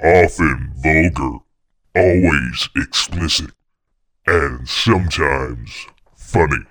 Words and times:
often 0.00 0.72
vulgar, 0.76 1.38
always 1.96 2.68
explicit, 2.76 3.50
and 4.26 4.68
sometimes 4.68 5.86
funny. 6.16 6.64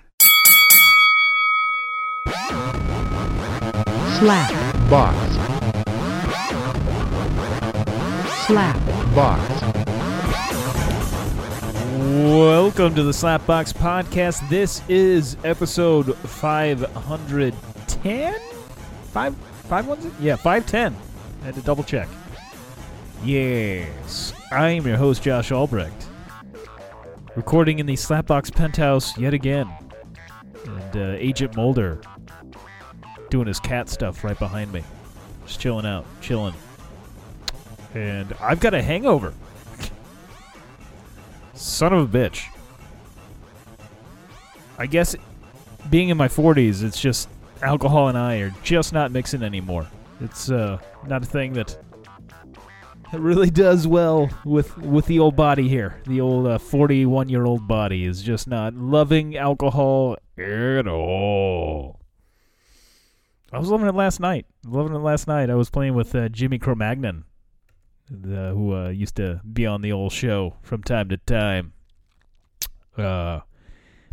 Slap 4.18 4.50
box, 4.88 5.34
slap 8.46 8.76
box, 9.14 9.62
Welcome 11.98 12.94
to 12.94 13.02
the 13.02 13.12
Slapbox 13.12 13.74
Podcast. 13.74 14.48
This 14.48 14.80
is 14.88 15.36
episode 15.44 16.16
510? 16.16 18.34
Five, 19.12 19.36
five 19.36 19.86
ones? 19.86 20.06
Yeah, 20.18 20.36
510. 20.36 20.96
I 21.42 21.44
had 21.44 21.54
to 21.56 21.60
double 21.60 21.84
check. 21.84 22.08
Yes, 23.24 24.32
I 24.52 24.70
am 24.70 24.86
your 24.86 24.96
host, 24.96 25.24
Josh 25.24 25.50
Albrecht. 25.50 26.06
Recording 27.34 27.80
in 27.80 27.86
the 27.86 27.94
Slapbox 27.94 28.54
penthouse 28.54 29.18
yet 29.18 29.34
again. 29.34 29.68
And 30.64 30.96
uh, 30.96 31.16
Agent 31.18 31.56
Mulder 31.56 32.00
doing 33.28 33.48
his 33.48 33.58
cat 33.58 33.88
stuff 33.88 34.22
right 34.22 34.38
behind 34.38 34.72
me. 34.72 34.84
Just 35.46 35.58
chilling 35.60 35.84
out, 35.84 36.06
chilling. 36.20 36.54
And 37.94 38.32
I've 38.40 38.60
got 38.60 38.72
a 38.72 38.82
hangover. 38.82 39.34
Son 41.54 41.92
of 41.92 42.14
a 42.14 42.18
bitch. 42.18 42.46
I 44.78 44.86
guess 44.86 45.16
being 45.90 46.10
in 46.10 46.16
my 46.16 46.28
40s, 46.28 46.84
it's 46.84 47.00
just 47.00 47.28
alcohol 47.62 48.08
and 48.08 48.16
I 48.16 48.36
are 48.36 48.54
just 48.62 48.92
not 48.92 49.10
mixing 49.10 49.42
anymore. 49.42 49.88
It's 50.20 50.50
uh, 50.50 50.78
not 51.08 51.22
a 51.22 51.26
thing 51.26 51.54
that 51.54 51.66
that 51.66 51.87
really 53.12 53.50
does 53.50 53.86
well 53.86 54.28
with 54.44 54.76
with 54.78 55.06
the 55.06 55.18
old 55.18 55.36
body 55.36 55.68
here. 55.68 56.00
The 56.06 56.20
old 56.20 56.60
41 56.60 57.28
year 57.28 57.44
old 57.44 57.66
body 57.66 58.04
is 58.04 58.22
just 58.22 58.46
not 58.46 58.74
loving 58.74 59.36
alcohol 59.36 60.16
at 60.36 60.86
all. 60.86 62.00
I 63.52 63.58
was 63.58 63.70
loving 63.70 63.88
it 63.88 63.94
last 63.94 64.20
night. 64.20 64.46
Loving 64.66 64.94
it 64.94 64.98
last 64.98 65.26
night. 65.26 65.48
I 65.48 65.54
was 65.54 65.70
playing 65.70 65.94
with 65.94 66.14
uh, 66.14 66.28
Jimmy 66.28 66.58
Cro-Magnon, 66.58 67.24
uh, 68.12 68.50
who 68.50 68.74
uh, 68.74 68.88
used 68.90 69.16
to 69.16 69.40
be 69.50 69.64
on 69.64 69.80
the 69.80 69.90
old 69.90 70.12
show 70.12 70.56
from 70.60 70.82
time 70.82 71.08
to 71.08 71.16
time. 71.16 71.72
Uh, 72.96 73.40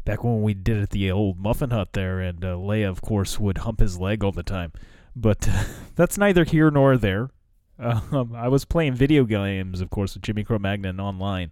back 0.06 0.24
when 0.24 0.42
we 0.42 0.54
did 0.54 0.78
it 0.78 0.84
at 0.84 0.90
the 0.92 1.12
old 1.12 1.38
Muffin 1.38 1.72
Hut 1.72 1.90
there, 1.92 2.22
and 2.22 2.46
uh, 2.46 2.56
Leia, 2.56 2.88
of 2.88 3.02
course, 3.02 3.38
would 3.38 3.60
hump 3.60 3.82
his 3.82 4.00
leg 4.00 4.24
all 4.24 4.32
the 4.32 4.44
time. 4.44 4.72
But 5.16 5.50
that's 5.96 6.18
neither 6.18 6.46
here 6.46 6.72
nor 6.72 6.96
there. 6.96 7.30
Um, 7.78 8.34
I 8.36 8.48
was 8.48 8.66
playing 8.66 8.94
video 8.94 9.26
games, 9.26 9.82
of 9.82 9.90
course, 9.90 10.14
with 10.14 10.24
Jimmy 10.24 10.44
Cro-Magnon 10.44 11.00
online, 11.00 11.52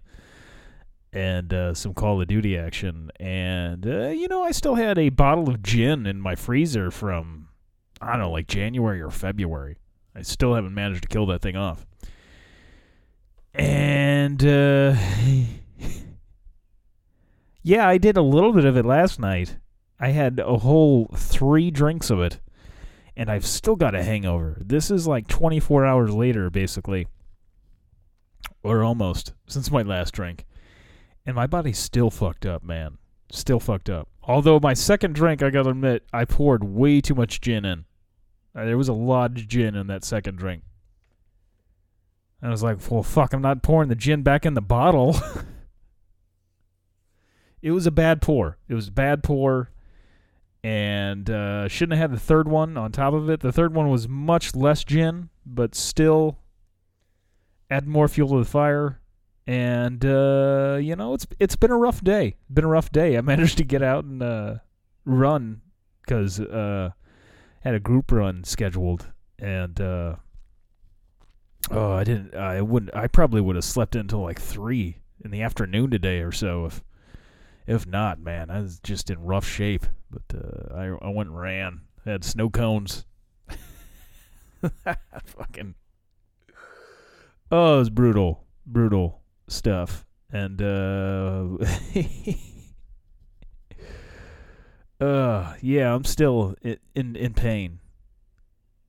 and 1.11 1.53
uh, 1.53 1.73
some 1.73 1.93
Call 1.93 2.21
of 2.21 2.27
Duty 2.27 2.57
action. 2.57 3.11
And 3.19 3.85
uh, 3.85 4.09
you 4.09 4.27
know, 4.27 4.43
I 4.43 4.51
still 4.51 4.75
had 4.75 4.97
a 4.97 5.09
bottle 5.09 5.49
of 5.49 5.61
gin 5.61 6.05
in 6.05 6.21
my 6.21 6.35
freezer 6.35 6.91
from 6.91 7.49
I 8.01 8.11
don't 8.11 8.19
know, 8.19 8.31
like 8.31 8.47
January 8.47 9.01
or 9.01 9.09
February. 9.09 9.77
I 10.15 10.21
still 10.21 10.55
haven't 10.55 10.73
managed 10.73 11.03
to 11.03 11.07
kill 11.07 11.25
that 11.27 11.41
thing 11.41 11.55
off. 11.55 11.85
And 13.53 14.43
uh, 14.43 14.95
yeah, 17.63 17.87
I 17.87 17.97
did 17.97 18.17
a 18.17 18.21
little 18.21 18.51
bit 18.51 18.65
of 18.65 18.77
it 18.77 18.85
last 18.85 19.19
night. 19.19 19.57
I 19.99 20.09
had 20.09 20.39
a 20.39 20.57
whole 20.57 21.09
three 21.15 21.71
drinks 21.71 22.09
of 22.09 22.19
it, 22.19 22.39
and 23.15 23.29
I've 23.29 23.45
still 23.45 23.75
got 23.75 23.95
a 23.95 24.03
hangover. 24.03 24.57
This 24.59 24.89
is 24.89 25.07
like 25.07 25.27
24 25.27 25.85
hours 25.85 26.11
later, 26.11 26.49
basically, 26.49 27.07
or 28.63 28.83
almost 28.83 29.33
since 29.47 29.71
my 29.71 29.81
last 29.81 30.13
drink, 30.13 30.45
and 31.25 31.35
my 31.35 31.47
body's 31.47 31.79
still 31.79 32.09
fucked 32.09 32.45
up, 32.45 32.63
man. 32.63 32.97
Still 33.31 33.59
fucked 33.59 33.89
up. 33.89 34.07
Although 34.23 34.59
my 34.59 34.73
second 34.73 35.15
drink, 35.15 35.41
I 35.41 35.49
gotta 35.49 35.69
admit, 35.69 36.03
I 36.13 36.25
poured 36.25 36.63
way 36.63 37.01
too 37.01 37.15
much 37.15 37.41
gin 37.41 37.65
in. 37.65 37.85
Uh, 38.55 38.65
there 38.65 38.77
was 38.77 38.89
a 38.89 38.93
lot 38.93 39.31
of 39.31 39.47
gin 39.47 39.75
in 39.75 39.87
that 39.87 40.03
second 40.03 40.37
drink. 40.37 40.63
And 42.41 42.49
I 42.49 42.51
was 42.51 42.63
like, 42.63 42.77
well, 42.91 43.03
fuck, 43.03 43.33
I'm 43.33 43.41
not 43.41 43.63
pouring 43.63 43.89
the 43.89 43.95
gin 43.95 44.21
back 44.21 44.45
in 44.45 44.53
the 44.53 44.61
bottle. 44.61 45.15
it 47.61 47.71
was 47.71 47.87
a 47.87 47.91
bad 47.91 48.21
pour. 48.21 48.57
It 48.67 48.75
was 48.75 48.89
a 48.89 48.91
bad 48.91 49.23
pour. 49.23 49.69
And 50.63 51.29
uh, 51.29 51.67
shouldn't 51.67 51.99
have 51.99 52.11
had 52.11 52.17
the 52.17 52.23
third 52.23 52.47
one 52.47 52.77
on 52.77 52.91
top 52.91 53.13
of 53.13 53.29
it. 53.29 53.41
The 53.41 53.51
third 53.51 53.73
one 53.73 53.89
was 53.89 54.07
much 54.07 54.55
less 54.55 54.83
gin, 54.85 55.29
but 55.45 55.75
still 55.75 56.37
add 57.69 57.87
more 57.87 58.07
fuel 58.07 58.29
to 58.29 58.39
the 58.39 58.49
fire. 58.49 59.01
And 59.45 60.05
uh, 60.05 60.77
you 60.81 60.95
know, 60.95 61.13
it's 61.13 61.27
it's 61.37 61.57
been 61.57 61.71
a 61.71 61.77
rough 61.77 62.01
day. 62.01 62.37
Been 62.51 62.63
a 62.63 62.69
rough 62.69 62.91
day. 62.91 63.17
I 63.17 63.21
managed 63.33 63.57
to 63.57 63.65
get 63.65 63.81
out 63.81 64.05
and 64.05 64.23
uh, 64.23 64.55
run 65.05 65.61
because 66.01 66.39
uh, 66.39 66.91
had 67.61 67.73
a 67.73 67.79
group 67.79 68.11
run 68.11 68.43
scheduled, 68.45 69.07
and 69.37 69.79
uh, 69.81 70.15
oh, 71.71 71.91
I 71.91 72.03
didn't. 72.05 72.35
I 72.35 72.61
wouldn't. 72.61 72.95
I 72.95 73.07
probably 73.07 73.41
would 73.41 73.57
have 73.57 73.65
slept 73.65 73.95
until 73.95 74.21
like 74.21 74.39
three 74.39 74.99
in 75.23 75.31
the 75.31 75.41
afternoon 75.41 75.91
today 75.91 76.19
or 76.19 76.31
so. 76.31 76.65
If 76.65 76.83
if 77.67 77.85
not, 77.85 78.19
man, 78.19 78.49
I 78.49 78.61
was 78.61 78.79
just 78.79 79.09
in 79.09 79.23
rough 79.23 79.47
shape. 79.47 79.85
But 80.13 80.37
uh, 80.37 80.75
I 80.75 80.85
I 81.01 81.09
went 81.09 81.29
and 81.29 81.39
ran. 81.39 81.81
had 82.05 82.23
snow 82.23 82.49
cones. 82.49 83.05
Fucking. 85.25 85.75
Oh, 87.51 87.75
it 87.75 87.79
was 87.79 87.89
brutal, 87.89 88.45
brutal 88.65 89.21
stuff, 89.47 90.05
and 90.31 90.61
uh. 90.61 91.57
Uh, 95.01 95.55
yeah, 95.59 95.93
I'm 95.93 96.05
still 96.05 96.55
in, 96.61 96.77
in 96.95 97.15
in 97.17 97.33
pain. 97.33 97.79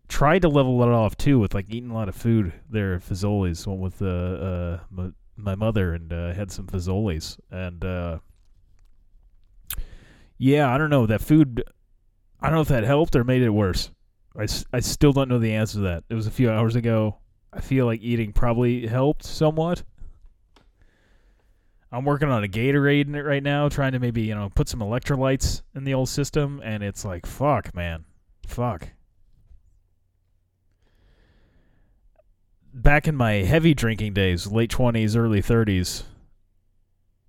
Tried 0.07 0.43
to 0.43 0.49
level 0.49 0.81
it 0.85 0.89
off 0.89 1.17
too 1.17 1.41
with 1.41 1.55
like 1.55 1.69
eating 1.71 1.91
a 1.91 1.95
lot 1.95 2.09
of 2.09 2.15
food 2.15 2.53
there 2.71 2.95
at 2.95 3.03
Fazoli's. 3.03 3.67
Went 3.67 3.81
with 3.81 4.01
uh, 4.01 4.07
uh 4.07 4.81
my, 4.93 5.11
my 5.37 5.57
mother 5.57 5.93
and 5.93 6.13
uh, 6.13 6.33
had 6.33 6.53
some 6.53 6.69
Fazoli's 6.69 7.37
and 7.51 7.85
uh. 7.85 8.19
Yeah, 10.39 10.73
I 10.73 10.79
don't 10.79 10.91
know 10.91 11.07
that 11.07 11.21
food. 11.21 11.63
I 12.41 12.47
don't 12.47 12.57
know 12.57 12.63
if 12.63 12.69
that 12.69 12.85
helped 12.85 13.17
or 13.17 13.25
made 13.25 13.43
it 13.43 13.51
worse. 13.51 13.91
I, 14.39 14.47
I 14.73 14.81
still 14.81 15.13
don't 15.13 15.29
know 15.29 15.39
the 15.39 15.55
answer 15.55 15.75
to 15.75 15.85
that. 15.85 16.05
It 16.09 16.15
was 16.15 16.27
a 16.27 16.33
few 16.33 16.51
hours 16.51 16.75
ago. 16.77 17.19
I 17.53 17.61
feel 17.61 17.87
like 17.87 18.03
eating 18.03 18.33
probably 18.33 18.87
helped 18.87 19.25
somewhat. 19.25 19.85
I'm 21.93 22.05
working 22.05 22.29
on 22.29 22.43
a 22.43 22.49
Gatorade 22.49 23.07
in 23.07 23.15
it 23.15 23.25
right 23.25 23.43
now, 23.43 23.69
trying 23.69 23.93
to 23.93 24.01
maybe, 24.01 24.23
you 24.23 24.35
know, 24.35 24.51
put 24.53 24.69
some 24.69 24.81
electrolytes 24.81 25.63
in 25.77 25.85
the 25.85 25.95
old 25.95 26.09
system, 26.09 26.61
and 26.65 26.83
it's 26.83 27.05
like, 27.05 27.25
fuck, 27.25 27.73
man. 27.73 28.05
Fuck. 28.49 28.89
Back 32.73 33.07
in 33.07 33.15
my 33.15 33.35
heavy 33.35 33.75
drinking 33.75 34.15
days, 34.15 34.49
late 34.49 34.73
20s, 34.73 35.17
early 35.17 35.41
30s, 35.41 36.03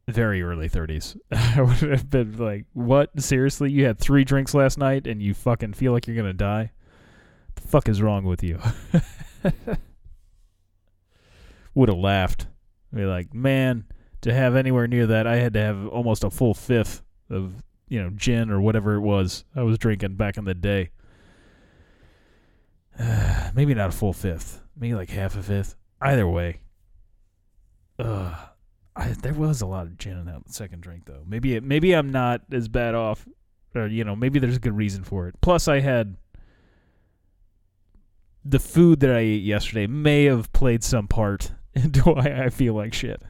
very 0.08 0.42
early 0.42 0.70
30s, 0.70 1.18
I 1.32 1.62
would 1.62 1.78
have 1.78 2.10
been 2.10 2.38
like, 2.38 2.66
what? 2.74 3.20
Seriously? 3.22 3.72
You 3.72 3.86
had 3.86 4.00
three 4.00 4.24
drinks 4.24 4.54
last 4.54 4.78
night 4.78 5.08
and 5.08 5.22
you 5.22 5.34
fucking 5.34 5.74
feel 5.74 5.92
like 5.92 6.08
you're 6.08 6.16
going 6.16 6.26
to 6.28 6.34
die? 6.34 6.72
The 7.56 7.68
fuck 7.68 7.90
is 7.90 8.02
wrong 8.02 8.26
with 8.26 8.44
you? 8.44 8.60
would 11.74 11.90
have 11.90 11.98
laughed. 11.98 12.48
Be 12.94 13.06
like, 13.06 13.34
man 13.34 13.86
to 14.26 14.34
have 14.34 14.56
anywhere 14.56 14.88
near 14.88 15.06
that, 15.06 15.28
I 15.28 15.36
had 15.36 15.54
to 15.54 15.60
have 15.60 15.88
almost 15.88 16.24
a 16.24 16.32
full 16.32 16.56
fifth 16.56 17.04
of 17.30 17.64
you 17.88 18.02
know 18.02 18.10
gin 18.10 18.50
or 18.50 18.60
whatever 18.60 18.96
it 18.96 19.02
was 19.02 19.46
I 19.56 19.62
was 19.62 19.78
drinking 19.78 20.16
back 20.16 20.38
in 20.38 20.46
the 20.46 20.56
day. 20.56 20.90
Maybe 23.54 23.76
not 23.76 23.90
a 23.90 23.92
full 23.92 24.14
fifth, 24.14 24.64
maybe 24.76 24.96
like 24.96 25.12
half 25.12 25.38
a 25.38 25.44
fifth. 25.44 25.76
Either 26.02 26.28
way, 26.28 26.62
uh, 28.00 28.36
I, 28.96 29.10
there 29.10 29.34
was 29.34 29.62
a 29.62 29.66
lot 29.66 29.88
of 29.88 29.98
gin 29.98 30.18
in 30.18 30.26
that 30.26 30.50
second 30.50 30.82
drink 30.82 31.04
though. 31.06 31.24
Maybe 31.28 31.56
it, 31.56 31.64
maybe 31.64 31.94
I'm 31.94 32.12
not 32.12 32.42
as 32.52 32.68
bad 32.68 32.96
off, 32.96 33.28
or 33.74 33.88
you 33.88 34.04
know 34.04 34.16
maybe 34.16 34.40
there's 34.40 34.56
a 34.56 34.60
good 34.60 34.76
reason 34.76 35.04
for 35.04 35.28
it. 35.28 35.36
Plus, 35.42 35.68
I 35.68 35.82
had 35.82 36.16
the 38.44 38.60
food 38.60 39.02
that 39.02 39.12
I 39.12 39.20
ate 39.20 39.44
yesterday 39.44 39.88
may 39.88 40.26
have 40.26 40.54
played 40.54 40.84
some 40.84 41.08
part 41.08 41.52
into 41.74 42.02
why 42.04 42.44
I 42.46 42.50
feel 42.50 42.74
like 42.74 42.94
shit. 42.94 43.22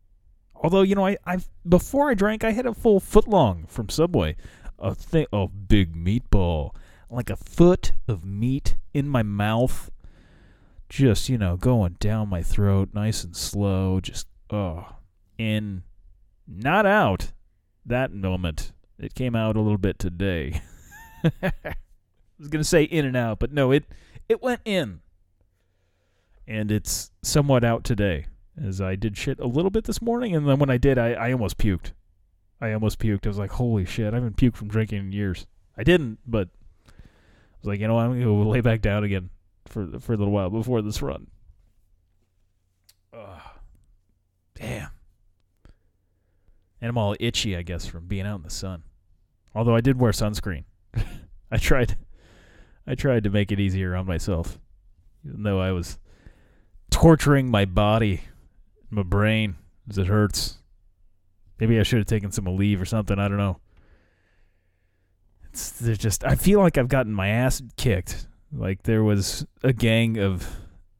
Although 0.56 0.82
you 0.82 0.96
know, 0.96 1.06
I 1.06 1.16
I 1.24 1.38
before 1.68 2.10
I 2.10 2.14
drank, 2.14 2.42
I 2.42 2.50
had 2.50 2.66
a 2.66 2.74
full 2.74 2.98
foot 2.98 3.28
long 3.28 3.66
from 3.68 3.88
Subway, 3.88 4.34
a 4.80 4.96
thing, 4.96 5.26
a 5.32 5.46
big 5.46 5.94
meatball, 5.94 6.74
like 7.08 7.30
a 7.30 7.36
foot 7.36 7.92
of 8.08 8.24
meat 8.24 8.76
in 8.92 9.08
my 9.08 9.22
mouth, 9.22 9.90
just 10.88 11.28
you 11.28 11.38
know 11.38 11.56
going 11.56 11.96
down 12.00 12.28
my 12.28 12.42
throat, 12.42 12.88
nice 12.92 13.22
and 13.22 13.36
slow, 13.36 14.00
just 14.00 14.26
oh, 14.50 14.86
in, 15.38 15.82
not 16.46 16.86
out. 16.86 17.32
That 17.86 18.12
moment, 18.12 18.72
it 18.98 19.14
came 19.14 19.36
out 19.36 19.56
a 19.56 19.60
little 19.60 19.78
bit 19.78 19.98
today. 19.98 20.60
I 21.42 21.52
was 22.38 22.48
gonna 22.48 22.64
say 22.64 22.82
in 22.84 23.04
and 23.04 23.16
out, 23.16 23.38
but 23.38 23.52
no, 23.52 23.70
it 23.72 23.84
it 24.28 24.42
went 24.42 24.60
in. 24.64 25.00
and 26.46 26.70
it's 26.70 27.10
somewhat 27.22 27.64
out 27.64 27.84
today. 27.84 28.26
As 28.62 28.80
I 28.80 28.94
did 28.94 29.16
shit 29.16 29.40
a 29.40 29.46
little 29.46 29.70
bit 29.70 29.84
this 29.84 30.00
morning, 30.00 30.34
and 30.36 30.48
then 30.48 30.58
when 30.58 30.70
I 30.70 30.76
did, 30.78 30.96
I, 30.96 31.12
I 31.14 31.32
almost 31.32 31.58
puked. 31.58 31.92
I 32.60 32.72
almost 32.72 32.98
puked. 33.00 33.26
I 33.26 33.28
was 33.28 33.38
like, 33.38 33.50
"Holy 33.52 33.84
shit! 33.84 34.12
I 34.14 34.16
haven't 34.16 34.36
puked 34.36 34.56
from 34.56 34.68
drinking 34.68 34.98
in 34.98 35.12
years." 35.12 35.46
I 35.76 35.82
didn't, 35.82 36.20
but 36.26 36.48
I 36.86 36.92
was 37.60 37.66
like, 37.68 37.80
"You 37.80 37.88
know, 37.88 37.94
what? 37.96 38.04
I'm 38.04 38.12
gonna 38.12 38.24
go 38.24 38.48
lay 38.48 38.60
back 38.60 38.80
down 38.80 39.02
again 39.04 39.30
for 39.66 39.98
for 39.98 40.12
a 40.14 40.16
little 40.16 40.32
while 40.32 40.50
before 40.50 40.80
this 40.82 41.02
run." 41.02 41.26
Ugh. 43.12 43.40
Damn. 44.54 44.90
And 46.84 46.90
I'm 46.90 46.98
all 46.98 47.16
itchy, 47.18 47.56
I 47.56 47.62
guess, 47.62 47.86
from 47.86 48.04
being 48.04 48.26
out 48.26 48.36
in 48.36 48.42
the 48.42 48.50
sun. 48.50 48.82
Although 49.54 49.74
I 49.74 49.80
did 49.80 49.98
wear 49.98 50.12
sunscreen. 50.12 50.64
I 51.50 51.56
tried 51.56 51.96
I 52.86 52.94
tried 52.94 53.24
to 53.24 53.30
make 53.30 53.50
it 53.50 53.58
easier 53.58 53.96
on 53.96 54.04
myself. 54.04 54.58
Even 55.26 55.44
though 55.44 55.58
I 55.58 55.72
was 55.72 55.98
torturing 56.90 57.50
my 57.50 57.64
body, 57.64 58.24
my 58.90 59.02
brain, 59.02 59.56
as 59.88 59.96
it 59.96 60.08
hurts. 60.08 60.58
Maybe 61.58 61.80
I 61.80 61.84
should 61.84 62.00
have 62.00 62.06
taken 62.06 62.30
some 62.30 62.44
leave 62.54 62.82
or 62.82 62.84
something, 62.84 63.18
I 63.18 63.28
don't 63.28 63.38
know. 63.38 63.60
It's 65.44 65.70
they're 65.70 65.94
just 65.94 66.22
I 66.22 66.34
feel 66.34 66.60
like 66.60 66.76
I've 66.76 66.88
gotten 66.88 67.14
my 67.14 67.28
ass 67.28 67.62
kicked. 67.78 68.26
Like 68.52 68.82
there 68.82 69.02
was 69.02 69.46
a 69.62 69.72
gang 69.72 70.18
of 70.18 70.46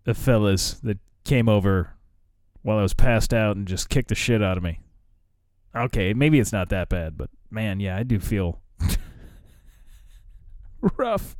of 0.06 0.16
fellas 0.16 0.80
that 0.82 0.96
came 1.24 1.46
over 1.46 1.90
while 2.62 2.78
I 2.78 2.82
was 2.82 2.94
passed 2.94 3.34
out 3.34 3.56
and 3.56 3.68
just 3.68 3.90
kicked 3.90 4.08
the 4.08 4.14
shit 4.14 4.42
out 4.42 4.56
of 4.56 4.62
me. 4.62 4.80
Okay, 5.76 6.14
maybe 6.14 6.38
it's 6.38 6.52
not 6.52 6.68
that 6.68 6.88
bad, 6.88 7.16
but 7.16 7.30
man, 7.50 7.80
yeah, 7.80 7.96
I 7.96 8.04
do 8.04 8.20
feel 8.20 8.60
rough. 10.96 11.36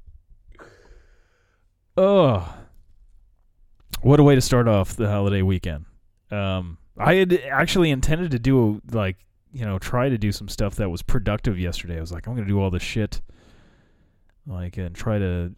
Oh, 1.97 2.57
what 4.03 4.19
a 4.19 4.25
way 4.25 4.35
to 4.35 4.41
start 4.41 4.67
off 4.67 4.97
the 4.97 5.09
holiday 5.09 5.43
weekend. 5.43 5.85
Um, 6.31 6.79
I 6.99 7.15
had 7.15 7.33
actually 7.51 7.91
intended 7.91 8.33
to 8.33 8.39
do 8.39 8.83
like 8.91 9.17
you 9.53 9.65
know 9.65 9.79
try 9.79 10.09
to 10.09 10.19
do 10.19 10.33
some 10.33 10.49
stuff 10.49 10.75
that 10.77 10.91
was 10.91 11.03
productive 11.03 11.59
yesterday. 11.59 11.97
I 11.97 12.01
was 12.01 12.11
like, 12.11 12.27
I'm 12.27 12.35
gonna 12.35 12.49
do 12.49 12.61
all 12.61 12.71
this 12.71 12.83
shit, 12.83 13.21
like 14.47 14.77
and 14.77 14.95
try 14.95 15.19
to 15.19 15.55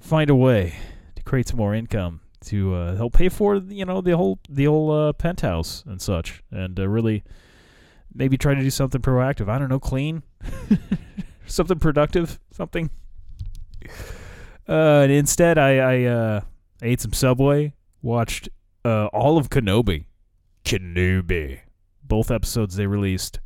find 0.00 0.30
a 0.30 0.34
way 0.34 0.74
to 1.16 1.22
create 1.22 1.48
some 1.48 1.58
more 1.58 1.74
income 1.74 2.20
to 2.46 2.74
uh, 2.74 2.96
help 2.96 3.12
pay 3.12 3.28
for 3.28 3.56
you 3.56 3.84
know 3.84 4.00
the 4.00 4.16
whole 4.16 4.38
the 4.48 4.64
whole 4.64 4.90
uh, 4.90 5.12
penthouse 5.12 5.84
and 5.86 6.00
such, 6.00 6.42
and 6.50 6.80
uh, 6.80 6.88
really 6.88 7.22
maybe 8.14 8.38
try 8.38 8.54
to 8.54 8.60
do 8.60 8.70
something 8.70 9.00
proactive. 9.00 9.48
I 9.48 9.58
don't 9.58 9.68
know, 9.68 9.80
clean, 9.80 10.22
something 11.46 11.78
productive, 11.78 12.38
something. 12.52 12.90
Uh, 14.68 15.02
and 15.02 15.12
instead, 15.12 15.58
I 15.58 15.76
I, 15.76 16.04
uh, 16.04 16.40
ate 16.82 17.00
some 17.00 17.12
Subway, 17.12 17.74
watched 18.02 18.48
uh, 18.84 19.06
all 19.06 19.36
of 19.36 19.50
Kenobi, 19.50 20.06
Kenobi, 20.64 21.60
both 22.02 22.30
episodes 22.30 22.76
they 22.76 22.86
released, 22.86 23.40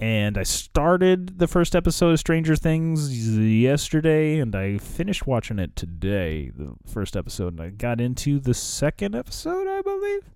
and 0.00 0.36
I 0.36 0.42
started 0.42 1.38
the 1.38 1.46
first 1.46 1.76
episode 1.76 2.10
of 2.10 2.18
Stranger 2.18 2.56
Things 2.56 3.28
yesterday, 3.38 4.38
and 4.40 4.54
I 4.54 4.78
finished 4.78 5.26
watching 5.26 5.58
it 5.58 5.76
today, 5.76 6.50
the 6.54 6.74
first 6.86 7.16
episode, 7.16 7.52
and 7.52 7.60
I 7.60 7.70
got 7.70 8.00
into 8.00 8.40
the 8.40 8.54
second 8.54 9.14
episode, 9.14 9.68
I 9.68 9.82
believe, 9.82 10.30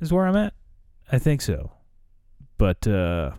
is 0.00 0.12
where 0.12 0.26
I'm 0.26 0.36
at. 0.36 0.54
I 1.10 1.18
think 1.18 1.40
so, 1.40 1.72
but 2.58 2.86
uh, 2.86 3.32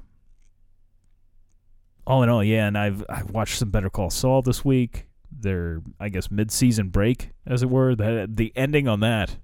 all 2.05 2.23
in 2.23 2.29
all, 2.29 2.43
yeah, 2.43 2.67
and 2.67 2.77
I've 2.77 3.03
I've 3.09 3.31
watched 3.31 3.57
some 3.57 3.69
Better 3.69 3.89
Call 3.89 4.09
Saul 4.09 4.41
this 4.41 4.63
week. 4.63 5.07
Their 5.31 5.81
I 5.99 6.09
guess 6.09 6.31
mid 6.31 6.51
season 6.51 6.89
break, 6.89 7.31
as 7.45 7.63
it 7.63 7.69
were. 7.69 7.95
That 7.95 8.37
the 8.37 8.53
ending 8.55 8.87
on 8.87 9.01
that. 9.01 9.37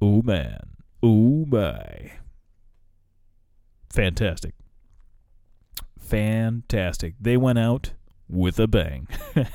Oh 0.00 0.22
man, 0.22 0.60
oh 1.02 1.46
my, 1.46 2.12
fantastic, 3.90 4.54
fantastic. 5.98 7.14
They 7.20 7.36
went 7.36 7.58
out 7.58 7.92
with 8.28 8.58
a 8.58 8.66
bang. 8.66 9.08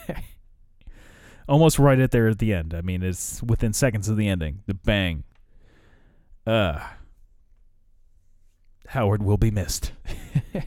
Almost 1.50 1.80
right 1.80 2.00
at 2.00 2.12
there 2.12 2.28
at 2.28 2.40
the 2.40 2.54
end. 2.54 2.74
I 2.74 2.82
mean, 2.82 3.04
it's 3.04 3.42
within 3.42 3.72
seconds 3.72 4.10
of 4.10 4.18
the 4.18 4.28
ending. 4.28 4.64
The 4.66 4.74
bang. 4.74 5.24
Uh 6.46 6.80
Howard 8.88 9.22
will 9.22 9.38
be 9.38 9.52
missed. 9.52 9.92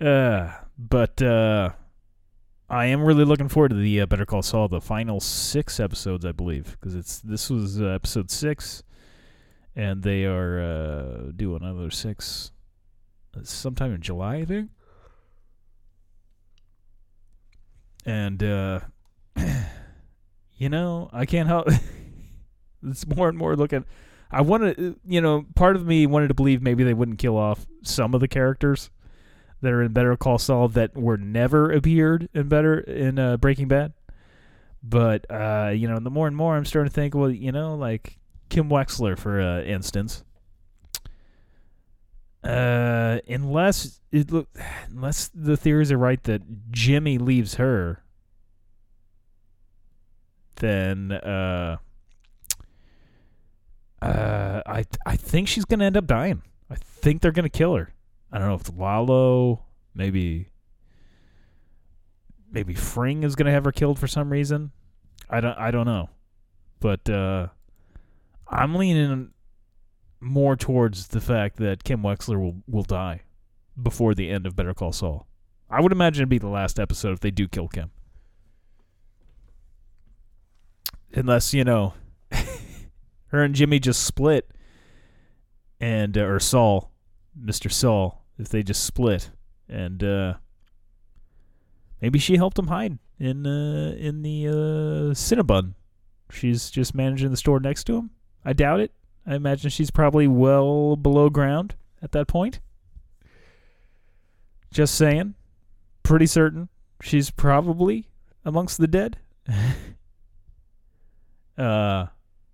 uh, 0.00 0.50
but 0.76 1.22
uh, 1.22 1.70
I 2.68 2.86
am 2.86 3.02
really 3.02 3.24
looking 3.24 3.48
forward 3.48 3.70
to 3.70 3.76
the 3.76 4.00
uh, 4.00 4.06
Better 4.06 4.26
Call 4.26 4.42
Saul, 4.42 4.68
the 4.68 4.80
final 4.80 5.20
six 5.20 5.78
episodes, 5.78 6.24
I 6.24 6.32
believe, 6.32 6.72
because 6.72 6.94
it's 6.94 7.20
this 7.20 7.48
was 7.48 7.80
uh, 7.80 7.86
episode 7.86 8.30
six, 8.30 8.82
and 9.76 10.02
they 10.02 10.24
are 10.24 10.60
uh, 10.60 11.32
doing 11.34 11.62
another 11.62 11.90
six 11.90 12.50
sometime 13.44 13.94
in 13.94 14.00
July, 14.00 14.36
I 14.36 14.44
think. 14.44 14.70
And 18.04 18.42
uh, 18.42 18.80
you 20.56 20.68
know, 20.68 21.08
I 21.12 21.26
can't 21.26 21.48
help. 21.48 21.68
it's 22.86 23.06
more 23.06 23.28
and 23.28 23.38
more 23.38 23.56
looking. 23.56 23.84
I 24.30 24.42
wanted, 24.42 24.96
you 25.04 25.20
know, 25.20 25.46
part 25.54 25.76
of 25.76 25.86
me 25.86 26.06
wanted 26.06 26.28
to 26.28 26.34
believe 26.34 26.62
maybe 26.62 26.84
they 26.84 26.94
wouldn't 26.94 27.18
kill 27.18 27.36
off 27.36 27.66
some 27.82 28.14
of 28.14 28.20
the 28.20 28.28
characters 28.28 28.90
that 29.60 29.72
are 29.72 29.82
in 29.82 29.92
Better 29.92 30.16
Call 30.16 30.38
Saul 30.38 30.68
that 30.68 30.96
were 30.96 31.16
never 31.16 31.70
appeared 31.70 32.28
in 32.32 32.48
Better 32.48 32.78
in 32.78 33.18
uh, 33.18 33.36
Breaking 33.36 33.68
Bad. 33.68 33.92
But 34.82 35.30
uh, 35.30 35.72
you 35.74 35.88
know, 35.88 35.98
the 35.98 36.10
more 36.10 36.26
and 36.26 36.36
more 36.36 36.56
I'm 36.56 36.64
starting 36.64 36.90
to 36.90 36.94
think, 36.94 37.14
well, 37.14 37.30
you 37.30 37.52
know, 37.52 37.74
like 37.74 38.18
Kim 38.48 38.68
Wexler, 38.68 39.18
for 39.18 39.40
uh, 39.40 39.62
instance. 39.62 40.24
Uh, 42.42 43.18
unless 43.28 44.00
it 44.10 44.30
look, 44.30 44.48
unless 44.88 45.30
the 45.34 45.56
theories 45.56 45.92
are 45.92 45.98
right 45.98 46.22
that 46.24 46.70
Jimmy 46.70 47.18
leaves 47.18 47.56
her, 47.56 48.02
then 50.56 51.12
uh 54.02 54.62
I 54.66 54.84
I 55.06 55.16
think 55.16 55.48
she's 55.48 55.64
gonna 55.64 55.84
end 55.84 55.96
up 55.96 56.06
dying. 56.06 56.42
I 56.70 56.76
think 56.76 57.20
they're 57.20 57.32
gonna 57.32 57.48
kill 57.48 57.74
her. 57.76 57.92
I 58.32 58.38
don't 58.38 58.48
know 58.48 58.54
if 58.54 58.70
Lalo, 58.76 59.64
maybe 59.94 60.48
maybe 62.50 62.74
Fring 62.74 63.22
is 63.22 63.34
gonna 63.34 63.50
have 63.50 63.64
her 63.64 63.72
killed 63.72 63.98
for 63.98 64.06
some 64.06 64.30
reason. 64.30 64.72
I 65.28 65.40
don't 65.40 65.58
I 65.58 65.70
don't 65.70 65.86
know, 65.86 66.10
but 66.80 67.08
uh, 67.08 67.48
I'm 68.48 68.74
leaning 68.74 69.30
more 70.20 70.56
towards 70.56 71.08
the 71.08 71.20
fact 71.20 71.56
that 71.56 71.84
Kim 71.84 72.02
Wexler 72.02 72.40
will 72.40 72.62
will 72.66 72.82
die 72.82 73.22
before 73.80 74.14
the 74.14 74.30
end 74.30 74.46
of 74.46 74.56
Better 74.56 74.74
Call 74.74 74.92
Saul. 74.92 75.26
I 75.68 75.80
would 75.80 75.92
imagine 75.92 76.22
it'd 76.22 76.28
be 76.28 76.38
the 76.38 76.48
last 76.48 76.80
episode 76.80 77.12
if 77.12 77.20
they 77.20 77.30
do 77.30 77.46
kill 77.46 77.68
Kim, 77.68 77.90
unless 81.14 81.54
you 81.54 81.64
know 81.64 81.94
her 83.30 83.42
and 83.42 83.54
Jimmy 83.54 83.78
just 83.78 84.04
split, 84.04 84.50
and 85.80 86.16
uh, 86.16 86.22
or 86.22 86.40
Saul, 86.40 86.90
Mister 87.34 87.68
Saul, 87.68 88.24
if 88.38 88.48
they 88.48 88.62
just 88.62 88.84
split, 88.84 89.30
and 89.68 90.02
uh, 90.02 90.34
maybe 92.00 92.18
she 92.18 92.36
helped 92.36 92.58
him 92.58 92.68
hide 92.68 92.98
in 93.18 93.46
uh, 93.46 93.94
in 93.98 94.22
the 94.22 94.48
uh, 94.48 95.14
Cinnabon. 95.14 95.74
She's 96.30 96.70
just 96.70 96.94
managing 96.94 97.30
the 97.30 97.36
store 97.36 97.60
next 97.60 97.84
to 97.84 97.96
him. 97.96 98.10
I 98.44 98.52
doubt 98.52 98.80
it. 98.80 98.92
I 99.26 99.34
imagine 99.34 99.70
she's 99.70 99.90
probably 99.90 100.26
well 100.26 100.96
below 100.96 101.28
ground 101.28 101.74
at 102.02 102.12
that 102.12 102.28
point. 102.28 102.60
Just 104.72 104.94
saying. 104.94 105.34
Pretty 106.02 106.26
certain 106.26 106.68
she's 107.02 107.30
probably 107.30 108.08
amongst 108.44 108.78
the 108.78 108.86
dead. 108.86 109.18
uh 111.58 112.06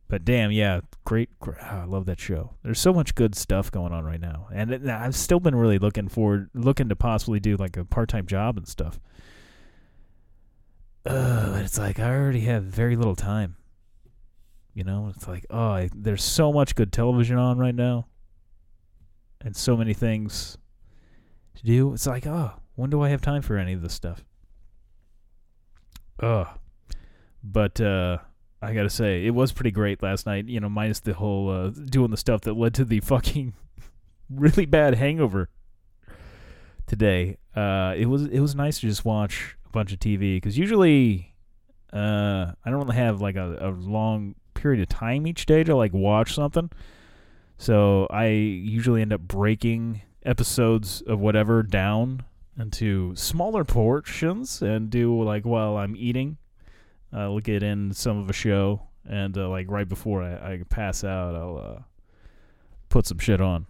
but 0.09 0.25
damn, 0.25 0.53
yeah, 0.53 0.81
great. 1.05 1.37
great 1.41 1.59
oh, 1.61 1.77
I 1.79 1.85
love 1.85 2.07
that 2.07 2.21
show. 2.21 2.55
There's 2.63 2.79
so 2.79 2.93
much 2.93 3.15
good 3.15 3.35
stuff 3.35 3.71
going 3.71 3.93
on 3.93 4.05
right 4.05 4.21
now, 4.21 4.49
and 4.53 4.71
it, 4.71 4.87
I've 4.87 5.17
still 5.17 5.41
been 5.41 5.55
really 5.55 5.79
looking 5.79 6.09
forward, 6.09 6.51
looking 6.55 6.89
to 6.89 6.97
possibly 6.97 7.41
do 7.41 7.57
like 7.57 7.77
a 7.77 7.85
part-time 7.85 8.27
job 8.27 8.57
and 8.57 8.69
stuff. 8.69 9.01
Uh, 11.05 11.53
but 11.53 11.63
it's 11.63 11.79
like 11.79 11.99
I 11.99 12.11
already 12.11 12.41
have 12.43 12.65
very 12.65 12.97
little 12.97 13.17
time. 13.17 13.57
You 14.75 14.85
know, 14.85 15.11
it's 15.15 15.27
like 15.27 15.47
oh, 15.51 15.71
I, 15.71 15.91
there's 15.95 16.23
so 16.23 16.53
much 16.53 16.75
good 16.75 16.93
television 16.93 17.37
on 17.37 17.59
right 17.59 17.75
now, 17.75 18.07
and 19.41 19.57
so 19.57 19.77
many 19.77 19.95
things 19.95 20.57
to 21.57 21.65
do. 21.65 21.95
It's 21.95 22.07
like 22.07 22.27
oh, 22.27 22.53
when 22.77 22.91
do 22.91 23.03
I 23.03 23.09
have 23.09 23.23
time 23.23 23.43
for 23.43 23.57
any 23.57 23.73
of 23.73 23.83
this 23.83 23.95
stuff? 23.95 24.25
Ugh. 26.21 26.47
But 27.43 27.81
uh 27.81 28.19
I 28.67 28.75
gotta 28.75 28.91
say, 28.91 29.25
it 29.27 29.31
was 29.31 29.53
pretty 29.53 29.71
great 29.71 30.03
last 30.03 30.27
night. 30.27 30.47
You 30.49 30.61
know, 30.61 30.69
minus 30.69 31.01
the 31.01 31.15
whole 31.15 31.51
uh, 31.51 31.71
doing 31.71 32.11
the 32.11 32.17
stuff 32.17 32.41
that 32.43 32.55
led 32.55 32.75
to 32.75 32.85
the 32.85 33.01
fucking 33.13 33.55
really 34.29 34.67
bad 34.67 34.95
hangover 34.95 35.49
today. 36.87 37.39
Uh, 37.55 37.95
it 37.97 38.07
was 38.07 38.25
it 38.27 38.41
was 38.41 38.55
nice 38.55 38.81
to 38.81 38.87
just 38.89 39.05
watch 39.05 39.57
a 39.67 39.71
bunch 39.71 39.93
of 39.93 39.99
TV 39.99 40.37
because 40.37 40.59
usually, 40.59 41.33
Uh, 41.93 42.53
I 42.65 42.71
don't 42.71 42.81
really 42.81 42.97
have 42.97 43.21
like 43.21 43.37
a, 43.37 43.57
a 43.61 43.71
long 43.71 44.35
period 44.55 44.81
of 44.83 44.89
time 44.89 45.27
each 45.27 45.47
day 45.47 45.63
to 45.65 45.77
like 45.77 45.93
watch 45.95 46.35
something. 46.35 46.71
So 47.59 48.07
I 48.11 48.27
usually 48.27 49.01
end 49.01 49.13
up 49.13 49.21
breaking 49.23 50.03
episodes 50.25 51.03
of 51.07 51.21
whatever 51.21 51.63
down 51.63 52.25
into 52.59 53.15
smaller 53.17 53.65
portions 53.65 54.61
and 54.63 54.91
do 54.91 55.23
like 55.23 55.45
while 55.45 55.77
I'm 55.77 55.95
eating. 55.97 56.37
I'll 57.17 57.41
get 57.41 57.63
in 57.63 57.93
some 57.93 58.19
of 58.19 58.29
a 58.29 58.33
show 58.33 58.83
and 59.09 59.37
uh, 59.37 59.49
like 59.49 59.71
right 59.71 59.89
before 59.89 60.23
I, 60.23 60.53
I 60.53 60.61
pass 60.69 61.05
out, 61.05 61.35
I'll 61.35 61.59
uh, 61.59 61.83
put 62.89 63.07
some 63.07 63.19
shit 63.19 63.41
on 63.41 63.67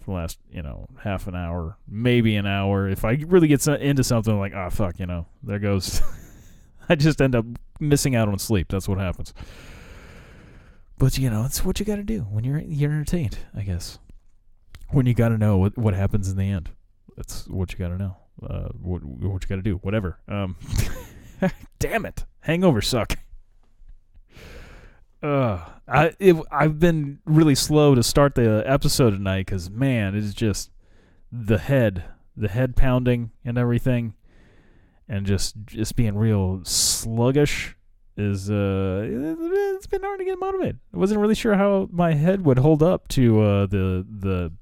for 0.00 0.06
the 0.06 0.12
last 0.12 0.38
you 0.50 0.62
know 0.62 0.86
half 1.02 1.26
an 1.26 1.34
hour, 1.34 1.76
maybe 1.88 2.36
an 2.36 2.46
hour. 2.46 2.88
If 2.88 3.04
I 3.04 3.22
really 3.26 3.48
get 3.48 3.66
into 3.66 4.04
something, 4.04 4.38
like 4.38 4.54
ah 4.54 4.68
fuck, 4.68 4.98
you 4.98 5.06
know, 5.06 5.26
there 5.42 5.58
goes. 5.58 6.00
I 6.88 6.96
just 6.96 7.20
end 7.20 7.34
up 7.34 7.46
missing 7.80 8.16
out 8.16 8.28
on 8.28 8.38
sleep. 8.38 8.68
That's 8.68 8.88
what 8.88 8.98
happens. 8.98 9.32
But 10.98 11.18
you 11.18 11.30
know, 11.30 11.44
it's 11.44 11.64
what 11.64 11.80
you 11.80 11.86
got 11.86 11.96
to 11.96 12.02
do 12.02 12.20
when 12.20 12.44
you're 12.44 12.60
you're 12.60 12.92
entertained. 12.92 13.38
I 13.54 13.62
guess 13.62 13.98
when 14.90 15.06
you 15.06 15.14
got 15.14 15.28
to 15.28 15.38
know 15.38 15.56
what 15.56 15.76
what 15.76 15.94
happens 15.94 16.28
in 16.28 16.36
the 16.36 16.48
end. 16.48 16.70
That's 17.16 17.46
what 17.48 17.72
you 17.72 17.78
got 17.78 17.88
to 17.88 17.98
know. 17.98 18.16
Uh, 18.42 18.68
what 18.80 19.04
what 19.04 19.42
you 19.42 19.48
got 19.48 19.56
to 19.56 19.62
do. 19.62 19.76
Whatever. 19.76 20.18
Um, 20.28 20.56
damn 21.78 22.06
it, 22.06 22.24
hangovers 22.46 22.84
suck. 22.84 23.14
Uh, 25.22 25.64
I 25.86 26.10
it, 26.18 26.34
I've 26.50 26.80
been 26.80 27.20
really 27.24 27.54
slow 27.54 27.94
to 27.94 28.02
start 28.02 28.34
the 28.34 28.64
episode 28.66 29.10
tonight 29.10 29.46
because 29.46 29.70
man, 29.70 30.16
it's 30.16 30.34
just 30.34 30.72
the 31.30 31.58
head, 31.58 32.02
the 32.36 32.48
head 32.48 32.74
pounding 32.74 33.30
and 33.44 33.56
everything, 33.56 34.14
and 35.08 35.24
just 35.24 35.54
just 35.64 35.94
being 35.94 36.16
real 36.16 36.62
sluggish 36.64 37.76
is 38.16 38.50
uh 38.50 39.02
it, 39.04 39.36
it's 39.76 39.86
been 39.86 40.02
hard 40.02 40.18
to 40.18 40.24
get 40.24 40.40
motivated. 40.40 40.80
I 40.92 40.98
wasn't 40.98 41.20
really 41.20 41.36
sure 41.36 41.54
how 41.54 41.88
my 41.92 42.14
head 42.14 42.44
would 42.44 42.58
hold 42.58 42.82
up 42.82 43.08
to 43.08 43.40
uh 43.40 43.66
the 43.66 44.04
the 44.08 44.52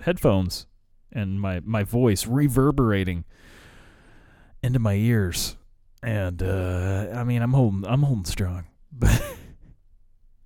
headphones 0.00 0.66
and 1.12 1.40
my 1.40 1.60
my 1.60 1.82
voice 1.82 2.26
reverberating 2.26 3.24
into 4.62 4.78
my 4.78 4.94
ears. 4.94 5.56
And 6.06 6.40
uh 6.40 7.08
I 7.12 7.24
mean 7.24 7.42
I'm 7.42 7.52
holding 7.52 7.84
I'm 7.84 8.02
holding 8.02 8.24
strong. 8.24 8.64
But 8.98 9.20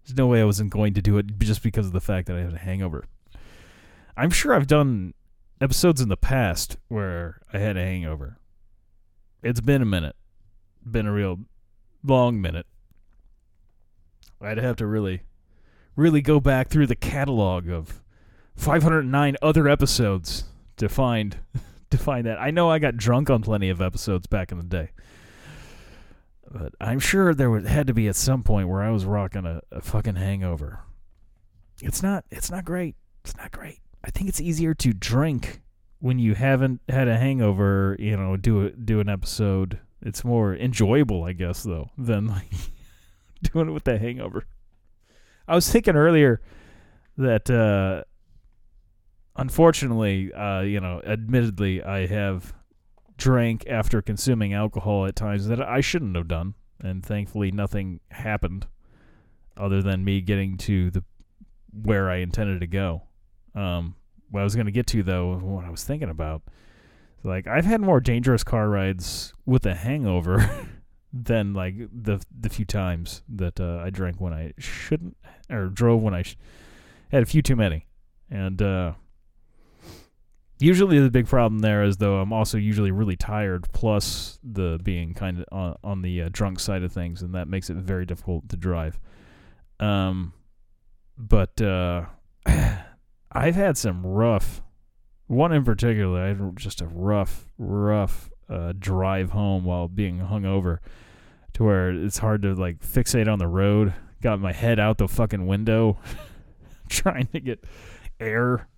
there's 0.02 0.17
no 0.17 0.26
way 0.26 0.40
I 0.40 0.45
wasn't 0.45 0.71
going 0.71 0.95
to 0.95 1.02
do 1.02 1.19
it 1.19 1.38
just 1.38 1.62
because 1.62 1.87
of 1.87 1.93
the 1.93 2.00
fact 2.00 2.26
that 2.26 2.37
I 2.37 2.40
had 2.40 2.55
a 2.55 2.59
hangover. 2.59 3.05
I'm 4.17 4.31
sure 4.31 4.55
I've 4.55 4.67
done 4.67 5.14
episodes 5.61 6.00
in 6.00 6.09
the 6.09 6.17
past 6.17 6.79
where 6.88 7.43
I 7.52 7.59
had 7.59 7.76
a 7.76 7.85
hangover. 7.85 8.38
It's 9.43 9.61
been 9.61 9.83
a 9.83 9.87
minute. 9.87 10.17
Been 10.85 11.07
a 11.07 11.12
real 11.12 11.40
long 12.02 12.40
minute. 12.40 12.67
I'd 14.40 14.59
have 14.59 14.76
to 14.76 14.87
really 14.87 15.23
really 15.95 16.23
go 16.23 16.40
back 16.40 16.69
through 16.69 16.87
the 16.87 16.97
catalog 16.97 17.69
of 17.69 18.02
509 18.57 19.37
other 19.43 19.69
episodes 19.69 20.45
to 20.79 20.88
find 20.88 21.37
to 21.90 21.99
find 21.99 22.26
that. 22.26 22.40
I 22.40 22.50
know 22.50 22.71
I 22.71 22.79
got 22.79 22.97
drunk 22.97 23.29
on 23.29 23.43
plenty 23.43 23.69
of 23.69 23.83
episodes 23.83 24.26
back 24.26 24.50
in 24.50 24.59
the 24.59 24.64
day. 24.64 24.90
But 26.50 26.75
I'm 26.80 26.99
sure 26.99 27.33
there 27.33 27.50
was, 27.50 27.66
had 27.66 27.87
to 27.87 27.95
be 27.95 28.09
at 28.09 28.16
some 28.16 28.42
point 28.42 28.69
where 28.69 28.83
I 28.83 28.90
was 28.90 29.04
rocking 29.04 29.47
a, 29.47 29.61
a 29.71 29.80
fucking 29.80 30.16
hangover. 30.16 30.80
It's 31.80 32.02
not 32.02 32.25
it's 32.30 32.50
not 32.50 32.64
great. 32.64 32.97
It's 33.25 33.37
not 33.37 33.52
great. 33.52 33.78
I 34.04 34.11
think 34.11 34.28
it's 34.28 34.40
easier 34.40 34.75
to 34.75 34.92
drink 34.92 35.61
when 36.00 36.19
you 36.19 36.35
haven't 36.35 36.80
had 36.88 37.09
a 37.09 37.16
hangover, 37.16 37.97
you 37.99 38.16
know, 38.16 38.37
do 38.37 38.66
a, 38.66 38.71
do 38.71 39.00
an 39.00 39.09
episode. 39.09 39.78
It's 40.02 40.25
more 40.25 40.54
enjoyable, 40.54 41.25
I 41.25 41.33
guess, 41.33 41.62
though, 41.62 41.90
than 41.97 42.26
like 42.26 42.50
doing 43.42 43.69
it 43.69 43.73
with 43.73 43.85
the 43.85 43.99
hangover. 43.99 44.47
I 45.47 45.54
was 45.54 45.71
thinking 45.71 45.95
earlier 45.95 46.40
that 47.16 47.49
uh 47.49 48.04
unfortunately, 49.37 50.33
uh, 50.33 50.61
you 50.61 50.80
know, 50.80 51.00
admittedly 51.07 51.83
I 51.83 52.07
have 52.07 52.52
drank 53.20 53.66
after 53.68 54.00
consuming 54.00 54.54
alcohol 54.54 55.06
at 55.06 55.14
times 55.14 55.46
that 55.46 55.60
I 55.60 55.80
shouldn't 55.80 56.16
have 56.16 56.26
done, 56.26 56.54
and 56.82 57.04
thankfully 57.04 57.52
nothing 57.52 58.00
happened 58.10 58.66
other 59.56 59.82
than 59.82 60.04
me 60.04 60.22
getting 60.22 60.56
to 60.56 60.90
the 60.90 61.04
where 61.70 62.10
I 62.10 62.16
intended 62.16 62.60
to 62.60 62.66
go. 62.66 63.02
Um, 63.54 63.94
what 64.30 64.40
I 64.40 64.44
was 64.44 64.56
going 64.56 64.66
to 64.66 64.72
get 64.72 64.86
to 64.88 65.02
though, 65.02 65.36
what 65.36 65.64
I 65.64 65.70
was 65.70 65.84
thinking 65.84 66.08
about, 66.08 66.42
like 67.22 67.46
I've 67.46 67.66
had 67.66 67.82
more 67.82 68.00
dangerous 68.00 68.42
car 68.42 68.68
rides 68.68 69.34
with 69.44 69.66
a 69.66 69.74
hangover 69.74 70.68
than 71.12 71.52
like 71.52 71.74
the 71.92 72.22
the 72.36 72.48
few 72.48 72.64
times 72.64 73.22
that 73.28 73.60
uh, 73.60 73.82
I 73.84 73.90
drank 73.90 74.20
when 74.20 74.32
I 74.32 74.54
shouldn't 74.58 75.16
or 75.50 75.66
drove 75.66 76.00
when 76.00 76.14
I 76.14 76.22
sh- 76.22 76.38
had 77.12 77.22
a 77.22 77.26
few 77.26 77.42
too 77.42 77.56
many, 77.56 77.86
and 78.30 78.62
uh, 78.62 78.94
usually 80.61 80.99
the 81.00 81.11
big 81.11 81.26
problem 81.26 81.61
there 81.61 81.83
is 81.83 81.97
though 81.97 82.19
I'm 82.19 82.33
also 82.33 82.59
usually 82.59 82.90
really 82.90 83.17
tired, 83.17 83.67
plus 83.73 84.38
the 84.43 84.79
being 84.83 85.14
kind 85.14 85.38
of 85.38 85.45
on, 85.50 85.76
on 85.83 86.02
the 86.02 86.23
uh, 86.23 86.29
drunk 86.31 86.61
side 86.61 86.83
of 86.83 86.93
things, 86.93 87.23
and 87.23 87.35
that 87.35 87.49
makes 87.49 87.71
it 87.71 87.76
very 87.76 88.07
difficult 88.07 88.49
to 88.50 88.57
drive. 88.57 88.99
Um, 89.79 90.33
but 91.17 91.61
uh, 91.61 92.07
I've 93.33 93.55
had 93.55 93.76
some 93.76 94.07
rough. 94.07 94.62
One 95.26 95.52
in 95.52 95.64
particular, 95.64 96.25
I 96.25 96.29
had 96.29 96.57
just 96.57 96.81
a 96.81 96.87
rough, 96.87 97.47
rough 97.57 98.31
uh, 98.49 98.73
drive 98.79 99.31
home 99.31 99.64
while 99.64 99.87
being 99.87 100.19
hungover, 100.19 100.79
to 101.55 101.64
where 101.64 101.90
it's 101.90 102.19
hard 102.19 102.43
to 102.43 102.55
like 102.55 102.81
fixate 102.81 103.33
on 103.33 103.38
the 103.38 103.47
road. 103.47 103.95
Got 104.23 104.40
my 104.40 104.52
head 104.52 104.79
out 104.81 104.99
the 104.99 105.09
fucking 105.09 105.47
window, 105.47 105.99
trying 106.88 107.26
to 107.29 107.40
get 107.40 107.64
air. 108.19 108.69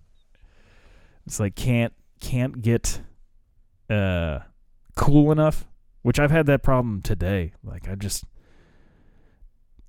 It's 1.25 1.39
like 1.39 1.55
can't 1.55 1.93
can't 2.19 2.61
get 2.61 3.01
uh 3.89 4.39
cool 4.95 5.31
enough. 5.31 5.67
Which 6.01 6.19
I've 6.19 6.31
had 6.31 6.47
that 6.47 6.63
problem 6.63 7.01
today. 7.01 7.53
Like 7.63 7.87
I 7.87 7.95
just 7.95 8.25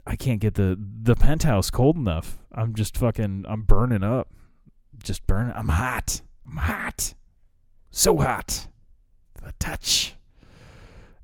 I 0.06 0.16
can't 0.16 0.40
get 0.40 0.54
the 0.54 0.78
the 0.78 1.16
penthouse 1.16 1.70
cold 1.70 1.96
enough. 1.96 2.38
I'm 2.52 2.74
just 2.74 2.96
fucking 2.96 3.44
I'm 3.48 3.62
burning 3.62 4.04
up. 4.04 4.28
Just 5.02 5.26
burning. 5.26 5.52
I'm 5.56 5.68
hot. 5.68 6.20
I'm 6.48 6.56
hot. 6.58 7.14
So 7.90 8.18
hot. 8.18 8.68
The 9.42 9.52
touch. 9.58 10.14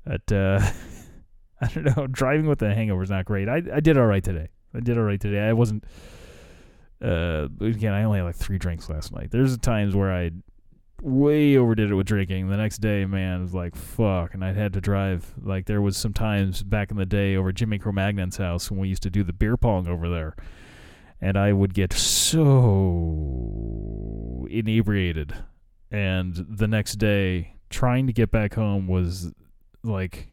But 0.05 0.31
uh 0.31 0.59
I 1.61 1.67
don't 1.67 1.95
know. 1.95 2.07
Driving 2.11 2.47
with 2.47 2.61
a 2.61 2.73
hangover 2.73 3.03
is 3.03 3.09
not 3.09 3.25
great. 3.25 3.47
I 3.47 3.61
I 3.73 3.79
did 3.79 3.97
all 3.97 4.07
right 4.07 4.23
today. 4.23 4.49
I 4.73 4.79
did 4.79 4.97
all 4.97 5.03
right 5.03 5.19
today. 5.19 5.47
I 5.47 5.53
wasn't. 5.53 5.85
Uh, 7.01 7.47
again, 7.59 7.93
I 7.93 8.03
only 8.03 8.19
had 8.19 8.25
like 8.25 8.35
three 8.35 8.57
drinks 8.57 8.89
last 8.89 9.11
night. 9.11 9.31
There's 9.31 9.57
times 9.57 9.95
where 9.95 10.11
I 10.11 10.31
way 11.01 11.57
overdid 11.57 11.89
it 11.91 11.95
with 11.95 12.05
drinking. 12.05 12.47
The 12.47 12.57
next 12.57 12.77
day, 12.77 13.05
man, 13.05 13.39
it 13.39 13.41
was 13.41 13.53
like 13.53 13.75
fuck, 13.75 14.33
and 14.33 14.45
I 14.45 14.53
had 14.53 14.73
to 14.73 14.81
drive. 14.81 15.33
Like 15.41 15.65
there 15.65 15.81
was 15.81 15.97
some 15.97 16.13
times 16.13 16.63
back 16.63 16.91
in 16.91 16.97
the 16.97 17.05
day 17.05 17.35
over 17.35 17.51
Jimmy 17.51 17.79
Cromagnon's 17.79 18.37
house 18.37 18.69
when 18.69 18.79
we 18.79 18.87
used 18.89 19.03
to 19.03 19.09
do 19.09 19.23
the 19.23 19.33
beer 19.33 19.57
pong 19.57 19.87
over 19.87 20.07
there, 20.09 20.35
and 21.19 21.37
I 21.37 21.53
would 21.53 21.73
get 21.73 21.91
so 21.93 22.37
inebriated, 24.49 25.33
and 25.89 26.45
the 26.49 26.67
next 26.67 26.95
day 26.95 27.55
trying 27.69 28.05
to 28.05 28.13
get 28.13 28.31
back 28.31 28.53
home 28.53 28.87
was 28.87 29.31
like 29.83 30.27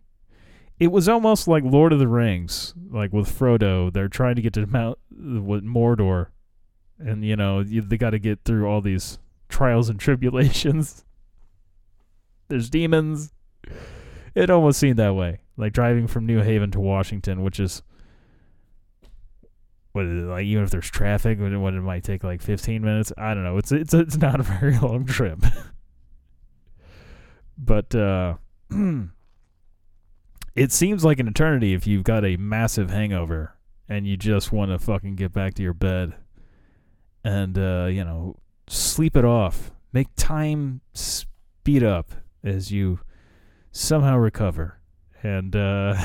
it 0.78 0.92
was 0.92 1.08
almost 1.08 1.48
like 1.48 1.64
Lord 1.64 1.92
of 1.92 1.98
the 1.98 2.08
Rings, 2.08 2.74
like 2.90 3.12
with 3.12 3.28
Frodo. 3.28 3.92
They're 3.92 4.08
trying 4.08 4.36
to 4.36 4.42
get 4.42 4.52
to 4.54 4.66
Mount 4.66 4.98
Mordor, 5.12 6.28
and 6.98 7.24
you 7.24 7.36
know 7.36 7.60
you, 7.60 7.80
they 7.82 7.96
got 7.96 8.10
to 8.10 8.18
get 8.18 8.40
through 8.44 8.66
all 8.66 8.80
these 8.80 9.18
trials 9.48 9.88
and 9.88 9.98
tribulations. 9.98 11.04
There's 12.48 12.70
demons. 12.70 13.32
It 14.34 14.50
almost 14.50 14.78
seemed 14.78 14.98
that 14.98 15.14
way, 15.14 15.40
like 15.56 15.72
driving 15.72 16.06
from 16.06 16.26
New 16.26 16.40
Haven 16.40 16.70
to 16.70 16.80
Washington, 16.80 17.42
which 17.42 17.60
is 17.60 17.82
what 19.92 20.06
is 20.06 20.22
it 20.22 20.26
like? 20.26 20.44
Even 20.44 20.64
if 20.64 20.70
there's 20.70 20.88
traffic, 20.90 21.40
what 21.40 21.54
what 21.58 21.74
it 21.74 21.80
might 21.82 22.04
take 22.04 22.22
like 22.22 22.40
15 22.40 22.82
minutes. 22.82 23.12
I 23.18 23.34
don't 23.34 23.42
know. 23.42 23.58
It's 23.58 23.72
it's 23.72 23.92
it's 23.92 24.16
not 24.16 24.40
a 24.40 24.42
very 24.60 24.78
long 24.78 25.06
trip, 25.06 25.40
but. 27.58 27.94
uh 27.94 28.34
it 30.58 30.72
seems 30.72 31.04
like 31.04 31.20
an 31.20 31.28
eternity 31.28 31.72
if 31.72 31.86
you've 31.86 32.02
got 32.02 32.24
a 32.24 32.36
massive 32.36 32.90
hangover 32.90 33.54
and 33.88 34.06
you 34.06 34.16
just 34.16 34.52
want 34.52 34.70
to 34.72 34.78
fucking 34.78 35.14
get 35.14 35.32
back 35.32 35.54
to 35.54 35.62
your 35.62 35.72
bed 35.72 36.14
and 37.24 37.58
uh, 37.58 37.86
you 37.90 38.04
know 38.04 38.36
sleep 38.66 39.16
it 39.16 39.24
off. 39.24 39.70
Make 39.92 40.08
time 40.16 40.80
speed 40.92 41.82
up 41.82 42.12
as 42.44 42.70
you 42.70 43.00
somehow 43.72 44.16
recover. 44.16 44.78
And 45.22 45.54
uh 45.56 46.00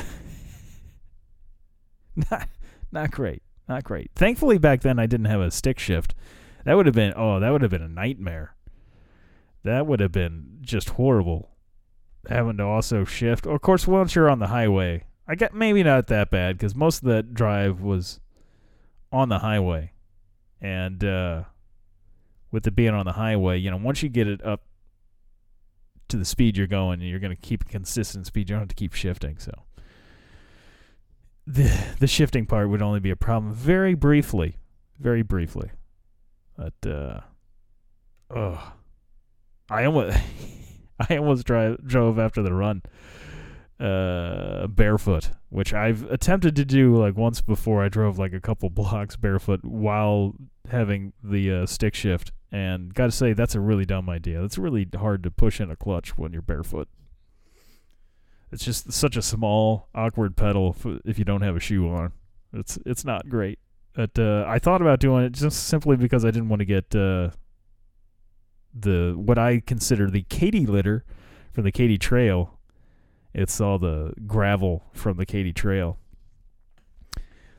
not 2.30 2.48
not 2.90 3.10
great 3.10 3.42
not 3.68 3.84
great. 3.84 4.10
Thankfully 4.14 4.58
back 4.58 4.80
then 4.80 4.98
i 4.98 5.06
didn't 5.06 5.26
have 5.26 5.40
a 5.40 5.50
stick 5.50 5.78
shift. 5.78 6.14
That 6.64 6.74
would 6.74 6.86
have 6.86 6.94
been 6.94 7.12
oh 7.16 7.40
that 7.40 7.50
would 7.50 7.62
have 7.62 7.70
been 7.70 7.82
a 7.82 7.88
nightmare. 7.88 8.54
That 9.62 9.86
would 9.86 10.00
have 10.00 10.12
been 10.12 10.58
just 10.60 10.90
horrible 10.90 11.50
having 12.28 12.56
to 12.58 12.64
also 12.64 13.04
shift. 13.04 13.46
Of 13.46 13.60
course, 13.60 13.86
once 13.86 14.14
you're 14.14 14.30
on 14.30 14.38
the 14.38 14.48
highway, 14.48 15.04
I 15.26 15.34
get 15.34 15.54
maybe 15.54 15.82
not 15.82 16.06
that 16.08 16.30
bad 16.30 16.56
because 16.56 16.74
most 16.74 17.02
of 17.02 17.08
that 17.08 17.34
drive 17.34 17.80
was 17.80 18.20
on 19.10 19.28
the 19.28 19.38
highway, 19.38 19.92
and 20.64 21.04
uh, 21.04 21.42
with 22.50 22.66
it 22.66 22.74
being 22.74 22.94
on 22.94 23.04
the 23.04 23.12
highway, 23.12 23.58
you 23.58 23.70
know, 23.70 23.76
once 23.76 24.02
you 24.02 24.08
get 24.08 24.26
it 24.26 24.42
up 24.42 24.62
to 26.08 26.16
the 26.16 26.24
speed 26.24 26.56
you're 26.56 26.66
going, 26.66 27.02
you're 27.02 27.18
going 27.18 27.36
to 27.36 27.42
keep 27.42 27.62
a 27.62 27.66
consistent 27.66 28.26
speed. 28.26 28.48
You 28.48 28.54
don't 28.54 28.62
have 28.62 28.68
to 28.68 28.74
keep 28.74 28.94
shifting. 28.94 29.36
So 29.38 29.52
the 31.46 31.70
the 32.00 32.06
shifting 32.06 32.46
part 32.46 32.70
would 32.70 32.80
only 32.80 33.00
be 33.00 33.10
a 33.10 33.16
problem 33.16 33.52
very 33.52 33.92
briefly, 33.94 34.56
very 34.98 35.20
briefly. 35.20 35.70
But 36.56 36.90
uh, 36.90 37.20
oh, 38.34 38.72
I 39.68 39.84
almost 39.84 40.16
I 41.10 41.18
almost 41.18 41.44
drive 41.44 41.86
drove 41.86 42.18
after 42.18 42.42
the 42.42 42.54
run 42.54 42.82
uh 43.80 44.68
barefoot 44.68 45.30
which 45.48 45.74
i've 45.74 46.04
attempted 46.04 46.54
to 46.54 46.64
do 46.64 46.96
like 46.96 47.16
once 47.16 47.40
before 47.40 47.82
i 47.82 47.88
drove 47.88 48.20
like 48.20 48.32
a 48.32 48.40
couple 48.40 48.70
blocks 48.70 49.16
barefoot 49.16 49.64
while 49.64 50.32
having 50.70 51.12
the 51.22 51.52
uh, 51.52 51.66
stick 51.66 51.94
shift. 51.94 52.32
And 52.50 52.94
gotta 52.94 53.10
say 53.10 53.32
that's 53.32 53.54
a 53.54 53.60
really 53.60 53.84
dumb 53.84 54.08
idea. 54.08 54.44
It's 54.44 54.58
really 54.58 54.88
hard 54.94 55.22
to 55.24 55.30
push 55.30 55.60
in 55.60 55.70
a 55.70 55.76
clutch 55.76 56.16
when 56.16 56.32
you're 56.32 56.42
barefoot. 56.42 56.88
It's 58.52 58.64
just 58.64 58.92
such 58.92 59.16
a 59.16 59.22
small 59.22 59.88
awkward 59.94 60.36
pedal 60.36 60.76
if, 60.78 61.00
if 61.04 61.18
you 61.18 61.24
don't 61.24 61.42
have 61.42 61.56
a 61.56 61.60
shoe 61.60 61.88
on. 61.88 62.12
It's 62.52 62.78
it's 62.86 63.04
not 63.04 63.28
great. 63.28 63.58
But 63.94 64.18
uh, 64.18 64.44
i 64.46 64.58
thought 64.58 64.82
about 64.82 64.98
doing 64.98 65.24
it 65.24 65.32
just 65.32 65.68
simply 65.68 65.96
because 65.96 66.24
i 66.24 66.30
didn't 66.32 66.48
want 66.48 66.58
to 66.58 66.64
get 66.64 66.94
uh, 66.96 67.30
the 68.72 69.14
what 69.16 69.38
i 69.38 69.60
consider 69.60 70.10
the 70.10 70.22
katy 70.22 70.66
litter 70.66 71.04
from 71.52 71.64
the 71.64 71.72
katy 71.72 71.98
trail. 71.98 72.58
It's 73.34 73.60
all 73.60 73.80
the 73.80 74.14
gravel 74.26 74.84
from 74.92 75.16
the 75.16 75.26
Katy 75.26 75.52
Trail. 75.52 75.98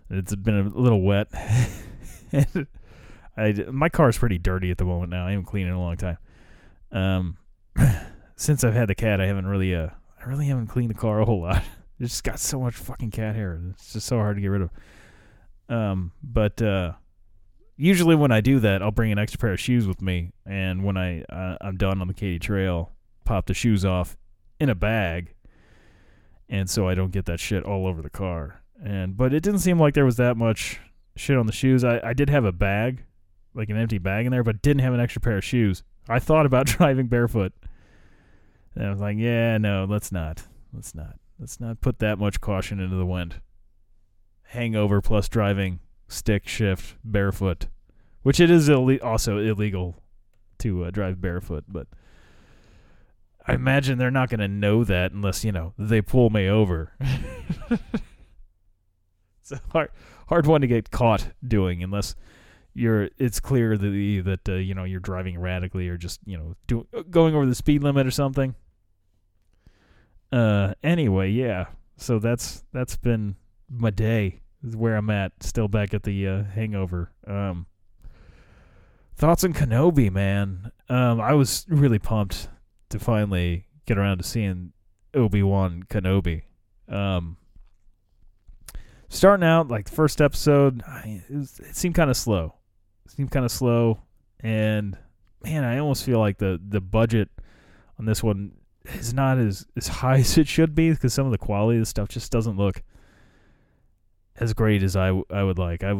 It's 0.10 0.34
been 0.36 0.68
a 0.68 0.70
little 0.70 1.02
wet. 1.02 1.28
I, 3.38 3.54
my 3.72 3.90
car's 3.90 4.18
pretty 4.18 4.38
dirty 4.38 4.72
at 4.72 4.78
the 4.78 4.86
moment 4.86 5.12
now. 5.12 5.28
I 5.28 5.32
haven't 5.32 5.46
cleaned 5.46 5.68
it 5.68 5.72
in 5.72 5.78
a 5.78 5.82
long 5.82 5.98
time. 5.98 6.18
Um, 6.92 7.38
since 8.36 8.64
I've 8.64 8.74
had 8.74 8.88
the 8.88 8.96
cat, 8.96 9.20
I 9.20 9.26
haven't 9.26 9.48
really, 9.48 9.76
uh, 9.76 9.90
I 10.20 10.30
really 10.30 10.48
haven't 10.48 10.68
cleaned 10.68 10.90
the 10.90 10.96
car 10.96 11.20
a 11.20 11.26
whole 11.26 11.42
lot. 11.42 11.64
It's 11.98 12.12
just 12.12 12.26
got 12.26 12.42
so 12.42 12.60
much 12.60 12.76
fucking 12.76 13.12
cat 13.12 13.38
hair. 13.38 13.58
It's 13.70 13.94
just 13.94 14.06
so 14.06 14.18
hard 14.18 14.36
to 14.36 14.42
get 14.42 14.50
rid 14.50 14.64
of. 14.64 14.70
Um, 15.70 16.12
but 16.22 16.62
uh, 16.62 16.92
usually 17.78 18.18
when 18.18 18.34
I 18.34 18.42
do 18.42 18.60
that, 18.60 18.82
I'll 18.82 18.92
bring 18.92 19.14
an 19.14 19.18
extra 19.18 19.40
pair 19.40 19.54
of 19.54 19.62
shoes 19.62 19.88
with 19.88 20.02
me, 20.02 20.34
and 20.46 20.84
when 20.84 20.98
I 20.98 21.22
uh, 21.22 21.56
I'm 21.62 21.78
done 21.78 22.02
on 22.02 22.10
the 22.10 22.14
Katy 22.14 22.40
Trail, 22.40 22.92
pop 23.24 23.46
the 23.46 23.54
shoes 23.54 23.86
off 23.86 24.18
in 24.60 24.70
a 24.70 24.76
bag 24.76 25.36
and 26.50 26.70
so 26.70 26.88
I 26.88 26.96
don't 26.96 27.12
get 27.12 27.26
that 27.26 27.40
shit 27.40 27.64
all 27.64 27.88
over 27.88 28.02
the 28.02 28.10
car. 28.10 28.62
And 28.84 29.16
but 29.16 29.34
it 29.34 29.42
didn't 29.42 29.60
seem 29.60 29.80
like 29.80 29.94
there 29.94 30.06
was 30.06 30.18
that 30.18 30.38
much 30.38 30.80
shit 31.16 31.38
on 31.38 31.48
the 31.48 31.54
shoes. 31.54 31.84
I, 31.84 32.00
I 32.04 32.14
did 32.14 32.30
have 32.30 32.46
a 32.46 32.52
bag, 32.52 33.04
like 33.56 33.70
an 33.70 33.78
empty 33.78 33.98
bag 33.98 34.26
in 34.26 34.32
there, 34.32 34.44
but 34.44 34.62
didn't 34.62 34.82
have 34.82 34.94
an 34.94 35.00
extra 35.00 35.22
pair 35.22 35.38
of 35.38 35.44
shoes. 35.44 35.84
I 36.08 36.20
thought 36.20 36.46
about 36.46 36.66
driving 36.68 37.08
barefoot. 37.08 37.54
And 38.76 38.86
I 38.86 38.90
was 38.90 39.00
like, 39.00 39.18
yeah, 39.18 39.58
no, 39.58 39.86
let's 39.90 40.12
not. 40.12 40.44
Let's 40.74 40.94
not. 40.94 41.18
Let's 41.40 41.60
not 41.60 41.82
put 41.82 42.00
that 42.00 42.20
much 42.20 42.42
caution 42.42 42.80
into 42.80 42.96
the 42.96 43.06
wind. 43.06 43.42
Hangover 44.50 45.02
plus 45.02 45.28
driving 45.28 45.80
stick 46.08 46.48
shift 46.48 46.98
barefoot, 47.04 47.68
which 48.22 48.40
it 48.40 48.52
is 48.52 48.70
Ill- 48.70 49.00
also 49.02 49.38
illegal 49.38 49.96
to 50.60 50.86
uh, 50.86 50.92
drive 50.92 51.20
barefoot, 51.20 51.66
but 51.68 51.88
I 53.48 53.54
imagine 53.54 53.98
they're 53.98 54.12
not 54.12 54.30
going 54.30 54.40
to 54.40 54.48
know 54.48 54.84
that 54.84 55.12
unless 55.12 55.44
you 55.46 55.52
know 55.52 55.74
they 55.78 56.02
pull 56.02 56.30
me 56.30 56.48
over. 56.48 56.94
it's 59.42 59.52
a 59.52 59.62
hard, 59.72 59.90
hard 60.28 60.48
one 60.48 60.62
to 60.62 60.68
get 60.68 60.92
caught 60.92 61.28
doing 61.46 61.84
unless 61.84 62.16
you're. 62.76 63.10
It's 63.18 63.40
clear 63.40 63.78
that 63.78 64.22
that 64.26 64.50
uh, 64.50 64.58
you 64.58 64.76
know 64.76 64.84
you're 64.84 65.00
driving 65.00 65.36
erratically 65.36 65.90
or 65.90 65.98
just 65.98 66.20
you 66.26 66.38
know 66.38 66.56
do, 66.68 66.88
going 67.10 67.34
over 67.34 67.46
the 67.46 67.56
speed 67.56 67.84
limit 67.84 68.06
or 68.06 68.12
something. 68.12 68.56
Uh. 70.32 70.74
Anyway, 70.84 71.32
yeah. 71.32 71.66
So 71.98 72.20
that's 72.20 72.64
that's 72.72 72.98
been 72.98 73.36
my 73.70 73.90
day. 73.90 74.42
Is 74.64 74.76
where 74.76 74.96
I'm 74.96 75.10
at. 75.10 75.32
Still 75.42 75.68
back 75.68 75.94
at 75.94 76.04
the 76.04 76.28
uh, 76.28 76.44
Hangover. 76.44 77.12
Um. 77.26 77.66
Thoughts 79.16 79.44
on 79.44 79.54
Kenobi, 79.54 80.12
man. 80.12 80.72
Um. 80.90 81.20
I 81.20 81.34
was 81.34 81.66
really 81.70 82.00
pumped 82.00 82.50
to 82.90 83.00
finally 83.00 83.66
get 83.86 83.98
around 83.98 84.18
to 84.18 84.24
seeing 84.24 84.74
Obi 85.14 85.44
Wan 85.44 85.84
Kenobi. 85.90 86.44
Um, 86.88 87.38
starting 89.10 89.46
out 89.46 89.70
like 89.70 89.86
the 89.90 89.96
first 89.96 90.22
episode, 90.22 90.84
I, 90.88 91.22
it, 91.30 91.36
was, 91.36 91.60
it 91.60 91.76
seemed 91.76 91.96
kind 91.96 92.10
of 92.10 92.18
slow. 92.18 92.56
Seemed 93.08 93.32
kind 93.32 93.46
of 93.46 93.52
slow, 93.52 94.00
and 94.40 94.98
man, 95.44 95.64
I 95.64 95.78
almost 95.78 96.04
feel 96.04 96.20
like 96.20 96.38
the 96.38 96.60
the 96.68 96.82
budget 96.82 97.30
on 98.00 98.06
this 98.06 98.24
one 98.24 98.54
is 98.86 99.14
not 99.14 99.38
as 99.38 99.66
as 99.78 99.88
high 99.88 100.18
as 100.20 100.38
it 100.38 100.48
should 100.48 100.76
be 100.76 100.92
because 100.92 101.14
some 101.14 101.26
of 101.26 101.32
the 101.32 101.38
quality 101.38 101.78
of 101.78 101.84
the 101.84 101.86
stuff 101.86 102.10
just 102.10 102.32
doesn't 102.32 102.58
look 102.58 102.82
as 104.38 104.54
great 104.54 104.84
as 104.84 104.96
I, 104.96 105.10
I 105.30 105.44
would 105.44 105.58
like. 105.58 105.84
I, 105.84 105.96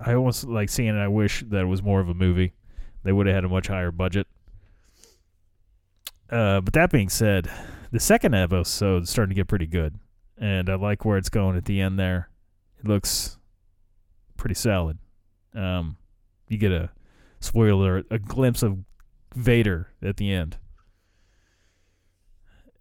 I 0.00 0.14
almost 0.14 0.44
like 0.44 0.70
seeing 0.70 0.96
it. 0.96 0.98
I 0.98 1.08
wish 1.08 1.44
that 1.48 1.60
it 1.60 1.66
was 1.66 1.82
more 1.82 2.00
of 2.00 2.08
a 2.08 2.14
movie. 2.14 2.54
They 3.02 3.12
would 3.12 3.26
have 3.26 3.34
had 3.34 3.44
a 3.44 3.48
much 3.48 3.66
higher 3.66 3.90
budget. 3.90 4.26
Uh, 6.30 6.62
but 6.62 6.72
that 6.72 6.90
being 6.90 7.10
said, 7.10 7.50
the 7.92 8.00
second 8.00 8.34
episode 8.34 9.02
is 9.02 9.10
starting 9.10 9.34
to 9.34 9.34
get 9.34 9.46
pretty 9.46 9.66
good, 9.66 9.98
and 10.38 10.70
I 10.70 10.76
like 10.76 11.04
where 11.04 11.18
it's 11.18 11.28
going 11.28 11.56
at 11.56 11.66
the 11.66 11.80
end. 11.80 11.98
There, 11.98 12.30
it 12.78 12.88
looks 12.88 13.36
pretty 14.36 14.54
solid. 14.54 14.98
Um, 15.54 15.98
you 16.54 16.58
get 16.58 16.72
a 16.72 16.90
spoiler, 17.40 18.04
a 18.10 18.18
glimpse 18.18 18.62
of 18.62 18.78
Vader 19.34 19.88
at 20.02 20.16
the 20.16 20.32
end. 20.32 20.56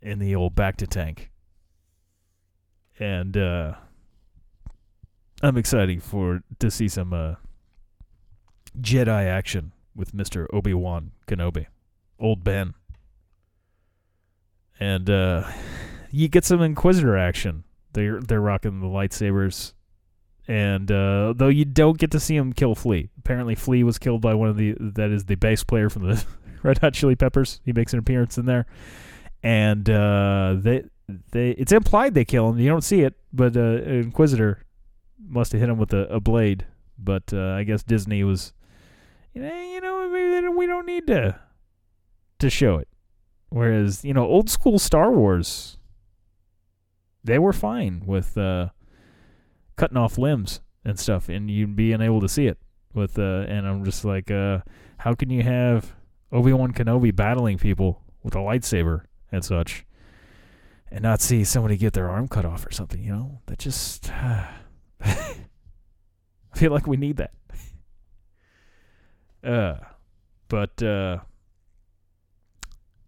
In 0.02 0.20
the 0.20 0.36
old 0.36 0.54
bacta 0.54 0.86
tank, 0.86 1.32
and 3.00 3.38
uh, 3.38 3.76
I'm 5.42 5.56
excited 5.56 6.04
for 6.04 6.44
to 6.60 6.70
see 6.70 6.90
some 6.90 7.14
uh, 7.14 7.36
Jedi 8.78 9.26
action 9.26 9.72
with 9.96 10.14
Mister 10.14 10.54
Obi 10.54 10.74
Wan 10.74 11.12
Kenobi, 11.26 11.68
old 12.20 12.44
Ben. 12.44 12.74
And 14.78 15.10
uh, 15.10 15.50
you 16.12 16.28
get 16.28 16.44
some 16.44 16.62
Inquisitor 16.62 17.18
action. 17.18 17.64
They're 17.94 18.20
they're 18.20 18.42
rocking 18.42 18.82
the 18.82 18.88
lightsabers, 18.88 19.72
and 20.48 20.92
uh, 20.92 21.34
though 21.36 21.48
you 21.48 21.66
don't 21.66 21.98
get 21.98 22.12
to 22.12 22.20
see 22.20 22.36
him 22.36 22.54
kill 22.54 22.76
Flea. 22.76 23.10
Apparently, 23.18 23.56
Flea 23.56 23.84
was 23.84 23.98
killed 23.98 24.22
by 24.22 24.34
one 24.34 24.50
of 24.50 24.58
the 24.58 24.76
that 24.80 25.12
is 25.12 25.26
the 25.26 25.36
bass 25.36 25.64
player 25.64 25.90
from 25.90 26.08
the 26.08 26.26
Red 26.64 26.80
Hot 26.80 26.94
Chili 26.94 27.16
Peppers. 27.16 27.62
He 27.66 27.74
makes 27.74 27.94
an 27.94 28.00
appearance 28.00 28.38
in 28.38 28.46
there, 28.46 28.66
and 29.42 29.90
uh, 29.90 30.56
they 30.58 30.84
they 31.32 31.52
it's 31.52 31.72
implied 31.72 32.14
they 32.14 32.26
kill 32.26 32.50
him. 32.50 32.60
You 32.60 32.70
don't 32.70 32.84
see 32.84 33.02
it, 33.02 33.16
but 33.32 33.56
uh, 33.56 33.82
Inquisitor 33.84 34.66
must 35.26 35.52
have 35.54 35.62
hit 35.62 35.70
him 35.70 35.78
with 35.78 35.94
a, 35.94 36.06
a 36.08 36.20
blade. 36.20 36.66
But 36.98 37.34
uh, 37.34 37.52
I 37.52 37.64
guess 37.64 37.84
Disney 37.84 38.24
was, 38.24 38.54
you 39.34 39.42
know, 39.42 39.62
you 39.62 39.82
know, 39.82 40.10
maybe 40.10 40.48
we 40.50 40.68
don't 40.68 40.86
need 40.86 41.08
to 41.08 41.40
to 42.40 42.50
show 42.50 42.78
it. 42.78 42.88
Whereas, 43.50 44.04
you 44.04 44.14
know, 44.14 44.26
old 44.26 44.50
school 44.50 44.80
Star 44.80 45.12
Wars, 45.12 45.78
they 47.24 47.38
were 47.40 47.54
fine 47.54 48.04
with 48.06 48.38
uh, 48.38 48.70
cutting 49.76 49.98
off 49.98 50.18
limbs 50.18 50.62
and 50.86 51.00
stuff, 51.00 51.30
and 51.30 51.50
you 51.50 51.68
being 51.68 52.02
able 52.02 52.22
to 52.22 52.30
see 52.30 52.48
it. 52.48 52.58
With 52.94 53.18
uh, 53.18 53.46
and 53.48 53.68
I'm 53.68 53.84
just 53.84 54.06
like, 54.06 54.30
uh, 54.30 54.60
how 54.98 55.16
can 55.16 55.30
you 55.30 55.42
have 55.42 55.96
Obi 56.32 56.54
Wan 56.54 56.74
Kenobi 56.74 57.16
battling 57.16 57.58
people 57.58 58.02
with 58.22 58.36
a 58.36 58.40
lightsaber 58.40 59.06
and 59.32 59.44
such, 59.44 59.86
and 60.92 61.02
not 61.02 61.20
see 61.22 61.44
somebody 61.44 61.76
get 61.76 61.94
their 61.94 62.10
arm 62.10 62.28
cut 62.28 62.46
off 62.46 62.66
or 62.66 62.72
something? 62.72 63.02
You 63.02 63.12
know, 63.14 63.42
that 63.48 63.58
just 63.60 64.12
I 65.02 65.26
feel 66.56 66.72
like 66.72 66.88
we 66.88 66.98
need 66.98 67.18
that. 67.18 67.32
Uh, 69.44 69.78
but 70.48 70.82
uh 70.82 71.18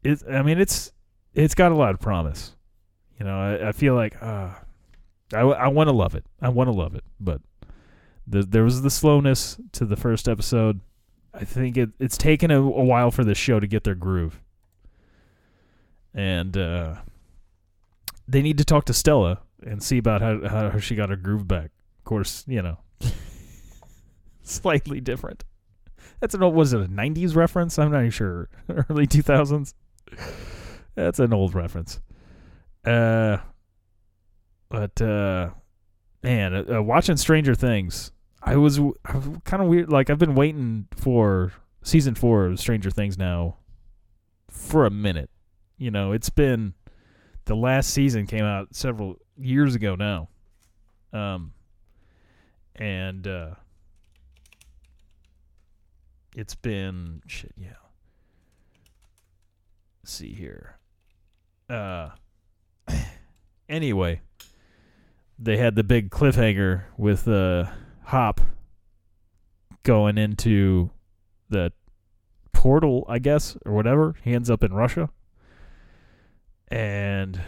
it, 0.06 0.22
I 0.30 0.44
mean, 0.44 0.60
it's 0.60 0.92
it's 1.34 1.56
got 1.56 1.72
a 1.72 1.76
lot 1.76 1.92
of 1.94 2.00
promise. 2.00 2.56
You 3.20 3.26
know, 3.26 3.38
I, 3.40 3.70
I 3.70 3.72
feel 3.72 3.96
like 3.96 4.22
uh, 4.22 4.50
I, 5.34 5.40
I 5.42 5.68
want 5.68 5.88
to 5.88 5.96
love 5.96 6.16
it. 6.16 6.26
I 6.42 6.50
want 6.50 6.68
to 6.68 6.72
love 6.72 6.96
it, 6.96 7.04
but 7.20 7.42
the, 8.28 8.44
there 8.44 8.64
was 8.64 8.82
the 8.82 8.90
slowness 8.90 9.58
to 9.74 9.86
the 9.86 9.96
first 9.96 10.28
episode. 10.28 10.82
I 11.34 11.44
think 11.44 11.78
it, 11.78 11.90
it's 12.00 12.18
taken 12.18 12.52
a, 12.52 12.60
a 12.60 12.84
while 12.84 13.12
for 13.12 13.24
this 13.24 13.38
show 13.38 13.60
to 13.60 13.68
get 13.68 13.84
their 13.84 13.96
groove, 13.96 14.42
and 16.14 16.56
uh, 16.58 16.96
they 18.28 18.42
need 18.42 18.58
to 18.58 18.66
talk 18.66 18.86
to 18.86 18.94
Stella 18.94 19.42
and 19.66 19.82
see 19.82 19.98
about 19.98 20.22
how 20.22 20.48
how 20.48 20.80
she 20.80 20.96
got 20.96 21.10
her 21.10 21.16
groove 21.16 21.48
back. 21.48 21.72
Of 22.00 22.06
course, 22.06 22.44
you 22.48 22.62
know, 22.62 22.78
slightly 24.44 25.02
different. 25.02 25.44
That's 26.20 26.34
an 26.34 26.44
old 26.44 26.56
was 26.56 26.74
it 26.74 26.82
a 26.82 26.86
'90s 26.86 27.36
reference? 27.36 27.78
I'm 27.78 27.92
not 27.92 28.00
even 28.00 28.12
sure. 28.12 28.50
Early 28.70 29.08
2000s. 29.08 29.74
That's 30.96 31.20
an 31.20 31.34
old 31.34 31.54
reference. 31.54 32.00
Uh, 32.86 33.38
but 34.70 35.02
uh, 35.02 35.50
man, 36.24 36.54
uh, 36.54 36.78
uh, 36.78 36.82
watching 36.82 37.18
Stranger 37.18 37.56
Things, 37.56 38.12
I 38.42 38.56
was, 38.56 38.80
I 38.80 39.18
was 39.18 39.30
kind 39.44 39.62
of 39.64 39.70
weird. 39.70 39.92
Like 39.92 40.10
I've 40.10 40.20
been 40.20 40.36
waiting 40.36 40.88
for 40.96 41.54
season 41.84 42.16
four 42.16 42.46
of 42.46 42.60
Stranger 42.60 42.92
Things 42.92 43.18
now 43.18 43.58
for 44.50 44.86
a 44.86 44.90
minute. 44.90 45.30
You 45.78 45.92
know, 45.92 46.12
it's 46.12 46.30
been 46.30 46.74
the 47.46 47.56
last 47.56 47.92
season 47.92 48.28
came 48.28 48.44
out 48.46 48.76
several 48.76 49.18
years 49.38 49.76
ago 49.76 49.96
now. 49.96 50.30
Um, 51.14 51.54
and 52.76 53.28
uh, 53.28 53.52
it's 56.36 56.56
been 56.56 57.22
shit. 57.28 57.54
Yeah. 57.58 57.70
Let's 60.04 60.14
see 60.14 60.34
here. 60.34 60.78
Uh. 61.70 62.10
Anyway, 63.68 64.22
they 65.38 65.58
had 65.58 65.76
the 65.76 65.84
big 65.84 66.10
cliffhanger 66.10 66.84
with 66.98 67.28
uh, 67.28 67.66
Hop 68.06 68.42
going 69.84 70.18
into 70.18 70.90
the 71.50 71.72
portal, 72.54 73.06
I 73.08 73.20
guess, 73.20 73.58
or 73.66 73.74
whatever. 73.74 74.16
He 74.24 74.34
ends 74.34 74.50
up 74.50 74.64
in 74.64 74.74
Russia. 74.74 75.10
And 76.68 77.42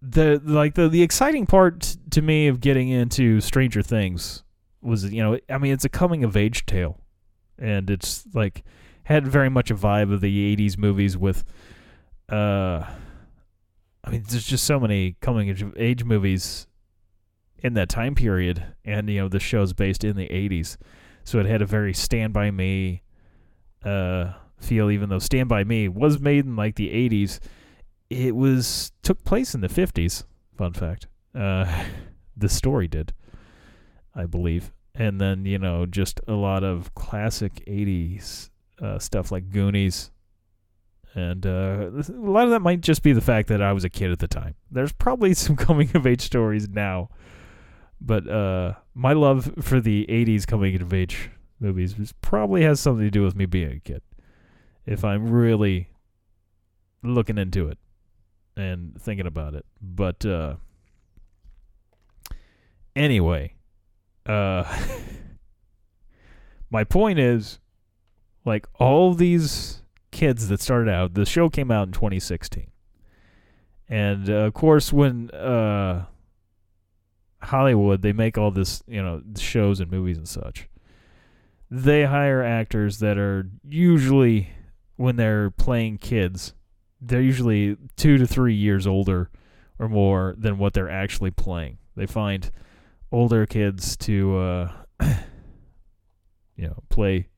the 0.00 0.40
like 0.44 0.74
the 0.74 0.88
the 0.88 1.02
exciting 1.02 1.44
part 1.46 1.96
to 2.10 2.22
me 2.22 2.46
of 2.46 2.60
getting 2.60 2.88
into 2.88 3.40
Stranger 3.40 3.82
Things 3.82 4.44
was 4.80 5.12
you 5.12 5.22
know 5.22 5.38
I 5.50 5.58
mean 5.58 5.72
it's 5.72 5.84
a 5.84 5.90
coming 5.90 6.24
of 6.24 6.36
age 6.36 6.66
tale, 6.66 7.00
and 7.58 7.90
it's 7.90 8.24
like 8.32 8.64
had 9.04 9.26
very 9.26 9.50
much 9.50 9.70
a 9.70 9.74
vibe 9.74 10.12
of 10.12 10.20
the 10.20 10.56
'80s 10.56 10.78
movies 10.78 11.16
with 11.16 11.44
uh 12.28 12.84
I 14.08 14.10
mean, 14.10 14.24
there's 14.30 14.46
just 14.46 14.64
so 14.64 14.80
many 14.80 15.16
coming 15.20 15.50
of 15.50 15.74
age 15.76 16.02
movies 16.02 16.66
in 17.58 17.74
that 17.74 17.90
time 17.90 18.14
period, 18.14 18.64
and 18.82 19.06
you 19.10 19.20
know 19.20 19.28
the 19.28 19.38
show's 19.38 19.74
based 19.74 20.02
in 20.02 20.16
the 20.16 20.28
'80s, 20.28 20.78
so 21.24 21.38
it 21.40 21.44
had 21.44 21.60
a 21.60 21.66
very 21.66 21.92
Stand 21.92 22.32
by 22.32 22.50
Me 22.50 23.02
uh, 23.84 24.32
feel. 24.58 24.90
Even 24.90 25.10
though 25.10 25.18
Stand 25.18 25.50
by 25.50 25.62
Me 25.62 25.88
was 25.88 26.20
made 26.20 26.46
in 26.46 26.56
like 26.56 26.76
the 26.76 26.88
'80s, 26.88 27.38
it 28.08 28.34
was 28.34 28.92
took 29.02 29.22
place 29.24 29.54
in 29.54 29.60
the 29.60 29.68
'50s. 29.68 30.24
Fun 30.56 30.72
fact: 30.72 31.06
uh, 31.34 31.84
the 32.36 32.48
story 32.48 32.88
did, 32.88 33.12
I 34.14 34.24
believe, 34.24 34.72
and 34.94 35.20
then 35.20 35.44
you 35.44 35.58
know 35.58 35.84
just 35.84 36.18
a 36.26 36.32
lot 36.32 36.64
of 36.64 36.94
classic 36.94 37.62
'80s 37.66 38.48
uh, 38.80 38.98
stuff 38.98 39.30
like 39.30 39.50
Goonies 39.50 40.12
and 41.14 41.46
uh, 41.46 41.90
a 41.90 42.12
lot 42.12 42.44
of 42.44 42.50
that 42.50 42.60
might 42.60 42.80
just 42.80 43.02
be 43.02 43.12
the 43.12 43.20
fact 43.20 43.48
that 43.48 43.62
I 43.62 43.72
was 43.72 43.84
a 43.84 43.88
kid 43.88 44.10
at 44.10 44.18
the 44.18 44.28
time. 44.28 44.54
There's 44.70 44.92
probably 44.92 45.34
some 45.34 45.56
coming 45.56 45.90
of 45.94 46.06
age 46.06 46.20
stories 46.20 46.68
now, 46.68 47.10
but 48.00 48.28
uh, 48.28 48.74
my 48.94 49.12
love 49.12 49.52
for 49.60 49.80
the 49.80 50.06
'80s 50.08 50.46
coming 50.46 50.80
of 50.80 50.92
age 50.92 51.30
movies 51.60 52.14
probably 52.20 52.62
has 52.62 52.80
something 52.80 53.04
to 53.04 53.10
do 53.10 53.22
with 53.22 53.34
me 53.34 53.46
being 53.46 53.72
a 53.72 53.80
kid. 53.80 54.02
If 54.86 55.04
I'm 55.04 55.30
really 55.30 55.90
looking 57.02 57.38
into 57.38 57.68
it 57.68 57.78
and 58.56 59.00
thinking 59.00 59.26
about 59.26 59.54
it, 59.54 59.66
but 59.80 60.24
uh, 60.24 60.56
anyway, 62.94 63.54
uh, 64.26 64.64
my 66.70 66.84
point 66.84 67.18
is, 67.18 67.58
like 68.44 68.66
all 68.74 69.14
these 69.14 69.82
kids 70.18 70.48
that 70.48 70.60
started 70.60 70.90
out. 70.90 71.14
The 71.14 71.24
show 71.24 71.48
came 71.48 71.70
out 71.70 71.86
in 71.86 71.92
2016, 71.92 72.66
and 73.88 74.28
uh, 74.28 74.32
of 74.32 74.52
course, 74.52 74.92
when 74.92 75.30
uh, 75.30 76.06
Hollywood 77.40 78.02
they 78.02 78.12
make 78.12 78.36
all 78.36 78.50
this, 78.50 78.82
you 78.88 79.00
know, 79.00 79.22
shows 79.38 79.78
and 79.78 79.88
movies 79.88 80.18
and 80.18 80.28
such, 80.28 80.68
they 81.70 82.04
hire 82.04 82.42
actors 82.42 82.98
that 82.98 83.16
are 83.16 83.48
usually 83.68 84.50
when 84.96 85.14
they're 85.14 85.52
playing 85.52 85.98
kids, 85.98 86.52
they're 87.00 87.22
usually 87.22 87.76
two 87.94 88.18
to 88.18 88.26
three 88.26 88.54
years 88.54 88.88
older 88.88 89.30
or 89.78 89.88
more 89.88 90.34
than 90.36 90.58
what 90.58 90.74
they're 90.74 90.90
actually 90.90 91.30
playing. 91.30 91.78
They 91.94 92.06
find 92.06 92.50
older 93.12 93.46
kids 93.46 93.96
to, 93.98 94.36
uh, 94.36 94.72
you 96.56 96.66
know, 96.66 96.82
play 96.88 97.28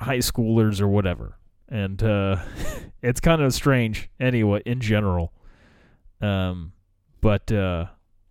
high 0.00 0.18
schoolers 0.18 0.80
or 0.80 0.88
whatever. 0.88 1.36
And 1.68 2.02
uh, 2.02 2.36
it's 3.02 3.20
kind 3.20 3.42
of 3.42 3.54
strange 3.54 4.10
anyway 4.18 4.62
in 4.66 4.80
general. 4.80 5.32
Um, 6.20 6.72
but 7.20 7.50
uh, 7.52 7.86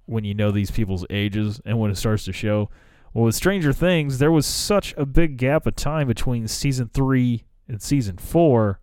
when 0.05 0.23
you 0.23 0.33
know 0.33 0.51
these 0.51 0.71
people's 0.71 1.05
ages 1.09 1.61
and 1.65 1.79
when 1.79 1.91
it 1.91 1.95
starts 1.95 2.25
to 2.25 2.33
show, 2.33 2.69
well, 3.13 3.25
with 3.25 3.35
Stranger 3.35 3.73
Things, 3.73 4.19
there 4.19 4.31
was 4.31 4.45
such 4.45 4.93
a 4.97 5.05
big 5.05 5.37
gap 5.37 5.65
of 5.65 5.75
time 5.75 6.07
between 6.07 6.47
season 6.47 6.89
three 6.93 7.43
and 7.67 7.81
season 7.81 8.17
four 8.17 8.79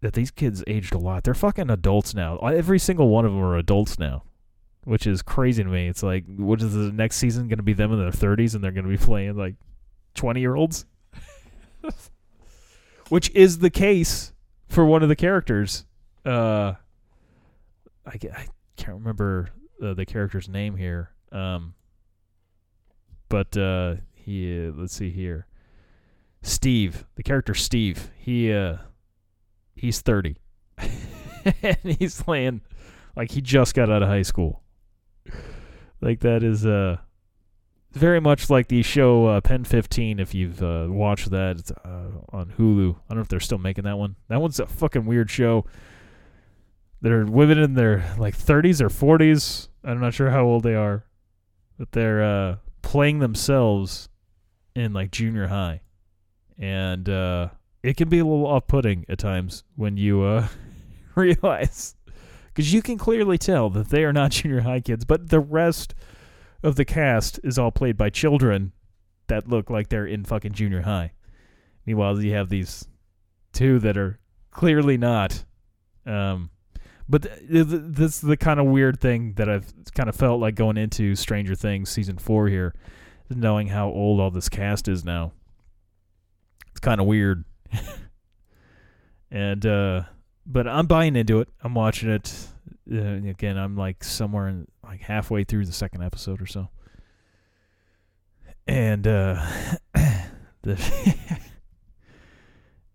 that 0.00 0.14
these 0.14 0.30
kids 0.30 0.64
aged 0.66 0.94
a 0.94 0.98
lot. 0.98 1.24
They're 1.24 1.34
fucking 1.34 1.70
adults 1.70 2.14
now. 2.14 2.38
Every 2.38 2.78
single 2.78 3.08
one 3.08 3.24
of 3.24 3.32
them 3.32 3.42
are 3.42 3.56
adults 3.56 3.98
now, 3.98 4.22
which 4.84 5.06
is 5.06 5.22
crazy 5.22 5.62
to 5.62 5.68
me. 5.68 5.88
It's 5.88 6.02
like, 6.02 6.24
what 6.36 6.60
is 6.62 6.72
the 6.72 6.92
next 6.92 7.16
season 7.16 7.48
going 7.48 7.58
to 7.58 7.62
be 7.62 7.74
them 7.74 7.92
in 7.92 7.98
their 7.98 8.10
30s 8.10 8.54
and 8.54 8.64
they're 8.64 8.72
going 8.72 8.84
to 8.84 8.90
be 8.90 8.96
playing 8.96 9.36
like 9.36 9.54
20 10.14 10.40
year 10.40 10.54
olds? 10.54 10.86
which 13.08 13.30
is 13.34 13.58
the 13.58 13.70
case 13.70 14.32
for 14.68 14.84
one 14.84 15.02
of 15.02 15.08
the 15.08 15.16
characters. 15.16 15.84
Uh, 16.24 16.74
I, 18.06 18.12
I 18.12 18.46
can't 18.76 18.98
remember 18.98 19.50
uh, 19.82 19.94
the 19.94 20.06
character's 20.06 20.48
name 20.48 20.76
here. 20.76 21.10
Um, 21.32 21.74
but 23.28 23.56
uh, 23.56 23.96
he 24.14 24.66
uh, 24.66 24.72
let's 24.74 24.94
see 24.94 25.10
here. 25.10 25.46
Steve, 26.42 27.04
the 27.16 27.22
character 27.22 27.54
Steve, 27.54 28.10
he 28.16 28.52
uh, 28.52 28.78
he's 29.74 30.00
thirty, 30.00 30.36
and 31.62 31.78
he's 31.98 32.20
playing 32.22 32.62
like 33.16 33.30
he 33.30 33.40
just 33.40 33.74
got 33.74 33.90
out 33.90 34.02
of 34.02 34.08
high 34.08 34.22
school. 34.22 34.62
Like 36.00 36.20
that 36.20 36.42
is 36.42 36.64
uh 36.64 36.96
very 37.92 38.20
much 38.20 38.50
like 38.50 38.68
the 38.68 38.82
show 38.82 39.26
uh, 39.26 39.40
PEN15. 39.40 40.20
If 40.20 40.34
you've 40.34 40.62
uh, 40.62 40.86
watched 40.88 41.30
that, 41.30 41.58
it's 41.58 41.70
uh, 41.70 42.10
on 42.32 42.54
Hulu. 42.58 42.94
I 42.94 43.00
don't 43.08 43.16
know 43.16 43.22
if 43.22 43.28
they're 43.28 43.40
still 43.40 43.58
making 43.58 43.84
that 43.84 43.98
one. 43.98 44.16
That 44.28 44.40
one's 44.40 44.60
a 44.60 44.66
fucking 44.66 45.06
weird 45.06 45.30
show. 45.30 45.64
They're 47.02 47.24
women 47.24 47.58
in 47.58 47.74
their 47.74 48.14
like 48.18 48.36
30s 48.36 48.80
or 48.80 48.88
40s. 48.88 49.68
I'm 49.82 50.00
not 50.00 50.14
sure 50.14 50.30
how 50.30 50.44
old 50.44 50.62
they 50.62 50.74
are, 50.74 51.04
but 51.78 51.92
they're 51.92 52.22
uh, 52.22 52.56
playing 52.82 53.20
themselves 53.20 54.08
in 54.74 54.92
like 54.92 55.10
junior 55.10 55.48
high, 55.48 55.80
and 56.58 57.08
uh, 57.08 57.48
it 57.82 57.96
can 57.96 58.08
be 58.08 58.18
a 58.18 58.24
little 58.24 58.46
off-putting 58.46 59.06
at 59.08 59.18
times 59.18 59.64
when 59.76 59.96
you 59.96 60.22
uh, 60.22 60.48
realize 61.14 61.96
because 62.48 62.72
you 62.72 62.82
can 62.82 62.98
clearly 62.98 63.38
tell 63.38 63.70
that 63.70 63.88
they 63.88 64.04
are 64.04 64.12
not 64.12 64.30
junior 64.32 64.60
high 64.60 64.80
kids, 64.80 65.04
but 65.04 65.30
the 65.30 65.40
rest 65.40 65.94
of 66.62 66.76
the 66.76 66.84
cast 66.84 67.40
is 67.42 67.58
all 67.58 67.70
played 67.70 67.96
by 67.96 68.10
children 68.10 68.72
that 69.28 69.48
look 69.48 69.70
like 69.70 69.88
they're 69.88 70.06
in 70.06 70.24
fucking 70.24 70.52
junior 70.52 70.82
high. 70.82 71.12
Meanwhile, 71.86 72.20
you 72.22 72.34
have 72.34 72.48
these 72.48 72.86
two 73.52 73.78
that 73.80 73.96
are 73.96 74.18
clearly 74.50 74.96
not. 74.96 75.44
Um, 76.06 76.50
but 77.08 77.22
th- 77.22 77.68
th- 77.68 77.82
this 77.84 78.16
is 78.16 78.20
the 78.20 78.36
kind 78.36 78.60
of 78.60 78.66
weird 78.66 79.00
thing 79.00 79.34
that 79.34 79.48
I've 79.48 79.72
kind 79.94 80.08
of 80.08 80.14
felt 80.14 80.40
like 80.40 80.54
going 80.54 80.76
into 80.76 81.16
Stranger 81.16 81.54
Things 81.54 81.90
season 81.90 82.18
four 82.18 82.48
here, 82.48 82.74
knowing 83.28 83.68
how 83.68 83.88
old 83.88 84.20
all 84.20 84.30
this 84.30 84.48
cast 84.48 84.86
is 84.86 85.04
now. 85.04 85.32
It's 86.70 86.80
kind 86.80 87.00
of 87.00 87.06
weird. 87.06 87.44
and 89.30 89.64
uh, 89.66 90.02
but 90.46 90.68
I'm 90.68 90.86
buying 90.86 91.16
into 91.16 91.40
it. 91.40 91.48
I'm 91.62 91.74
watching 91.74 92.10
it. 92.10 92.32
Uh, 92.92 93.28
again, 93.28 93.56
I'm 93.56 93.76
like 93.76 94.04
somewhere 94.04 94.48
in 94.48 94.66
like 94.90 95.02
halfway 95.02 95.44
through 95.44 95.64
the 95.64 95.72
second 95.72 96.02
episode 96.02 96.42
or 96.42 96.46
so. 96.46 96.68
And 98.66 99.06
uh 99.06 99.46
the 100.62 101.16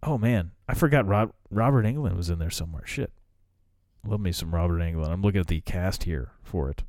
Oh 0.03 0.17
man, 0.17 0.51
I 0.67 0.73
forgot 0.73 1.08
Rob, 1.08 1.31
Robert 1.49 1.86
Englund 1.86 2.17
was 2.17 2.29
in 2.29 2.38
there 2.38 2.49
somewhere. 2.49 2.86
Shit. 2.86 3.12
Love 4.05 4.19
me 4.19 4.31
some 4.34 4.53
Robert 4.53 4.79
Englund. 4.79 5.10
I'm 5.10 5.21
looking 5.21 5.39
at 5.39 5.47
the 5.47 5.62
cast 5.62 6.03
here 6.03 6.31
for 6.43 6.69
it. 6.69 6.84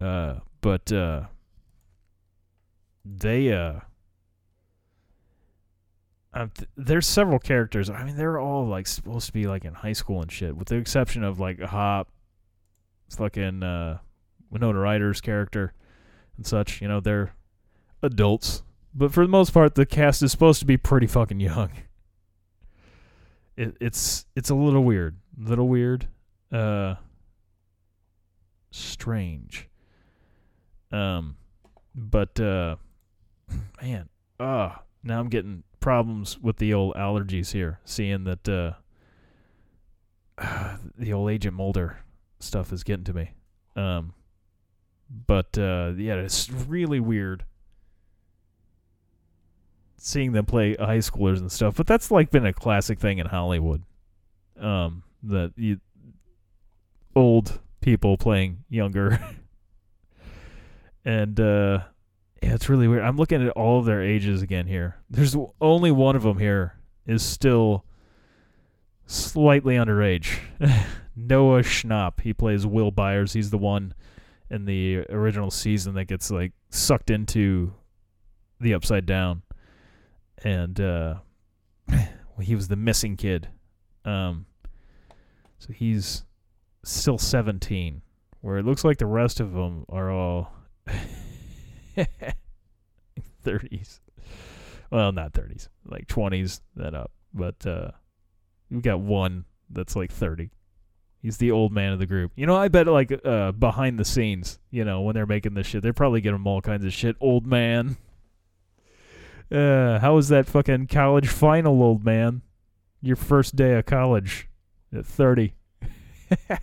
Uh 0.00 0.36
but 0.62 0.90
uh 0.90 1.24
they 3.04 3.52
uh 3.52 3.80
um, 6.32 6.50
th- 6.54 6.68
there's 6.76 7.06
several 7.06 7.38
characters. 7.38 7.88
I 7.90 8.04
mean, 8.04 8.16
they're 8.16 8.38
all 8.38 8.66
like 8.66 8.86
supposed 8.86 9.26
to 9.26 9.32
be 9.32 9.46
like 9.46 9.64
in 9.64 9.74
high 9.74 9.92
school 9.92 10.22
and 10.22 10.30
shit, 10.30 10.56
with 10.56 10.68
the 10.68 10.76
exception 10.76 11.24
of 11.24 11.40
like 11.40 11.58
Hop, 11.60 12.08
fucking 13.16 13.62
uh, 13.62 13.98
Winona 14.50 14.78
Ryder's 14.78 15.20
character 15.20 15.72
and 16.36 16.46
such. 16.46 16.80
You 16.80 16.88
know, 16.88 17.00
they're 17.00 17.34
adults, 18.02 18.62
but 18.94 19.12
for 19.12 19.24
the 19.24 19.30
most 19.30 19.50
part, 19.52 19.74
the 19.74 19.86
cast 19.86 20.22
is 20.22 20.32
supposed 20.32 20.60
to 20.60 20.66
be 20.66 20.76
pretty 20.76 21.06
fucking 21.06 21.40
young. 21.40 21.70
it, 23.56 23.76
it's 23.80 24.26
it's 24.36 24.50
a 24.50 24.54
little 24.54 24.84
weird, 24.84 25.16
little 25.36 25.68
weird, 25.68 26.08
uh, 26.52 26.94
strange. 28.70 29.68
Um, 30.90 31.36
but 31.94 32.38
uh, 32.40 32.76
man, 33.82 34.08
ah, 34.40 34.82
now 35.02 35.20
I'm 35.20 35.28
getting 35.28 35.64
problems 35.80 36.38
with 36.38 36.56
the 36.56 36.72
old 36.72 36.94
allergies 36.94 37.52
here. 37.52 37.80
Seeing 37.84 38.24
that 38.24 38.48
uh, 38.48 38.72
the 40.96 41.12
old 41.12 41.30
Agent 41.30 41.54
Mulder 41.54 41.98
stuff 42.40 42.72
is 42.72 42.84
getting 42.84 43.04
to 43.04 43.12
me. 43.12 43.30
Um, 43.76 44.14
but 45.26 45.56
uh, 45.58 45.92
yeah, 45.96 46.16
it's 46.16 46.50
really 46.50 47.00
weird 47.00 47.44
seeing 49.96 50.32
them 50.32 50.46
play 50.46 50.74
high 50.74 50.98
schoolers 50.98 51.38
and 51.38 51.50
stuff. 51.50 51.76
But 51.76 51.86
that's 51.86 52.10
like 52.10 52.30
been 52.30 52.46
a 52.46 52.52
classic 52.52 52.98
thing 52.98 53.18
in 53.18 53.26
Hollywood. 53.26 53.82
Um, 54.58 55.04
that 55.24 55.52
you 55.56 55.78
old 57.14 57.60
people 57.80 58.16
playing 58.16 58.64
younger, 58.68 59.20
and 61.04 61.38
uh, 61.38 61.80
yeah, 62.42 62.54
it's 62.54 62.68
really 62.68 62.88
weird. 62.88 63.02
I'm 63.02 63.16
looking 63.16 63.46
at 63.46 63.52
all 63.52 63.78
of 63.78 63.84
their 63.84 64.02
ages 64.02 64.42
again 64.42 64.66
here. 64.66 64.96
There's 65.10 65.36
only 65.60 65.90
one 65.90 66.16
of 66.16 66.22
them 66.22 66.38
here 66.38 66.74
is 67.06 67.22
still 67.22 67.84
slightly 69.08 69.74
underage. 69.74 70.38
Noah 71.16 71.62
Schnapp. 71.62 72.20
He 72.20 72.32
plays 72.32 72.64
Will 72.64 72.92
Byers. 72.92 73.32
He's 73.32 73.50
the 73.50 73.58
one 73.58 73.94
in 74.50 74.64
the 74.64 74.98
original 75.10 75.50
season 75.50 75.94
that 75.94 76.04
gets 76.04 76.30
like 76.30 76.52
sucked 76.70 77.10
into 77.10 77.72
the 78.60 78.74
upside 78.74 79.06
down 79.06 79.42
and 80.44 80.80
uh 80.80 81.14
he 82.40 82.54
was 82.54 82.68
the 82.68 82.76
missing 82.76 83.16
kid 83.16 83.48
um 84.04 84.46
so 85.58 85.72
he's 85.72 86.24
still 86.82 87.18
17 87.18 88.00
where 88.40 88.58
it 88.58 88.64
looks 88.64 88.84
like 88.84 88.98
the 88.98 89.06
rest 89.06 89.40
of 89.40 89.52
them 89.52 89.84
are 89.88 90.10
all 90.10 90.52
30s 93.44 94.00
well 94.90 95.12
not 95.12 95.32
30s 95.32 95.68
like 95.84 96.06
20s 96.06 96.60
that 96.76 96.94
up 96.94 97.10
but 97.34 97.66
uh 97.66 97.90
we've 98.70 98.82
got 98.82 99.00
one 99.00 99.44
that's 99.70 99.96
like 99.96 100.12
30 100.12 100.50
He's 101.20 101.38
the 101.38 101.50
old 101.50 101.72
man 101.72 101.92
of 101.92 101.98
the 101.98 102.06
group. 102.06 102.32
You 102.36 102.46
know, 102.46 102.54
I 102.54 102.68
bet 102.68 102.86
like 102.86 103.12
uh, 103.24 103.52
behind 103.52 103.98
the 103.98 104.04
scenes, 104.04 104.60
you 104.70 104.84
know, 104.84 105.00
when 105.00 105.14
they're 105.14 105.26
making 105.26 105.54
this 105.54 105.66
shit, 105.66 105.82
they're 105.82 105.92
probably 105.92 106.20
getting 106.20 106.44
all 106.44 106.60
kinds 106.60 106.84
of 106.84 106.92
shit. 106.92 107.16
Old 107.20 107.44
man. 107.44 107.96
Uh, 109.50 109.98
how 109.98 110.14
was 110.14 110.28
that 110.28 110.46
fucking 110.46 110.86
college 110.86 111.26
final, 111.26 111.82
old 111.82 112.04
man? 112.04 112.42
Your 113.02 113.16
first 113.16 113.56
day 113.56 113.76
of 113.78 113.86
college 113.86 114.48
at 114.94 115.06
30. 115.06 115.54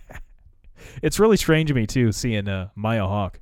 it's 1.02 1.18
really 1.18 1.36
strange 1.36 1.68
to 1.68 1.74
me, 1.74 1.86
too, 1.86 2.12
seeing 2.12 2.48
uh, 2.48 2.68
Maya 2.74 3.06
Hawke. 3.06 3.40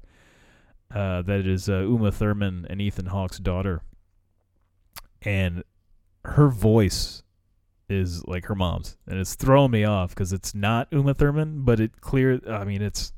Uh, 0.93 1.23
that 1.23 1.47
is 1.47 1.69
uh, 1.69 1.81
Uma 1.81 2.11
Thurman 2.11 2.67
and 2.69 2.81
Ethan 2.81 3.07
Hawke's 3.07 3.39
daughter. 3.39 3.83
And 5.23 5.63
her 6.25 6.49
voice 6.49 7.24
is 7.89 8.25
like 8.27 8.47
her 8.47 8.55
mom's, 8.55 8.97
and 9.07 9.19
it's 9.19 9.35
throwing 9.35 9.71
me 9.71 9.85
off 9.85 10.11
because 10.11 10.33
it's 10.33 10.55
not 10.55 10.89
Uma 10.91 11.15
Thurman, 11.15 11.63
but 11.65 11.81
it 11.81 12.01
clear. 12.01 12.41
I 12.49 12.65
mean, 12.65 12.83
it's 12.83 13.13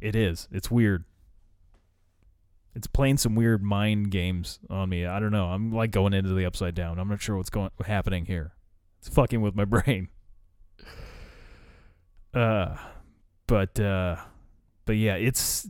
it 0.00 0.14
is. 0.14 0.48
It's 0.50 0.70
weird. 0.70 1.04
It's 2.74 2.86
playing 2.86 3.16
some 3.16 3.34
weird 3.34 3.62
mind 3.62 4.10
games 4.10 4.58
on 4.68 4.90
me. 4.90 5.06
I 5.06 5.18
don't 5.18 5.32
know. 5.32 5.46
I'm 5.46 5.72
like 5.72 5.90
going 5.90 6.12
into 6.12 6.34
the 6.34 6.44
upside 6.44 6.74
down. 6.74 6.98
I'm 6.98 7.08
not 7.08 7.22
sure 7.22 7.36
what's 7.36 7.48
going 7.48 7.70
happening 7.84 8.26
here. 8.26 8.52
It's 8.98 9.08
fucking 9.08 9.40
with 9.40 9.54
my 9.54 9.64
brain. 9.66 10.08
Uh, 12.34 12.76
but 13.46 13.80
uh, 13.80 14.16
but 14.84 14.96
yeah, 14.96 15.14
it's 15.14 15.68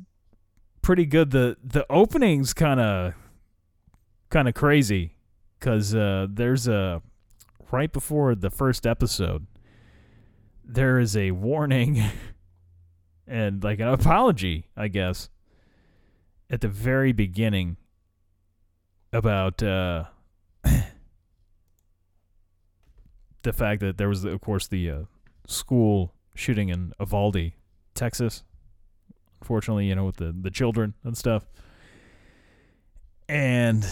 pretty 0.82 1.06
good. 1.06 1.30
the 1.30 1.56
The 1.62 1.86
opening's 1.90 2.52
kind 2.52 2.80
of 2.80 3.14
kind 4.30 4.48
of 4.48 4.54
crazy 4.54 5.16
because 5.58 5.94
uh, 5.94 6.26
there's 6.28 6.66
a 6.66 7.02
right 7.70 7.92
before 7.92 8.34
the 8.34 8.50
first 8.50 8.86
episode, 8.86 9.46
there 10.64 10.98
is 10.98 11.16
a 11.16 11.30
warning 11.32 12.02
and 13.26 13.62
like 13.62 13.80
an 13.80 13.88
apology, 13.88 14.66
I 14.76 14.88
guess, 14.88 15.28
at 16.50 16.60
the 16.60 16.68
very 16.68 17.12
beginning 17.12 17.76
about 19.12 19.62
uh, 19.62 20.04
the 23.42 23.52
fact 23.52 23.80
that 23.80 23.98
there 23.98 24.08
was, 24.08 24.24
of 24.24 24.40
course, 24.40 24.66
the 24.68 24.90
uh, 24.90 25.02
school 25.46 26.14
shooting 26.34 26.68
in 26.68 26.92
Uvalde, 27.00 27.52
Texas. 27.94 28.44
Unfortunately, 29.40 29.86
you 29.86 29.94
know, 29.94 30.06
with 30.06 30.16
the 30.16 30.34
the 30.38 30.50
children 30.50 30.94
and 31.04 31.16
stuff, 31.16 31.46
and 33.28 33.86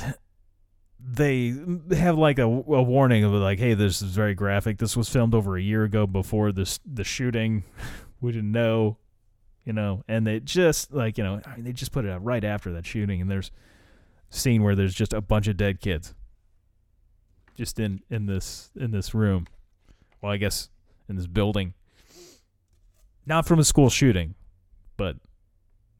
they 1.06 1.54
have 1.94 2.16
like 2.16 2.38
a, 2.38 2.44
a 2.44 2.82
warning 2.82 3.24
of 3.24 3.32
like, 3.32 3.58
hey, 3.58 3.74
this 3.74 4.00
is 4.00 4.14
very 4.14 4.34
graphic. 4.34 4.78
This 4.78 4.96
was 4.96 5.08
filmed 5.08 5.34
over 5.34 5.56
a 5.56 5.62
year 5.62 5.84
ago 5.84 6.06
before 6.06 6.52
this 6.52 6.80
the 6.90 7.04
shooting. 7.04 7.64
we 8.20 8.32
didn't 8.32 8.52
know, 8.52 8.96
you 9.64 9.72
know, 9.72 10.02
and 10.08 10.26
they 10.26 10.40
just 10.40 10.92
like 10.92 11.18
you 11.18 11.24
know, 11.24 11.40
I 11.44 11.56
mean, 11.56 11.64
they 11.64 11.72
just 11.72 11.92
put 11.92 12.04
it 12.04 12.10
out 12.10 12.24
right 12.24 12.42
after 12.42 12.72
that 12.72 12.86
shooting, 12.86 13.20
and 13.20 13.30
there's 13.30 13.50
scene 14.30 14.62
where 14.62 14.74
there's 14.74 14.94
just 14.94 15.12
a 15.12 15.20
bunch 15.20 15.46
of 15.46 15.56
dead 15.56 15.80
kids, 15.80 16.14
just 17.56 17.78
in 17.78 18.00
in 18.08 18.26
this 18.26 18.70
in 18.74 18.90
this 18.90 19.14
room. 19.14 19.46
Well, 20.22 20.32
I 20.32 20.38
guess 20.38 20.70
in 21.08 21.16
this 21.16 21.26
building, 21.26 21.74
not 23.26 23.46
from 23.46 23.58
a 23.58 23.64
school 23.64 23.90
shooting, 23.90 24.34
but 24.96 25.16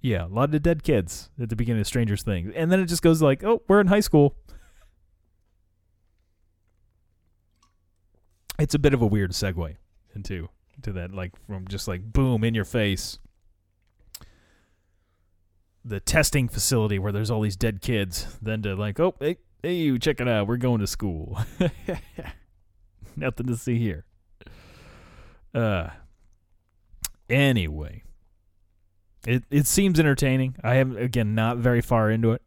yeah, 0.00 0.24
a 0.24 0.28
lot 0.28 0.54
of 0.54 0.62
dead 0.62 0.82
kids 0.82 1.28
at 1.40 1.50
the 1.50 1.56
beginning 1.56 1.80
of 1.80 1.86
Stranger 1.86 2.16
Things, 2.16 2.52
and 2.56 2.72
then 2.72 2.80
it 2.80 2.86
just 2.86 3.02
goes 3.02 3.20
like, 3.20 3.44
oh, 3.44 3.62
we're 3.68 3.80
in 3.80 3.88
high 3.88 4.00
school. 4.00 4.36
It's 8.58 8.74
a 8.74 8.78
bit 8.78 8.94
of 8.94 9.02
a 9.02 9.06
weird 9.06 9.32
segue 9.32 9.76
into 10.14 10.48
to 10.82 10.92
that 10.92 11.12
like 11.12 11.32
from 11.46 11.66
just 11.68 11.88
like 11.88 12.12
boom 12.12 12.44
in 12.44 12.54
your 12.54 12.64
face. 12.64 13.18
The 15.84 16.00
testing 16.00 16.48
facility 16.48 16.98
where 16.98 17.12
there's 17.12 17.30
all 17.30 17.42
these 17.42 17.56
dead 17.56 17.82
kids 17.82 18.38
then 18.40 18.62
to 18.62 18.74
like 18.74 18.98
oh 19.00 19.14
hey 19.20 19.36
hey 19.62 19.74
you 19.74 19.98
check 19.98 20.20
it 20.20 20.28
out. 20.28 20.46
We're 20.46 20.56
going 20.56 20.80
to 20.80 20.86
school. 20.86 21.38
Nothing 23.16 23.46
to 23.46 23.56
see 23.56 23.78
here. 23.78 24.04
Uh 25.54 25.90
anyway 27.28 28.02
it 29.26 29.44
it 29.50 29.66
seems 29.66 29.98
entertaining. 29.98 30.56
I 30.62 30.76
am 30.76 30.96
again 30.96 31.34
not 31.34 31.58
very 31.58 31.80
far 31.80 32.10
into 32.10 32.32
it. 32.32 32.42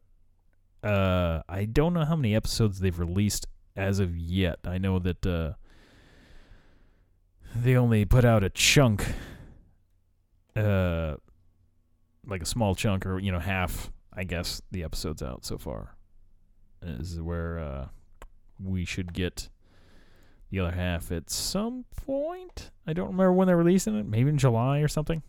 Uh 0.83 1.41
i 1.49 1.65
don't 1.65 1.93
know 1.93 2.05
how 2.05 2.15
many 2.15 2.35
episodes 2.35 2.79
they've 2.79 2.97
released 2.97 3.47
as 3.75 3.99
of 3.99 4.15
yet. 4.17 4.59
I 4.65 4.77
know 4.77 4.99
that 4.99 5.25
uh 5.25 5.53
they 7.63 7.75
only 7.75 8.05
put 8.05 8.25
out 8.25 8.43
a 8.43 8.49
chunk, 8.49 9.05
uh, 10.55 11.15
like 12.25 12.41
a 12.41 12.45
small 12.45 12.75
chunk 12.75 13.05
or 13.05 13.19
you 13.19 13.31
know 13.31 13.39
half. 13.39 13.91
I 14.13 14.23
guess 14.23 14.61
the 14.71 14.83
episodes 14.83 15.21
out 15.21 15.45
so 15.45 15.57
far 15.57 15.95
is 16.81 17.21
where 17.21 17.59
uh, 17.59 17.87
we 18.63 18.83
should 18.83 19.13
get 19.13 19.49
the 20.49 20.59
other 20.59 20.71
half 20.71 21.11
at 21.11 21.29
some 21.29 21.85
point. 21.95 22.71
I 22.85 22.93
don't 22.93 23.07
remember 23.07 23.33
when 23.33 23.47
they're 23.47 23.57
releasing 23.57 23.97
it. 23.97 24.05
Maybe 24.05 24.29
in 24.29 24.37
July 24.37 24.79
or 24.79 24.87
something. 24.87 25.21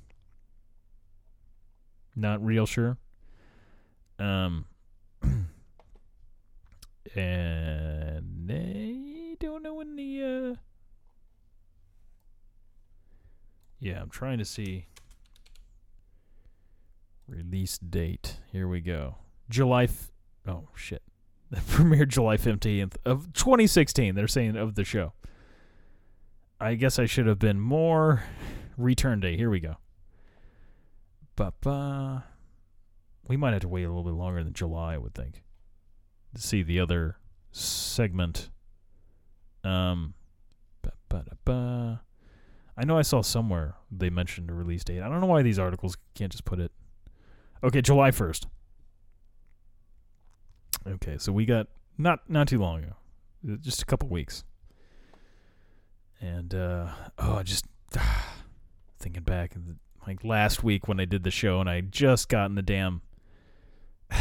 Not 2.17 2.45
real 2.45 2.67
sure. 2.67 2.97
Um, 4.19 4.65
and 7.15 8.51
I 8.51 9.37
don't 9.39 9.63
know 9.63 9.75
when 9.75 9.97
the 9.97 10.23
uh 10.23 10.57
Yeah, 13.81 14.01
I'm 14.01 14.11
trying 14.11 14.39
to 14.39 14.45
see 14.45 14.87
release 17.27 17.79
date. 17.79 18.39
Here 18.51 18.67
we 18.67 18.81
go. 18.81 19.17
July. 19.49 19.85
F- 19.85 20.11
oh 20.47 20.69
shit. 20.75 21.03
The 21.51 21.63
premiere 21.63 22.05
July 22.05 22.37
15th 22.37 22.97
of 23.07 23.33
2016. 23.33 24.15
They're 24.15 24.29
saying 24.29 24.57
of 24.57 24.75
the 24.75 24.85
show. 24.85 25.15
I 26.61 26.75
guess 26.75 26.99
I 26.99 27.07
should 27.07 27.27
have 27.27 27.39
been 27.39 27.59
more 27.59 28.25
return 28.77 29.21
day. 29.21 29.35
Here 29.35 29.49
we 29.49 29.59
go. 29.59 29.77
Ba 31.37 32.25
We 33.29 33.39
might 33.39 33.53
have 33.53 33.63
to 33.63 33.69
wait 33.69 33.85
a 33.85 33.89
little 33.89 34.05
bit 34.05 34.13
longer 34.13 34.45
than 34.45 34.53
July, 34.53 34.95
I 34.95 34.99
would 34.99 35.15
think, 35.15 35.43
to 36.35 36.43
see 36.43 36.63
the 36.63 36.81
other 36.81 37.17
segment. 37.51 38.51
Um, 39.65 40.13
ba 40.83 40.93
ba 41.09 41.25
ba. 41.47 42.03
I 42.79 42.85
know 42.85 42.97
I 42.97 43.03
saw 43.03 43.23
somewhere 43.23 43.75
they 43.91 44.09
mentioned 44.09 44.51
a 44.51 44.55
release 44.55 44.85
date. 44.85 45.03
I 45.03 45.09
don't 45.09 45.21
know 45.21 45.27
why 45.27 45.43
these 45.43 45.59
articles 45.59 45.97
can't 46.15 46.31
just 46.31 46.45
put 46.45 46.61
it. 46.61 46.71
Okay, 47.65 47.83
July 47.83 48.13
1st. 48.13 48.47
Okay, 50.87 51.19
so 51.19 51.33
we 51.33 51.45
got 51.45 51.67
not 51.99 52.31
not 52.31 52.47
too 52.47 52.61
long 52.61 52.85
ago. 52.85 52.93
Uh, 53.47 53.57
just 53.57 53.83
a 53.83 53.85
couple 53.85 54.09
weeks. 54.09 54.45
And 56.21 56.55
uh, 56.55 56.91
oh, 57.19 57.43
just 57.43 57.67
thinking 59.01 59.25
back, 59.25 59.55
like 60.07 60.23
last 60.23 60.63
week 60.63 60.87
when 60.87 61.01
I 61.01 61.05
did 61.05 61.25
the 61.25 61.33
show, 61.33 61.61
and 61.61 61.69
I 61.69 61.81
just 61.81 62.29
gotten 62.29 62.55
the 62.55 62.63
damn 62.63 63.03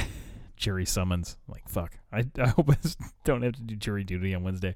jury 0.58 0.86
summons. 0.86 1.38
Like 1.48 1.70
fuck, 1.70 2.00
I 2.12 2.26
I 2.40 2.48
hope 2.56 2.72
I 2.72 2.78
don't 3.24 3.44
have 3.44 3.54
to 3.54 3.62
do 3.62 3.76
jury 3.76 4.04
duty 4.04 4.34
on 4.34 4.44
Wednesday. 4.44 4.76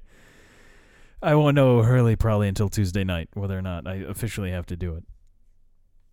I 1.22 1.34
won't 1.36 1.54
know 1.54 1.80
early 1.80 2.16
probably 2.16 2.48
until 2.48 2.68
Tuesday 2.68 3.04
night 3.04 3.28
whether 3.34 3.56
or 3.56 3.62
not 3.62 3.86
I 3.86 3.94
officially 3.94 4.50
have 4.50 4.66
to 4.66 4.76
do 4.76 4.94
it. 4.96 5.04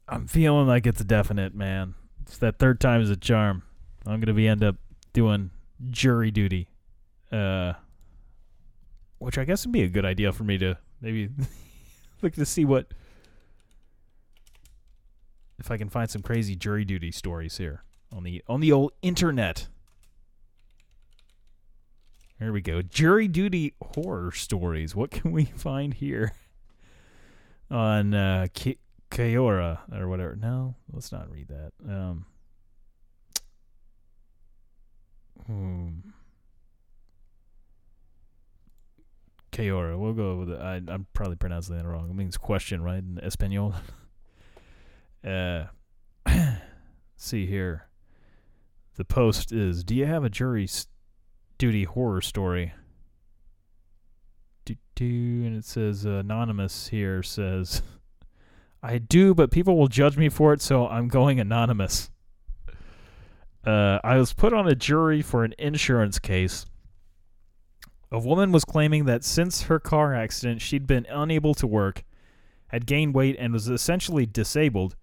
I'm 0.08 0.28
feeling 0.28 0.68
like 0.68 0.86
it's 0.86 1.02
a 1.02 1.06
definite, 1.06 1.56
man. 1.56 1.96
It's 2.22 2.38
that 2.38 2.60
third 2.60 2.80
time 2.80 3.02
is 3.02 3.10
a 3.10 3.18
charm. 3.18 3.64
I'm 4.06 4.20
gonna 4.20 4.34
be 4.34 4.48
end 4.48 4.64
up 4.64 4.76
doing 5.14 5.52
jury 5.90 6.32
duty, 6.32 6.70
uh, 7.32 7.74
which 9.18 9.38
I 9.38 9.46
guess 9.46 9.66
would 9.66 9.74
be 9.74 9.84
a 9.84 9.88
good 9.88 10.06
idea 10.06 10.32
for 10.32 10.44
me 10.44 10.58
to 10.60 10.78
maybe 11.02 11.30
look 12.22 12.34
to 12.34 12.46
see 12.46 12.66
what 12.66 12.94
if 15.58 15.72
I 15.72 15.78
can 15.78 15.90
find 15.90 16.10
some 16.10 16.22
crazy 16.22 16.56
jury 16.56 16.86
duty 16.86 17.12
stories 17.12 17.58
here 17.58 17.84
on 18.12 18.24
the 18.24 18.44
on 18.48 18.62
the 18.62 18.72
old 18.72 18.94
internet. 19.02 19.68
Here 22.40 22.54
we 22.54 22.62
go. 22.62 22.82
Jury 22.82 23.28
duty 23.28 23.74
horror 23.82 24.32
stories. 24.32 24.96
What 24.96 25.12
can 25.12 25.32
we 25.32 25.46
find 25.56 25.94
here 25.94 26.34
on 27.70 28.14
uh, 28.14 28.48
Kaora 29.12 29.80
or 29.94 30.08
whatever? 30.08 30.36
No, 30.36 30.76
let's 30.92 31.12
not 31.12 31.30
read 31.30 31.50
that. 31.50 31.72
Um, 31.86 32.26
hmm. 35.46 35.90
Kaora. 39.52 39.98
We'll 39.98 40.14
go 40.14 40.38
with 40.38 40.52
it. 40.52 40.62
I, 40.62 40.76
I'm 40.76 41.08
probably 41.12 41.36
pronouncing 41.36 41.76
that 41.76 41.86
wrong. 41.86 42.10
It 42.10 42.16
means 42.16 42.38
question, 42.38 42.82
right? 42.82 43.00
In 43.00 43.20
Espanol. 43.22 43.76
uh, 45.28 45.66
see 47.18 47.46
here. 47.46 47.88
The 48.96 49.04
post 49.06 49.52
is 49.52 49.84
Do 49.84 49.96
you 49.96 50.06
have 50.06 50.24
a 50.24 50.30
jury 50.30 50.64
s- 50.66 50.88
duty 51.60 51.84
horror 51.84 52.22
story? 52.22 52.74
And 55.02 55.56
it 55.56 55.64
says 55.64 56.06
uh, 56.06 56.10
Anonymous 56.10 56.90
here 56.90 57.24
says, 57.24 57.82
I 58.84 58.98
do, 58.98 59.34
but 59.34 59.50
people 59.50 59.78
will 59.78 59.88
judge 59.88 60.18
me 60.18 60.28
for 60.28 60.52
it, 60.52 60.62
so 60.62 60.88
I'm 60.88 61.08
going 61.08 61.40
anonymous. 61.40 62.12
Uh, 63.66 64.00
I 64.04 64.18
was 64.18 64.34
put 64.34 64.52
on 64.52 64.68
a 64.68 64.76
jury 64.76 65.22
for 65.22 65.46
an 65.46 65.54
insurance 65.58 66.20
case. 66.20 66.66
A 68.12 68.20
woman 68.20 68.52
was 68.52 68.66
claiming 68.66 69.06
that 69.06 69.24
since 69.24 69.64
her 69.64 69.80
car 69.80 70.14
accident, 70.14 70.62
she'd 70.62 70.88
been 70.88 71.06
unable 71.10 71.54
to 71.56 71.68
work, 71.68 72.04
had 72.68 72.86
gained 72.86 73.14
weight, 73.14 73.38
and 73.40 73.54
was 73.54 73.70
essentially 73.70 74.26
disabled. 74.26 74.98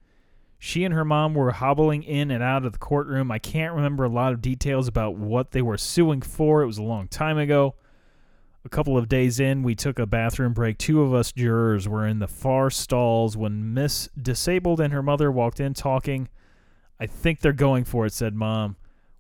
She 0.59 0.85
and 0.85 0.95
her 0.95 1.05
mom 1.05 1.35
were 1.35 1.51
hobbling 1.53 2.03
in 2.03 2.31
and 2.31 2.43
out 2.43 2.65
of 2.65 2.73
the 2.73 2.79
courtroom. 2.79 3.31
I 3.31 3.39
can't 3.39 3.75
remember 3.75 4.05
a 4.05 4.09
lot 4.09 4.33
of 4.33 4.41
details 4.41 4.89
about 4.89 5.17
what 5.17 5.51
they 5.51 5.63
were 5.63 5.77
suing 5.77 6.23
for. 6.23 6.63
It 6.63 6.67
was 6.67 6.79
a 6.79 6.83
long 6.83 7.09
time 7.09 7.39
ago. 7.39 7.75
A 8.65 8.69
couple 8.69 8.99
of 8.99 9.09
days 9.09 9.39
in, 9.39 9.63
we 9.63 9.77
took 9.77 9.99
a 9.99 10.07
bathroom 10.07 10.53
break. 10.53 10.79
Two 10.79 11.03
of 11.03 11.15
us 11.15 11.31
jurors 11.31 11.89
were 11.89 12.07
in 12.07 12.19
the 12.19 12.27
far 12.27 12.69
stalls 12.69 13.37
when 13.37 13.75
Miss 13.75 14.09
Disabled 14.21 14.81
and 14.81 14.93
her 14.93 15.03
mother 15.03 15.31
walked 15.31 15.61
in 15.61 15.73
talking. 15.73 16.29
I 16.99 17.07
think 17.07 17.41
they're 17.41 17.53
going 17.53 17.85
for 17.85 18.07
it, 18.07 18.13
said 18.13 18.35
Mom. 18.35 18.77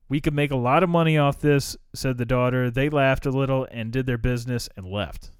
We 0.09 0.20
could 0.20 0.35
make 0.35 0.51
a 0.51 0.57
lot 0.57 0.83
of 0.83 0.88
money 0.88 1.18
off 1.18 1.40
this, 1.40 1.77
said 1.94 2.16
the 2.16 2.25
daughter. 2.25 2.70
They 2.70 2.88
laughed 2.88 3.27
a 3.27 3.31
little 3.31 3.66
and 3.70 3.92
did 3.92 4.07
their 4.07 4.18
business 4.18 4.68
and 4.77 4.87
left. 4.87 5.31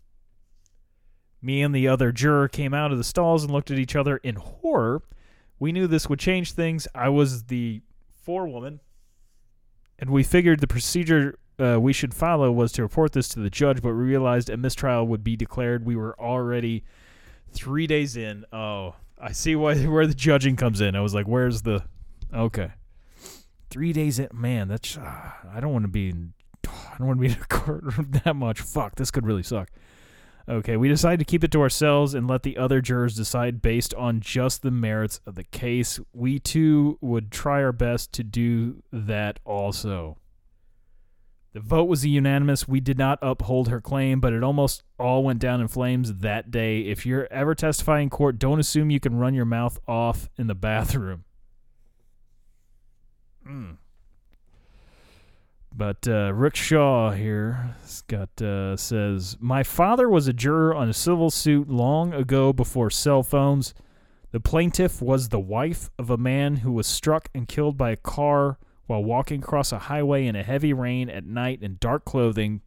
Me 1.41 1.63
and 1.63 1.75
the 1.75 1.89
other 1.89 2.13
juror 2.13 2.49
came 2.49 2.75
out 2.75 2.93
of 2.93 2.99
the 2.99 3.05
stalls 3.05 3.45
and 3.45 3.53
looked 3.53 3.71
at 3.71 3.79
each 3.79 3.97
other 3.97 4.19
in 4.19 4.37
horror. 4.37 5.03
We 5.59 5.73
knew 5.73 5.87
this 5.87 6.09
would 6.09 6.19
change 6.19 6.53
things. 6.53 6.87
I 6.95 7.09
was 7.09 7.45
the 7.45 7.81
forewoman, 8.23 8.81
and 9.99 10.11
we 10.11 10.23
figured 10.23 10.61
the 10.61 10.66
procedure 10.66 11.38
uh, 11.59 11.79
we 11.81 11.92
should 11.92 12.12
follow 12.12 12.53
was 12.53 12.73
to 12.73 12.83
report 12.83 13.12
this 13.12 13.29
to 13.29 13.40
the 13.40 13.51
judge, 13.51 13.81
but 13.81 13.88
we 13.88 14.05
realized 14.05 14.51
a 14.51 14.57
mistrial 14.57 15.07
would 15.07 15.25
be 15.25 15.37
declared. 15.37 15.87
We 15.87 15.97
were 15.97 16.19
already 16.21 16.85
three 17.51 17.87
days 17.87 18.16
in. 18.16 18.45
Oh, 18.53 18.95
I 19.19 19.33
see 19.33 19.57
why 19.57 19.77
where 19.87 20.07
the 20.07 20.14
judging 20.14 20.57
comes 20.57 20.81
in. 20.81 20.95
I 20.95 21.01
was 21.01 21.14
like, 21.14 21.27
"Where's 21.27 21.62
the?" 21.62 21.83
Okay, 22.35 22.73
three 23.71 23.92
days 23.92 24.19
in. 24.19 24.29
Man, 24.35 24.69
that's. 24.69 24.97
Uh, 24.97 25.31
I 25.53 25.61
don't 25.61 25.73
want 25.73 25.85
to 25.85 25.88
be. 25.88 26.11
In, 26.11 26.35
I 26.69 26.99
don't 26.99 27.07
want 27.07 27.19
to 27.19 27.29
be 27.29 27.33
in 27.33 27.40
a 27.40 27.47
courtroom 27.49 28.11
that 28.25 28.37
much. 28.37 28.61
Fuck, 28.61 28.97
this 28.97 29.11
could 29.11 29.27
really 29.27 29.42
suck. 29.42 29.71
Okay, 30.49 30.77
we 30.77 30.89
decided 30.89 31.19
to 31.19 31.25
keep 31.25 31.43
it 31.43 31.51
to 31.53 31.61
ourselves 31.61 32.15
and 32.15 32.29
let 32.29 32.45
the 32.45 32.57
other 32.57 32.81
jurors 32.81 33.17
decide 33.17 33.61
based 33.61 33.93
on 33.95 34.21
just 34.21 34.63
the 34.63 34.71
merits 34.71 35.21
of 35.27 35.35
the 35.35 35.43
case. 35.43 35.99
We 36.13 36.39
too 36.39 36.99
would 37.01 37.33
try 37.33 37.63
our 37.63 37.73
best 37.73 38.13
to 38.13 38.23
do 38.23 38.83
that 38.93 39.41
also. 39.45 40.19
The 41.53 41.61
vote 41.61 41.89
was 41.89 42.07
unanimous. 42.07 42.69
We 42.69 42.81
did 42.81 42.99
not 42.99 43.19
uphold 43.23 43.69
her 43.69 43.81
claim, 43.81 44.21
but 44.21 44.35
it 44.35 44.45
almost 44.45 44.85
all 45.01 45.25
went 45.25 45.41
down 45.41 45.61
in 45.61 45.69
flames 45.69 46.13
that 46.13 46.51
day. 46.51 46.83
If 46.83 47.07
you're 47.07 47.27
ever 47.31 47.55
testifying 47.55 48.05
in 48.05 48.11
court, 48.11 48.39
don't 48.39 48.61
assume 48.61 48.91
you 48.91 49.01
can 49.01 49.17
run 49.17 49.35
your 49.35 49.47
mouth 49.47 49.81
off 49.89 50.29
in 50.37 50.47
the 50.47 50.55
bathroom. 50.55 51.25
Mm. 53.49 53.79
But 55.77 56.09
uh, 56.09 56.33
Rick 56.33 56.57
Shaw 56.57 57.11
here 57.11 57.77
got 58.09 58.41
uh, 58.41 58.79
says 58.79 59.37
my 59.41 59.62
father 59.62 60.09
was 60.09 60.27
a 60.27 60.33
juror 60.33 60.75
on 60.75 60.89
a 60.89 60.95
civil 60.95 61.31
suit 61.31 61.69
long 61.69 62.15
ago 62.15 62.55
before 62.55 62.89
cell 62.89 63.23
phones. 63.23 63.75
The 64.33 64.41
plaintiff 64.41 65.03
was 65.03 65.29
the 65.29 65.39
wife 65.39 65.91
of 65.99 66.09
a 66.09 66.17
man 66.17 66.57
who 66.57 66.73
was 66.73 66.87
struck 66.87 67.29
and 67.35 67.47
killed 67.47 67.77
by 67.77 67.91
a 67.91 67.97
car 67.97 68.59
while 68.87 69.05
walking 69.05 69.43
across 69.43 69.71
a 69.71 69.81
highway 69.81 70.27
in 70.27 70.35
a 70.35 70.43
heavy 70.43 70.73
rain 70.73 71.11
at 71.11 71.27
night 71.27 71.62
in 71.62 71.77
dark 71.79 72.07
clothing. 72.07 72.62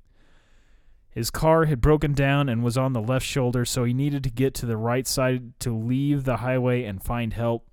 His 1.09 1.31
car 1.31 1.65
had 1.65 1.81
broken 1.81 2.13
down 2.13 2.47
and 2.47 2.63
was 2.63 2.77
on 2.77 2.93
the 2.93 3.01
left 3.01 3.25
shoulder, 3.25 3.65
so 3.65 3.85
he 3.85 3.93
needed 3.93 4.23
to 4.23 4.29
get 4.29 4.53
to 4.55 4.67
the 4.67 4.77
right 4.77 5.07
side 5.07 5.59
to 5.61 5.75
leave 5.75 6.25
the 6.25 6.37
highway 6.37 6.83
and 6.83 7.01
find 7.01 7.33
help. 7.33 7.67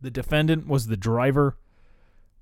The 0.00 0.10
defendant 0.10 0.66
was 0.66 0.86
the 0.86 0.96
driver. 0.96 1.58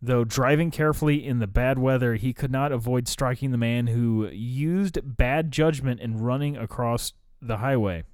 Though 0.00 0.24
driving 0.24 0.70
carefully 0.70 1.26
in 1.26 1.40
the 1.40 1.48
bad 1.48 1.78
weather, 1.78 2.14
he 2.14 2.32
could 2.32 2.52
not 2.52 2.70
avoid 2.70 3.08
striking 3.08 3.50
the 3.50 3.58
man 3.58 3.88
who 3.88 4.28
used 4.28 5.00
bad 5.02 5.50
judgment 5.50 6.00
in 6.00 6.18
running 6.18 6.56
across 6.56 7.14
the 7.42 7.56
highway. 7.56 8.04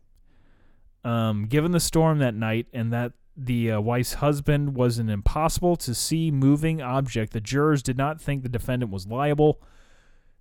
Um, 1.05 1.47
given 1.47 1.73
the 1.73 1.81
storm 1.81 2.19
that 2.21 2.35
night 2.35 2.67
and 2.73 2.91
that 2.93 3.13
the 3.37 3.73
uh, 3.73 3.81
wife's 3.81 4.15
husband 4.15 4.75
was 4.75 4.99
an 4.99 5.11
impossible 5.11 5.77
to 5.77 5.95
see 5.95 6.31
moving 6.31 6.81
object, 6.81 7.35
the 7.35 7.41
jurors 7.41 7.83
did 7.83 7.99
not 7.99 8.21
think 8.21 8.43
the 8.43 8.49
defendant 8.49 8.91
was 8.91 9.07
liable. 9.07 9.61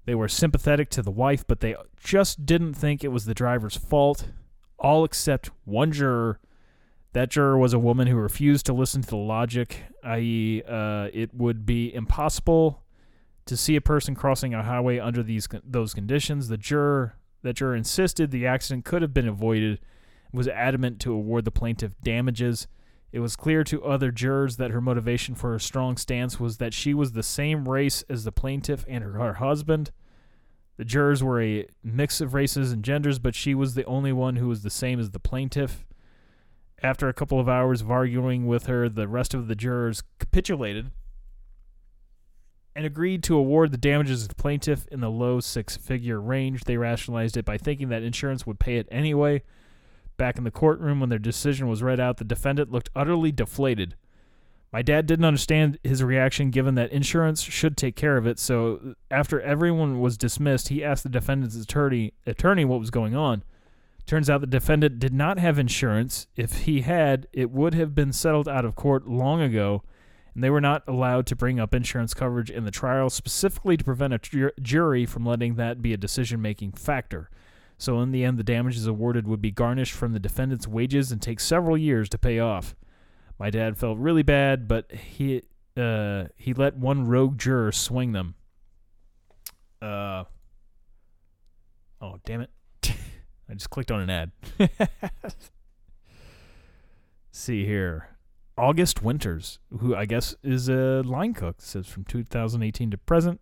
They 0.06 0.16
were 0.16 0.30
sympathetic 0.30 0.90
to 0.92 1.02
the 1.02 1.12
wife, 1.12 1.46
but 1.46 1.60
they 1.60 1.76
just 2.02 2.46
didn't 2.46 2.76
think 2.76 3.04
it 3.04 3.10
was 3.10 3.26
the 3.26 3.34
driver's 3.34 3.76
fault. 3.76 4.28
All 4.78 5.04
except 5.04 5.50
one 5.66 5.92
juror. 5.92 6.40
That 7.12 7.30
juror 7.30 7.58
was 7.58 7.74
a 7.74 7.80
woman 7.80 8.08
who 8.08 8.16
refused 8.16 8.66
to 8.68 8.74
listen 8.74 9.02
to 9.02 9.10
the 9.10 9.16
logic, 9.18 9.84
i.e., 10.04 10.64
uh, 10.68 11.10
it 11.14 11.34
would 11.34 11.66
be 11.66 11.94
impossible 11.94 12.84
to 13.46 13.58
see 13.58 13.76
a 13.76 13.82
person 13.82 14.16
crossing 14.16 14.54
a 14.54 14.64
highway 14.64 15.00
under 15.00 15.24
these 15.24 15.48
those 15.64 15.94
conditions. 15.94 16.48
The 16.48 16.58
juror 16.58 17.16
that 17.42 17.54
juror 17.54 17.76
insisted 17.76 18.32
the 18.32 18.48
accident 18.48 18.86
could 18.86 19.02
have 19.02 19.14
been 19.14 19.28
avoided. 19.28 19.80
Was 20.32 20.48
adamant 20.48 21.00
to 21.02 21.14
award 21.14 21.46
the 21.46 21.52
plaintiff 21.52 21.94
damages. 22.02 22.68
It 23.12 23.20
was 23.20 23.36
clear 23.36 23.64
to 23.66 23.84
other 23.84 24.10
jurors 24.10 24.58
that 24.58 24.72
her 24.72 24.82
motivation 24.82 25.36
for 25.36 25.52
her 25.52 25.60
strong 25.60 25.98
stance 25.98 26.40
was 26.40 26.58
that 26.58 26.74
she 26.74 26.96
was 26.96 27.12
the 27.12 27.22
same 27.22 27.70
race 27.70 28.04
as 28.10 28.24
the 28.24 28.32
plaintiff 28.32 28.84
and 28.88 29.04
her, 29.04 29.12
her 29.12 29.34
husband. 29.34 29.92
The 30.78 30.86
jurors 30.86 31.24
were 31.24 31.40
a 31.40 31.68
mix 31.84 32.20
of 32.20 32.34
races 32.34 32.72
and 32.72 32.84
genders, 32.84 33.20
but 33.20 33.36
she 33.36 33.54
was 33.54 33.76
the 33.76 33.86
only 33.86 34.12
one 34.12 34.38
who 34.38 34.48
was 34.48 34.64
the 34.64 34.72
same 34.72 35.00
as 35.00 35.12
the 35.12 35.20
plaintiff. 35.20 35.86
After 36.84 37.08
a 37.08 37.14
couple 37.14 37.40
of 37.40 37.48
hours 37.48 37.82
of 37.82 37.90
arguing 37.90 38.46
with 38.46 38.66
her, 38.66 38.90
the 38.90 39.08
rest 39.08 39.34
of 39.34 39.48
the 39.48 39.56
jurors 39.56 40.04
capitulated 40.20 40.92
and 42.76 42.86
agreed 42.86 43.24
to 43.24 43.38
award 43.38 43.72
the 43.72 43.78
damages 43.78 44.24
to 44.24 44.28
the 44.28 44.36
plaintiff 44.36 44.86
in 44.88 45.00
the 45.00 45.10
low 45.10 45.40
six 45.40 45.78
figure 45.78 46.20
range. 46.20 46.66
They 46.66 46.76
rationalized 46.76 47.38
it 47.38 47.46
by 47.46 47.58
thinking 47.58 47.90
that 47.90 48.04
insurance 48.04 48.46
would 48.46 48.60
pay 48.60 48.78
it 48.78 48.88
anyway. 48.92 49.44
Back 50.18 50.38
in 50.38 50.44
the 50.44 50.52
courtroom, 50.52 51.00
when 51.00 51.10
their 51.10 51.20
decision 51.20 51.70
was 51.70 51.82
read 51.82 52.00
out, 52.00 52.18
the 52.18 52.26
defendant 52.26 52.72
looked 52.72 52.90
utterly 52.96 53.32
deflated. 53.32 53.96
My 54.74 54.82
dad 54.82 55.06
didn't 55.06 55.26
understand 55.26 55.78
his 55.84 56.04
reaction 56.04 56.50
given 56.50 56.76
that 56.76 56.92
insurance 56.92 57.44
should 57.44 57.78
take 57.78 57.96
care 57.96 58.18
of 58.18 58.26
it, 58.26 58.40
so 58.40 58.96
after 59.12 59.40
everyone 59.40 60.00
was 60.00 60.18
dismissed, 60.18 60.70
he 60.70 60.84
asked 60.84 61.04
the 61.04 61.10
defendant's 61.10 61.56
attorney, 61.56 62.14
attorney 62.26 62.66
what 62.66 62.80
was 62.80 62.90
going 62.90 63.16
on. 63.16 63.44
Turns 64.06 64.30
out 64.30 64.42
the 64.42 64.48
defendant 64.48 65.00
did 65.00 65.14
not 65.14 65.40
have 65.40 65.58
insurance. 65.58 66.28
If 66.36 66.64
he 66.64 66.82
had, 66.82 67.28
it 67.32 67.52
would 67.52 67.74
have 67.74 67.96
been 67.96 68.12
settled 68.12 68.50
out 68.50 68.66
of 68.66 68.76
court 68.76 69.08
long 69.08 69.42
ago, 69.42 69.84
and 70.34 70.44
they 70.44 70.50
were 70.50 70.62
not 70.62 70.84
allowed 70.88 71.26
to 71.28 71.36
bring 71.36 71.60
up 71.60 71.74
insurance 71.74 72.14
coverage 72.14 72.50
in 72.50 72.66
the 72.66 72.72
trial, 72.72 73.10
specifically 73.10 73.78
to 73.78 73.84
prevent 73.84 74.14
a 74.14 74.20
ju- 74.20 74.52
jury 74.62 75.06
from 75.06 75.26
letting 75.26 75.56
that 75.56 75.82
be 75.82 75.94
a 75.94 75.98
decision 75.98 76.42
making 76.42 76.74
factor. 76.74 77.30
So 77.78 78.00
in 78.02 78.12
the 78.12 78.24
end, 78.24 78.38
the 78.38 78.44
damages 78.44 78.88
awarded 78.88 79.28
would 79.28 79.42
be 79.42 79.52
garnished 79.52 79.94
from 79.94 80.14
the 80.14 80.20
defendant's 80.20 80.68
wages 80.68 81.12
and 81.12 81.22
take 81.22 81.40
several 81.40 81.78
years 81.78 82.10
to 82.10 82.18
pay 82.18 82.40
off. 82.40 82.76
My 83.40 83.50
dad 83.50 83.78
felt 83.78 83.98
really 83.98 84.24
bad, 84.24 84.68
but 84.68 84.92
he 84.92 85.44
uh, 85.76 86.26
he 86.36 86.54
let 86.54 86.78
one 86.78 87.08
rogue 87.08 87.38
juror 87.38 87.72
swing 87.72 88.12
them. 88.12 88.36
Uh, 89.82 90.24
oh 92.00 92.20
damn 92.26 92.42
it! 92.42 92.52
I 93.54 93.56
just 93.56 93.70
clicked 93.70 93.92
on 93.92 94.02
an 94.02 94.10
ad. 94.10 94.32
See 97.32 97.68
here. 97.68 98.10
August 98.58 99.04
Winters, 99.04 99.60
who 99.80 99.96
I 99.96 100.06
guess 100.06 100.36
is 100.42 100.70
a 100.70 101.04
line 101.04 101.36
cook, 101.36 101.58
says 101.62 101.86
from 101.86 102.04
2018 102.06 102.90
to 102.90 102.98
present. 102.98 103.40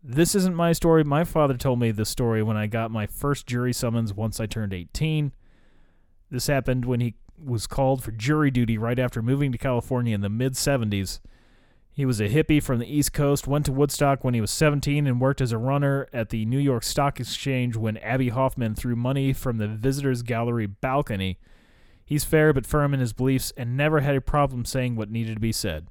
This 0.00 0.36
isn't 0.36 0.54
my 0.54 0.70
story. 0.70 1.02
My 1.02 1.24
father 1.24 1.56
told 1.56 1.80
me 1.80 1.90
this 1.90 2.08
story 2.08 2.40
when 2.40 2.56
I 2.56 2.68
got 2.68 2.92
my 2.92 3.06
first 3.06 3.48
jury 3.48 3.72
summons 3.72 4.14
once 4.14 4.38
I 4.38 4.46
turned 4.46 4.72
18. 4.72 5.32
This 6.30 6.46
happened 6.46 6.84
when 6.84 7.00
he 7.00 7.16
was 7.36 7.66
called 7.66 8.04
for 8.04 8.12
jury 8.12 8.52
duty 8.52 8.78
right 8.78 8.98
after 9.00 9.22
moving 9.22 9.50
to 9.50 9.58
California 9.58 10.14
in 10.14 10.20
the 10.20 10.28
mid 10.28 10.52
70s. 10.52 11.18
He 11.92 12.06
was 12.06 12.20
a 12.20 12.28
hippie 12.28 12.62
from 12.62 12.78
the 12.78 12.86
East 12.86 13.12
Coast, 13.12 13.46
went 13.46 13.66
to 13.66 13.72
Woodstock 13.72 14.22
when 14.22 14.34
he 14.34 14.40
was 14.40 14.50
17, 14.50 15.06
and 15.06 15.20
worked 15.20 15.40
as 15.40 15.52
a 15.52 15.58
runner 15.58 16.08
at 16.12 16.30
the 16.30 16.44
New 16.44 16.58
York 16.58 16.82
Stock 16.82 17.18
Exchange 17.18 17.76
when 17.76 17.96
Abbie 17.98 18.28
Hoffman 18.28 18.74
threw 18.74 18.96
money 18.96 19.32
from 19.32 19.58
the 19.58 19.68
visitors' 19.68 20.22
gallery 20.22 20.66
balcony. 20.66 21.38
He's 22.04 22.24
fair 22.24 22.52
but 22.52 22.66
firm 22.66 22.94
in 22.94 23.00
his 23.00 23.12
beliefs 23.12 23.52
and 23.56 23.76
never 23.76 24.00
had 24.00 24.16
a 24.16 24.20
problem 24.20 24.64
saying 24.64 24.96
what 24.96 25.10
needed 25.10 25.34
to 25.34 25.40
be 25.40 25.52
said. 25.52 25.88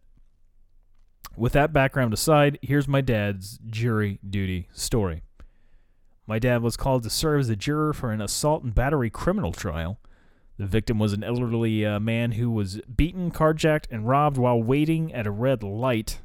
With 1.37 1.53
that 1.53 1.71
background 1.71 2.13
aside, 2.13 2.59
here's 2.61 2.87
my 2.87 3.01
dad's 3.01 3.59
jury 3.65 4.19
duty 4.27 4.67
story. 4.73 5.23
My 6.27 6.39
dad 6.39 6.61
was 6.61 6.77
called 6.77 7.03
to 7.03 7.09
serve 7.09 7.39
as 7.41 7.49
a 7.49 7.55
juror 7.55 7.93
for 7.93 8.11
an 8.11 8.21
assault 8.21 8.63
and 8.63 8.75
battery 8.75 9.09
criminal 9.09 9.51
trial. 9.51 9.99
The 10.59 10.67
victim 10.67 10.99
was 10.99 11.13
an 11.13 11.23
elderly 11.23 11.85
uh, 11.85 12.01
man 12.01 12.33
who 12.33 12.51
was 12.51 12.81
beaten, 12.93 13.31
carjacked, 13.31 13.85
and 13.89 14.05
robbed 14.05 14.35
while 14.35 14.61
waiting 14.61 15.13
at 15.13 15.25
a 15.25 15.31
red 15.31 15.63
light. 15.63 16.19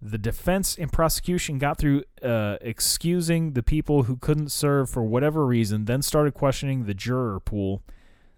The 0.00 0.16
defense 0.16 0.74
and 0.78 0.90
prosecution 0.90 1.58
got 1.58 1.76
through 1.76 2.04
uh, 2.22 2.56
excusing 2.62 3.52
the 3.52 3.62
people 3.62 4.04
who 4.04 4.16
couldn't 4.16 4.50
serve 4.50 4.88
for 4.88 5.04
whatever 5.04 5.44
reason, 5.44 5.84
then 5.84 6.00
started 6.00 6.32
questioning 6.32 6.86
the 6.86 6.94
juror 6.94 7.38
pool. 7.40 7.82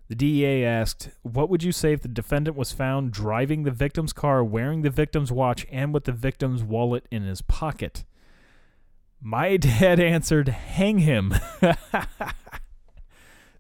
The 0.09 0.17
DEA 0.17 0.65
asked, 0.65 1.11
What 1.23 1.49
would 1.49 1.63
you 1.63 1.71
say 1.71 1.93
if 1.93 2.03
the 2.03 2.09
defendant 2.09 2.57
was 2.57 2.73
found 2.73 3.13
driving 3.13 3.63
the 3.63 3.71
victim's 3.71 4.13
car, 4.13 4.43
wearing 4.43 4.83
the 4.83 4.91
victim's 4.91 5.31
watch, 5.31 5.65
and 5.71 5.95
with 5.95 6.05
the 6.05 6.13
victim's 6.13 6.65
wallet 6.65 7.07
in 7.09 7.23
his 7.23 7.41
pocket? 7.41 8.05
My 9.21 9.57
dad 9.59 10.01
answered, 10.01 10.49
Hang 10.49 10.99
him. 10.99 11.35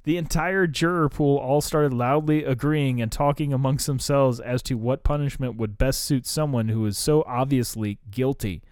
the 0.04 0.16
entire 0.16 0.66
juror 0.66 1.08
pool 1.08 1.38
all 1.38 1.60
started 1.60 1.92
loudly 1.92 2.44
agreeing 2.44 3.00
and 3.00 3.12
talking 3.12 3.52
amongst 3.52 3.86
themselves 3.86 4.40
as 4.40 4.62
to 4.64 4.74
what 4.74 5.04
punishment 5.04 5.56
would 5.56 5.78
best 5.78 6.02
suit 6.02 6.26
someone 6.26 6.68
who 6.68 6.84
is 6.86 6.98
so 6.98 7.22
obviously 7.26 7.98
guilty. 8.10 8.62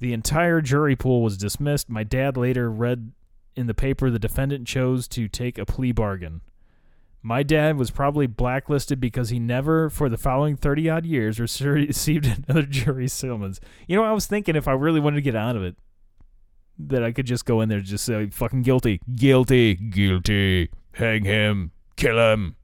The 0.00 0.12
entire 0.12 0.60
jury 0.60 0.96
pool 0.96 1.22
was 1.22 1.36
dismissed. 1.36 1.88
My 1.88 2.02
dad 2.02 2.36
later 2.36 2.70
read 2.70 3.12
in 3.54 3.68
the 3.68 3.74
paper 3.74 4.10
the 4.10 4.18
defendant 4.18 4.66
chose 4.66 5.06
to 5.08 5.28
take 5.28 5.56
a 5.56 5.64
plea 5.64 5.92
bargain. 5.92 6.40
My 7.22 7.42
dad 7.42 7.78
was 7.78 7.90
probably 7.90 8.26
blacklisted 8.26 9.00
because 9.00 9.30
he 9.30 9.38
never, 9.38 9.88
for 9.88 10.10
the 10.10 10.18
following 10.18 10.56
30 10.56 10.90
odd 10.90 11.06
years, 11.06 11.40
received 11.60 12.26
another 12.26 12.66
jury 12.66 13.08
summons. 13.08 13.60
You 13.86 13.96
know, 13.96 14.04
I 14.04 14.12
was 14.12 14.26
thinking 14.26 14.56
if 14.56 14.68
I 14.68 14.72
really 14.72 15.00
wanted 15.00 15.16
to 15.16 15.22
get 15.22 15.36
out 15.36 15.56
of 15.56 15.62
it, 15.62 15.76
that 16.78 17.02
I 17.02 17.12
could 17.12 17.26
just 17.26 17.44
go 17.44 17.60
in 17.60 17.68
there 17.68 17.78
and 17.78 17.86
just 17.86 18.04
say, 18.04 18.26
fucking 18.30 18.62
guilty, 18.62 19.00
guilty, 19.14 19.74
guilty, 19.74 20.70
hang 20.92 21.24
him, 21.24 21.72
kill 21.96 22.18
him. 22.18 22.56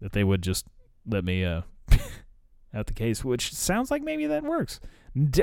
That 0.00 0.12
they 0.12 0.24
would 0.24 0.42
just 0.42 0.66
let 1.06 1.24
me 1.24 1.44
uh, 1.44 1.62
out 2.74 2.86
the 2.86 2.92
case, 2.92 3.24
which 3.24 3.52
sounds 3.52 3.90
like 3.90 4.02
maybe 4.02 4.26
that 4.26 4.44
works. 4.44 4.80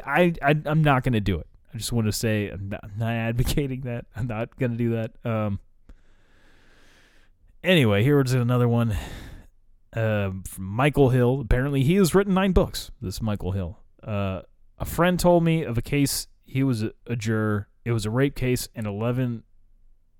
I 0.06 0.34
I'm 0.42 0.84
not 0.84 1.04
to 1.14 1.20
do 1.20 1.40
it. 1.40 1.48
I 1.74 1.78
just 1.78 1.92
want 1.92 2.08
to 2.08 2.14
say 2.14 2.50
I'm 2.50 2.70
not, 2.70 2.80
I'm 2.84 2.98
not 2.98 3.12
advocating 3.12 3.82
that. 3.82 4.06
I'm 4.16 4.28
not 4.28 4.58
to 4.72 4.78
do 4.78 4.92
that. 4.92 5.12
Um, 5.30 5.60
Anyway, 7.66 8.04
here's 8.04 8.32
another 8.32 8.68
one 8.68 8.96
uh, 9.96 10.30
from 10.48 10.66
Michael 10.66 11.10
Hill. 11.10 11.42
Apparently, 11.42 11.82
he 11.82 11.96
has 11.96 12.14
written 12.14 12.36
nine 12.36 12.52
books. 12.52 12.92
This 13.02 13.24
Michael 13.24 13.54
Hill. 13.54 13.80
Uh, 14.04 14.42
a 14.78 14.86
friend 14.86 15.20
told 15.20 15.44
me 15.44 15.64
of 15.64 15.76
a 15.76 15.82
case. 15.82 16.28
He 16.46 16.64
was 16.64 16.84
a, 16.84 16.92
a 17.08 17.16
juror. 17.16 17.68
It 17.84 17.92
was 17.92 18.06
a 18.06 18.10
rape 18.10 18.36
case, 18.36 18.70
and 18.76 18.88
eleven 18.88 19.44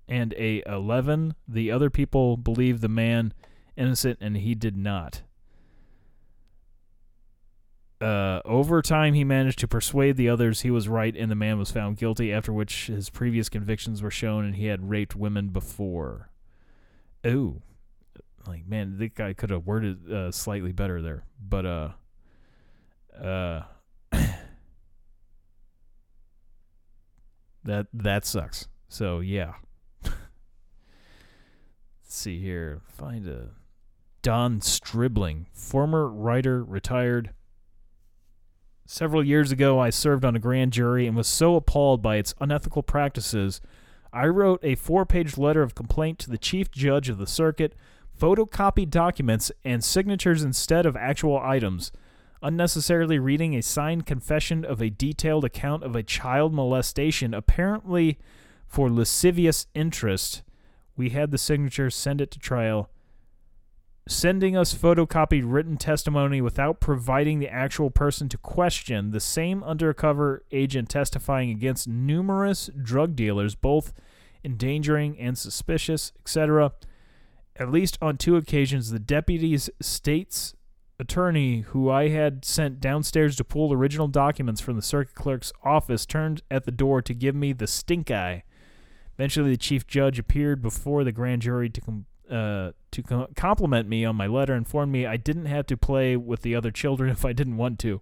and 0.08 0.34
a 0.34 0.62
eleven. 0.66 1.34
The 1.48 1.70
other 1.70 1.90
people 1.90 2.36
believed 2.36 2.80
the 2.80 2.88
man 2.88 3.32
innocent, 3.76 4.18
and 4.20 4.36
he 4.36 4.54
did 4.54 4.76
not. 4.76 5.22
Uh, 7.98 8.42
over 8.44 8.82
time, 8.82 9.14
he 9.14 9.24
managed 9.24 9.58
to 9.60 9.68
persuade 9.68 10.16
the 10.16 10.28
others 10.28 10.60
he 10.60 10.70
was 10.70 10.86
right, 10.86 11.16
and 11.16 11.30
the 11.30 11.34
man 11.34 11.58
was 11.58 11.70
found 11.70 11.96
guilty. 11.96 12.32
After 12.32 12.52
which, 12.52 12.88
his 12.88 13.08
previous 13.08 13.48
convictions 13.48 14.02
were 14.02 14.10
shown, 14.10 14.44
and 14.44 14.56
he 14.56 14.66
had 14.66 14.90
raped 14.90 15.16
women 15.16 15.48
before. 15.48 16.30
Ooh, 17.26 17.62
like 18.46 18.66
man, 18.66 18.98
the 18.98 19.08
guy 19.08 19.32
could 19.32 19.50
have 19.50 19.66
worded 19.66 20.12
uh, 20.12 20.30
slightly 20.30 20.72
better 20.72 21.00
there, 21.00 21.24
but 21.40 21.64
uh, 21.66 21.88
uh, 23.18 23.62
that 27.66 27.86
that 27.92 28.24
sucks. 28.24 28.68
So 28.88 29.20
yeah. 29.20 29.54
Let's 30.04 30.14
see 32.06 32.40
here. 32.40 32.80
Find 32.88 33.26
a 33.26 33.50
Don 34.22 34.60
Stribling, 34.60 35.46
former 35.52 36.08
writer, 36.08 36.64
retired. 36.64 37.30
Several 38.86 39.24
years 39.24 39.52
ago, 39.52 39.78
I 39.78 39.90
served 39.90 40.24
on 40.24 40.36
a 40.36 40.40
grand 40.40 40.72
jury 40.72 41.06
and 41.06 41.16
was 41.16 41.28
so 41.28 41.56
appalled 41.56 42.02
by 42.02 42.16
its 42.16 42.34
unethical 42.40 42.82
practices 42.82 43.60
I 44.16 44.28
wrote 44.28 44.60
a 44.62 44.76
four 44.76 45.04
page 45.04 45.36
letter 45.36 45.60
of 45.60 45.74
complaint 45.74 46.18
to 46.20 46.30
the 46.30 46.38
chief 46.38 46.70
judge 46.70 47.10
of 47.10 47.18
the 47.18 47.26
circuit, 47.26 47.74
photocopied 48.18 48.88
documents 48.88 49.52
and 49.62 49.84
signatures 49.84 50.42
instead 50.42 50.86
of 50.86 50.96
actual 50.96 51.38
items, 51.38 51.92
unnecessarily 52.42 53.18
reading 53.18 53.54
a 53.54 53.62
signed 53.62 54.06
confession 54.06 54.64
of 54.64 54.80
a 54.80 54.90
detailed 54.90 55.44
account 55.44 55.82
of 55.82 55.96
a 55.96 56.02
child 56.02 56.52
molestation, 56.52 57.34
apparently 57.34 58.18
for 58.66 58.90
lascivious 58.90 59.66
interest. 59.74 60.42
We 60.96 61.10
had 61.10 61.30
the 61.30 61.38
signature 61.38 61.90
send 61.90 62.20
it 62.20 62.30
to 62.32 62.38
trial 62.38 62.90
sending 64.08 64.56
us 64.56 64.72
photocopied 64.72 65.42
written 65.44 65.76
testimony 65.76 66.40
without 66.40 66.80
providing 66.80 67.40
the 67.40 67.48
actual 67.48 67.90
person 67.90 68.28
to 68.28 68.38
question, 68.38 69.10
the 69.10 69.20
same 69.20 69.64
undercover 69.64 70.44
agent 70.52 70.88
testifying 70.88 71.50
against 71.50 71.88
numerous 71.88 72.70
drug 72.80 73.16
dealers, 73.16 73.54
both 73.54 73.92
endangering 74.44 75.18
and 75.18 75.36
suspicious, 75.36 76.12
etc. 76.20 76.72
At 77.56 77.72
least 77.72 77.98
on 78.00 78.16
two 78.16 78.36
occasions, 78.36 78.90
the 78.90 79.00
deputy's 79.00 79.68
state's 79.80 80.54
attorney, 80.98 81.60
who 81.60 81.90
I 81.90 82.08
had 82.08 82.44
sent 82.44 82.80
downstairs 82.80 83.36
to 83.36 83.44
pull 83.44 83.72
original 83.72 84.08
documents 84.08 84.60
from 84.60 84.76
the 84.76 84.82
circuit 84.82 85.14
clerk's 85.14 85.52
office, 85.62 86.06
turned 86.06 86.42
at 86.50 86.64
the 86.64 86.70
door 86.70 87.02
to 87.02 87.14
give 87.14 87.34
me 87.34 87.52
the 87.52 87.66
stink 87.66 88.10
eye. 88.10 88.44
Eventually, 89.14 89.50
the 89.50 89.56
chief 89.56 89.86
judge 89.86 90.18
appeared 90.18 90.62
before 90.62 91.04
the 91.04 91.12
grand 91.12 91.42
jury 91.42 91.68
to 91.70 91.80
com- 91.80 92.06
uh, 92.30 92.72
to 92.90 93.02
com- 93.02 93.28
compliment 93.36 93.88
me 93.88 94.04
on 94.04 94.16
my 94.16 94.26
letter, 94.26 94.52
and 94.52 94.60
informed 94.60 94.92
me 94.92 95.06
I 95.06 95.16
didn't 95.16 95.46
have 95.46 95.66
to 95.66 95.76
play 95.76 96.16
with 96.16 96.42
the 96.42 96.54
other 96.54 96.70
children 96.70 97.10
if 97.10 97.24
I 97.24 97.32
didn't 97.32 97.56
want 97.56 97.78
to. 97.80 98.00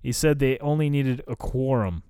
He 0.00 0.12
said 0.12 0.38
they 0.38 0.58
only 0.58 0.88
needed 0.88 1.22
a 1.26 1.36
quorum. 1.36 2.04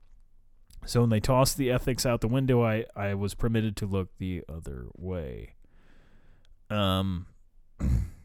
So 0.85 1.01
when 1.01 1.11
they 1.11 1.21
tossed 1.21 1.57
the 1.57 1.71
ethics 1.71 2.07
out 2.07 2.21
the 2.21 2.29
window, 2.29 2.63
I, 2.65 2.85
I 2.95 3.15
was 3.15 3.35
permitted 3.35 3.77
to 3.79 3.87
look 3.87 4.11
the 4.19 4.45
other 4.49 4.87
way. 4.97 5.55
Um. 6.71 7.27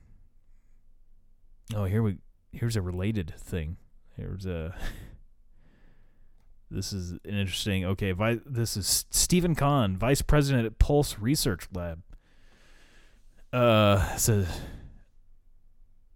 oh, 1.75 1.85
here 1.85 2.03
we 2.03 2.17
here's 2.51 2.75
a 2.75 2.81
related 2.81 3.33
thing. 3.37 3.77
Here's 4.15 4.45
a. 4.45 4.75
This 6.71 6.91
is 6.91 7.11
an 7.11 7.19
interesting. 7.25 7.85
Okay, 7.85 8.13
vi- 8.13 8.39
this 8.47 8.75
is 8.75 9.05
Stephen 9.11 9.53
Kahn, 9.53 9.95
vice 9.95 10.23
president 10.23 10.65
at 10.65 10.79
Pulse 10.79 11.19
Research 11.19 11.67
Lab. 11.71 12.01
Uh, 13.51 14.15
so 14.15 14.43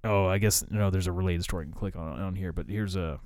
oh, 0.03 0.25
I 0.25 0.39
guess 0.39 0.65
no. 0.67 0.89
There's 0.89 1.05
a 1.05 1.11
related 1.11 1.43
story 1.43 1.61
I 1.61 1.65
can 1.65 1.73
click 1.73 1.95
on 1.95 2.19
on 2.19 2.35
here, 2.35 2.51
but 2.51 2.67
here's 2.67 2.95
a 2.95 3.19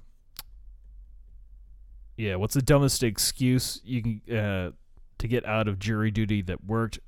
yeah. 2.17 2.35
What's 2.35 2.53
the 2.53 2.61
dumbest 2.61 3.01
excuse 3.01 3.79
you 3.85 4.01
can 4.01 4.35
uh 4.37 4.71
to 5.19 5.27
get 5.29 5.45
out 5.45 5.69
of 5.69 5.79
jury 5.79 6.11
duty 6.11 6.41
that 6.41 6.65
worked? 6.65 6.99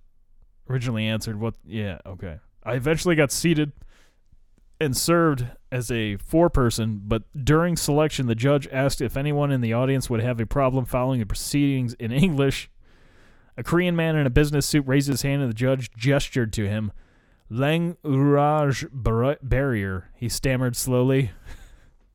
Originally 0.69 1.05
answered 1.05 1.37
what? 1.37 1.55
Yeah, 1.65 1.97
okay. 2.05 2.37
I 2.63 2.75
eventually 2.75 3.15
got 3.15 3.29
seated 3.29 3.73
and 4.83 4.95
served 4.95 5.47
as 5.71 5.89
a 5.89 6.17
foreperson, 6.17 7.01
but 7.05 7.23
during 7.43 7.75
selection, 7.75 8.27
the 8.27 8.35
judge 8.35 8.67
asked 8.71 9.01
if 9.01 9.17
anyone 9.17 9.51
in 9.51 9.61
the 9.61 9.73
audience 9.73 10.09
would 10.09 10.21
have 10.21 10.39
a 10.39 10.45
problem 10.45 10.85
following 10.85 11.19
the 11.19 11.25
proceedings 11.25 11.93
in 11.95 12.11
English. 12.11 12.69
A 13.57 13.63
Korean 13.63 13.95
man 13.95 14.15
in 14.15 14.25
a 14.25 14.31
business 14.31 14.65
suit 14.65 14.85
raised 14.87 15.07
his 15.07 15.21
hand 15.21 15.41
and 15.41 15.49
the 15.49 15.55
judge 15.55 15.91
gestured 15.95 16.53
to 16.53 16.67
him. 16.67 16.91
Language 17.49 18.85
bar- 18.91 19.37
barrier, 19.41 20.09
he 20.15 20.29
stammered 20.29 20.75
slowly. 20.75 21.31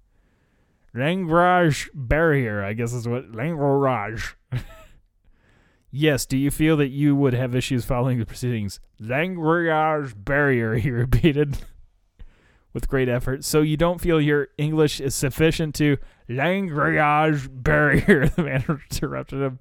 language 0.95 1.91
barrier, 1.95 2.63
I 2.65 2.73
guess 2.73 2.93
is 2.93 3.07
what. 3.07 3.33
Language. 3.35 4.37
yes, 5.91 6.27
do 6.27 6.37
you 6.37 6.51
feel 6.51 6.77
that 6.77 6.89
you 6.89 7.15
would 7.15 7.35
have 7.35 7.55
issues 7.55 7.85
following 7.85 8.19
the 8.19 8.27
proceedings? 8.27 8.81
Language 8.99 10.15
barrier, 10.17 10.75
he 10.75 10.91
repeated 10.91 11.59
with 12.73 12.89
great 12.89 13.09
effort. 13.09 13.45
So 13.45 13.61
you 13.63 13.77
don't 13.77 14.01
feel 14.01 14.21
your 14.21 14.49
English 14.59 15.01
is 15.01 15.15
sufficient 15.15 15.75
to 15.77 15.97
language 16.29 17.49
barrier, 17.51 18.29
the 18.37 18.43
man 18.43 18.65
interrupted 18.91 19.41
him. 19.41 19.59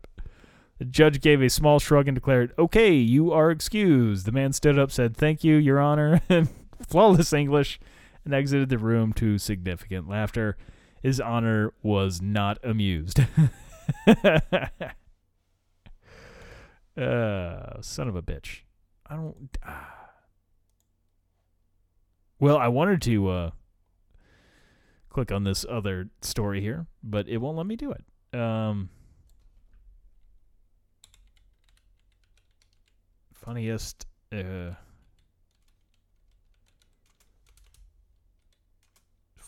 The 0.79 0.85
judge 0.85 1.21
gave 1.21 1.41
a 1.41 1.49
small 1.49 1.79
shrug 1.79 2.07
and 2.07 2.15
declared, 2.15 2.53
Okay, 2.59 2.93
you 2.93 3.31
are 3.31 3.49
excused. 3.49 4.25
The 4.25 4.31
man 4.31 4.53
stood 4.53 4.77
up, 4.77 4.91
said, 4.91 5.17
Thank 5.17 5.43
you, 5.43 5.55
Your 5.55 5.79
Honor, 5.79 6.21
in 6.29 6.49
flawless 6.87 7.33
English, 7.33 7.79
and 8.23 8.33
exited 8.33 8.69
the 8.69 8.77
room 8.77 9.13
to 9.13 9.37
significant 9.37 10.07
laughter. 10.07 10.55
His 11.01 11.19
Honor 11.19 11.73
was 11.81 12.21
not 12.21 12.59
amused. 12.63 13.19
uh, 14.07 14.17
son 17.81 18.07
of 18.07 18.15
a 18.15 18.21
bitch. 18.21 18.61
I 19.07 19.15
don't. 19.15 19.57
ah. 19.65 19.96
Well, 22.39 22.57
I 22.57 22.67
wanted 22.67 23.01
to 23.03 23.29
uh, 23.29 23.51
click 25.09 25.31
on 25.31 25.43
this 25.43 25.65
other 25.67 26.09
story 26.21 26.61
here, 26.61 26.85
but 27.03 27.27
it 27.27 27.37
won't 27.37 27.57
let 27.57 27.65
me 27.65 27.75
do 27.75 27.91
it. 27.91 28.39
Um, 28.39 28.89
funniest. 33.33 34.05
Uh, 34.31 34.73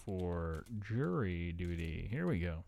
for 0.10 0.66
jury 0.80 1.52
duty. 1.52 2.08
Here 2.10 2.26
we 2.26 2.40
go. 2.40 2.64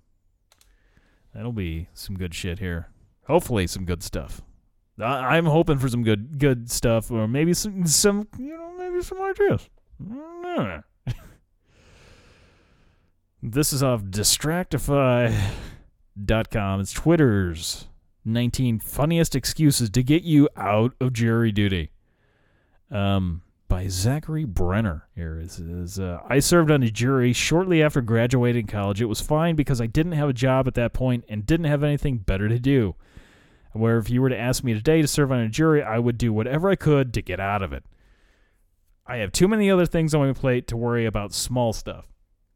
That'll 1.33 1.53
be 1.53 1.87
some 1.93 2.15
good 2.15 2.35
shit 2.35 2.59
here. 2.59 2.89
Hopefully, 3.25 3.65
some 3.65 3.85
good 3.85 4.03
stuff. 4.03 4.41
I, 4.99 5.37
I'm 5.37 5.45
hoping 5.45 5.79
for 5.79 5.89
some 5.89 6.03
good 6.03 6.37
good 6.37 6.69
stuff, 6.69 7.09
or 7.09 7.27
maybe 7.27 7.53
some 7.53 7.87
some 7.87 8.27
you 8.37 8.55
know 8.55 8.73
maybe 8.77 9.01
some 9.01 9.21
ideas. 9.21 9.67
Mm. 10.01 10.83
this 13.43 13.73
is 13.73 13.83
off 13.83 14.03
Distractify.com. 14.03 16.79
It's 16.79 16.93
Twitter's 16.93 17.87
19 18.25 18.79
funniest 18.79 19.35
excuses 19.35 19.89
to 19.89 20.03
get 20.03 20.23
you 20.23 20.47
out 20.55 20.93
of 20.99 21.13
jury 21.13 21.51
duty. 21.51 21.91
Um, 22.89 23.41
by 23.71 23.87
Zachary 23.87 24.43
Brenner. 24.43 25.07
Here 25.15 25.39
is, 25.39 25.57
is 25.57 25.97
uh, 25.97 26.19
I 26.27 26.39
served 26.39 26.71
on 26.71 26.83
a 26.83 26.91
jury 26.91 27.31
shortly 27.31 27.81
after 27.81 28.01
graduating 28.01 28.67
college. 28.67 29.01
It 29.01 29.05
was 29.05 29.21
fine 29.21 29.55
because 29.55 29.79
I 29.79 29.85
didn't 29.85 30.11
have 30.11 30.27
a 30.27 30.33
job 30.33 30.67
at 30.67 30.73
that 30.73 30.91
point 30.91 31.23
and 31.29 31.45
didn't 31.45 31.67
have 31.67 31.81
anything 31.81 32.17
better 32.17 32.49
to 32.49 32.59
do. 32.59 32.95
Where 33.71 33.97
if 33.97 34.09
you 34.09 34.21
were 34.21 34.27
to 34.27 34.37
ask 34.37 34.61
me 34.61 34.73
today 34.73 35.01
to 35.01 35.07
serve 35.07 35.31
on 35.31 35.39
a 35.39 35.47
jury, 35.47 35.81
I 35.81 35.99
would 35.99 36.17
do 36.17 36.33
whatever 36.33 36.69
I 36.69 36.75
could 36.75 37.13
to 37.13 37.21
get 37.21 37.39
out 37.39 37.61
of 37.61 37.71
it. 37.71 37.85
I 39.11 39.17
have 39.17 39.33
too 39.33 39.49
many 39.49 39.69
other 39.69 39.85
things 39.85 40.15
on 40.15 40.25
my 40.25 40.33
plate 40.33 40.67
to 40.67 40.77
worry 40.77 41.05
about 41.05 41.33
small 41.33 41.73
stuff 41.73 42.05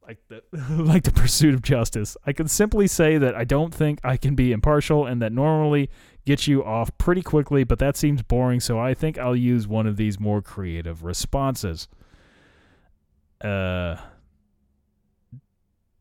like 0.08 0.20
the 0.30 0.42
like 0.70 1.04
the 1.04 1.12
pursuit 1.12 1.54
of 1.54 1.62
justice. 1.62 2.16
I 2.26 2.32
can 2.32 2.48
simply 2.48 2.88
say 2.88 3.18
that 3.18 3.36
I 3.36 3.44
don't 3.44 3.74
think 3.74 4.00
I 4.04 4.16
can 4.18 4.36
be 4.36 4.52
impartial 4.54 5.06
and 5.06 5.22
that 5.22 5.34
normally 5.34 5.90
gets 6.26 6.48
you 6.48 6.64
off 6.64 6.98
pretty 6.98 7.22
quickly, 7.22 7.64
but 7.66 7.80
that 7.80 7.98
seems 7.98 8.22
boring, 8.22 8.60
so 8.60 8.80
I 8.80 8.94
think 8.94 9.18
I'll 9.18 9.36
use 9.36 9.68
one 9.68 9.86
of 9.86 9.98
these 9.98 10.18
more 10.20 10.42
creative 10.42 11.04
responses. 11.04 11.90
Uh 13.44 13.98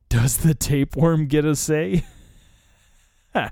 Does 0.09 0.39
the 0.39 0.55
tapeworm 0.55 1.27
get 1.27 1.45
a 1.45 1.57
say? 1.57 2.05
uh 3.35 3.51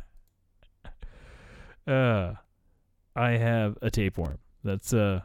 I 3.16 3.30
have 3.30 3.76
a 3.82 3.90
tapeworm. 3.90 4.38
That's 4.62 4.94
uh 4.94 5.22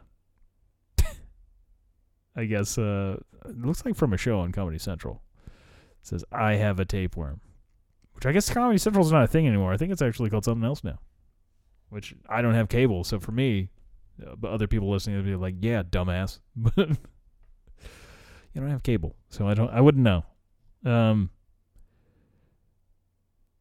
I 2.38 2.44
guess 2.44 2.78
uh, 2.78 3.16
it 3.46 3.60
looks 3.60 3.84
like 3.84 3.96
from 3.96 4.12
a 4.12 4.16
show 4.16 4.38
on 4.38 4.52
Comedy 4.52 4.78
Central. 4.78 5.22
It 5.46 6.06
says 6.06 6.24
I 6.30 6.54
have 6.54 6.78
a 6.78 6.84
tapeworm, 6.84 7.40
which 8.12 8.26
I 8.26 8.32
guess 8.32 8.48
Comedy 8.48 8.78
Central 8.78 9.04
is 9.04 9.10
not 9.10 9.24
a 9.24 9.26
thing 9.26 9.48
anymore. 9.48 9.72
I 9.72 9.76
think 9.76 9.90
it's 9.90 10.02
actually 10.02 10.30
called 10.30 10.44
something 10.44 10.64
else 10.64 10.84
now. 10.84 11.00
Which 11.88 12.14
I 12.28 12.40
don't 12.40 12.54
have 12.54 12.68
cable, 12.68 13.02
so 13.02 13.18
for 13.18 13.32
me, 13.32 13.70
uh, 14.24 14.36
but 14.36 14.52
other 14.52 14.68
people 14.68 14.88
listening 14.88 15.16
would 15.16 15.24
be 15.24 15.34
like, 15.34 15.56
"Yeah, 15.58 15.82
dumbass," 15.82 16.38
but 16.56 16.76
you 16.88 18.60
don't 18.60 18.70
have 18.70 18.84
cable, 18.84 19.16
so 19.30 19.48
I 19.48 19.54
don't. 19.54 19.70
I 19.70 19.80
wouldn't 19.80 20.04
know. 20.04 20.24
Um. 20.84 21.30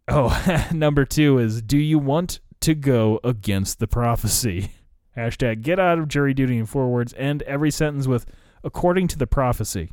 Oh, 0.08 0.68
number 0.72 1.04
two 1.04 1.40
is: 1.40 1.64
Do 1.64 1.80
you 1.80 1.98
want 1.98 2.42
to 2.60 2.76
go 2.76 3.20
against 3.24 3.80
the 3.80 3.88
prophecy? 3.88 4.70
Hashtag 5.18 5.64
get 5.64 5.80
out 5.80 5.98
of 5.98 6.08
jury 6.08 6.36
duty 6.36 6.60
in 6.60 6.68
four 6.68 6.90
words. 6.90 7.16
End 7.18 7.42
every 7.44 7.72
sentence 7.72 8.06
with 8.06 8.28
according 8.64 9.08
to 9.10 9.18
the 9.18 9.28
prophecy. 9.28 9.92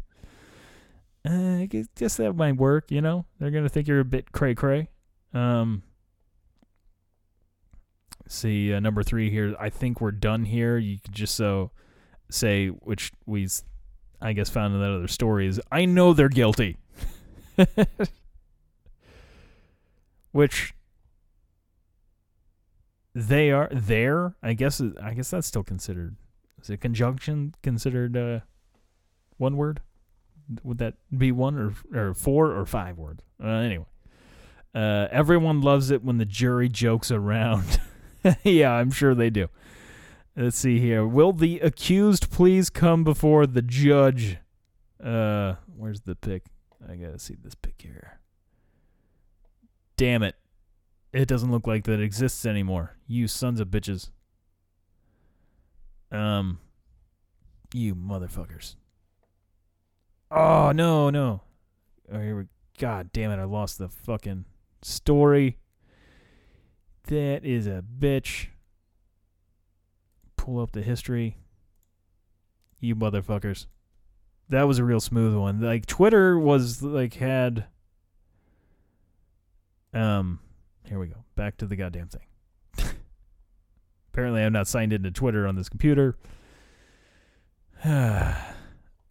Uh, 1.27 1.61
I 1.61 1.67
guess- 1.67 2.17
that 2.17 2.35
might 2.35 2.57
work. 2.57 2.91
You 2.91 3.01
know, 3.01 3.25
they're 3.39 3.51
gonna 3.51 3.69
think 3.69 3.89
you're 3.89 4.01
a 4.01 4.05
bit 4.05 4.33
cray 4.33 4.55
cray. 4.55 4.89
Um, 5.33 5.83
see 8.29 8.73
uh, 8.73 8.81
number 8.81 9.03
three 9.03 9.31
here. 9.31 9.55
I 9.59 9.71
think 9.71 10.01
we're 10.01 10.13
done 10.13 10.45
here. 10.45 10.77
You 10.79 10.99
could 11.01 11.13
just 11.15 11.35
so 11.35 11.71
say, 12.31 12.69
which 12.69 13.13
we, 13.27 13.49
I 14.21 14.33
guess, 14.33 14.51
found 14.51 14.75
in 14.75 14.81
that 14.81 14.91
other 14.91 15.09
story 15.09 15.47
is 15.47 15.61
I 15.73 15.85
know 15.87 16.13
they're 16.13 16.29
guilty. 16.29 16.77
which 20.33 20.75
they 23.15 23.51
are 23.51 23.69
there. 23.73 24.35
I 24.43 24.55
guess. 24.55 24.81
I 25.01 25.15
guess 25.15 25.31
that's 25.31 25.47
still 25.47 25.65
considered. 25.65 26.17
Is 26.61 26.71
it 26.71 26.81
conjunction 26.81 27.55
considered 27.63 28.17
uh, 28.17 28.41
one 29.37 29.57
word? 29.57 29.81
Would 30.63 30.79
that 30.79 30.95
be 31.17 31.33
one 31.33 31.57
or 31.59 31.75
or 31.99 32.15
four 32.15 32.53
or 32.53 32.67
five 32.67 32.99
words? 32.99 33.23
Uh, 33.43 33.49
anyway, 33.49 33.87
uh, 34.75 35.09
everyone 35.11 35.63
loves 35.63 35.91
it 35.91 36.05
when 36.05 36.19
the 36.19 36.25
jury 36.25 36.69
jokes 36.69 37.11
around. 37.11 37.81
yeah, 38.43 38.73
I'm 38.73 38.91
sure 38.91 39.15
they 39.15 39.31
do. 39.31 39.49
Let's 40.37 40.59
see 40.59 40.81
here. 40.81 41.07
Will 41.07 41.33
the 41.33 41.61
accused 41.61 42.31
please 42.31 42.69
come 42.69 43.05
before 43.05 43.47
the 43.47 43.63
judge? 43.63 44.39
Uh, 45.03 45.55
where's 45.77 46.03
the 46.03 46.15
pic? 46.15 46.45
I 46.89 46.97
gotta 46.97 47.19
see 47.19 47.37
this 47.43 47.55
pic 47.55 47.81
here. 47.81 48.19
Damn 49.97 50.23
it! 50.23 50.35
It 51.13 51.27
doesn't 51.27 51.51
look 51.51 51.67
like 51.67 51.85
that 51.85 52.01
exists 52.01 52.45
anymore. 52.45 52.97
You 53.07 53.29
sons 53.29 53.61
of 53.61 53.69
bitches. 53.69 54.11
Um, 56.11 56.59
you 57.73 57.95
motherfuckers. 57.95 58.77
Oh 60.37 60.73
no, 60.73 61.11
no. 61.11 61.43
Oh, 62.13 62.21
here 62.21 62.37
we. 62.37 62.45
God 62.77 63.13
damn 63.13 63.31
it! 63.31 63.39
I 63.39 63.45
lost 63.45 63.79
the 63.79 63.89
fucking 63.89 64.47
story. 64.83 65.59
That 67.07 67.45
is 67.45 67.69
a 67.69 67.85
bitch. 68.01 68.49
Pull 70.37 70.59
up 70.59 70.73
the 70.73 70.83
history. 70.83 71.37
You 72.81 72.97
motherfuckers. 72.97 73.67
That 74.49 74.65
was 74.65 74.81
a 74.81 74.85
real 74.85 74.99
smooth 74.99 75.37
one. 75.37 75.61
Like 75.61 75.87
Twitter 75.87 76.37
was 76.37 76.83
like 76.83 77.15
had. 77.15 77.67
Um, 79.93 80.41
here 80.85 80.99
we 80.99 81.07
go. 81.07 81.25
Back 81.37 81.59
to 81.59 81.67
the 81.67 81.77
goddamn 81.77 82.09
thing. 82.09 82.27
Apparently, 84.13 84.43
I'm 84.43 84.53
not 84.53 84.67
signed 84.67 84.93
into 84.93 85.13
Twitter 85.13 85.47
on 85.47 85.55
this 85.55 85.69
computer. 85.69 86.17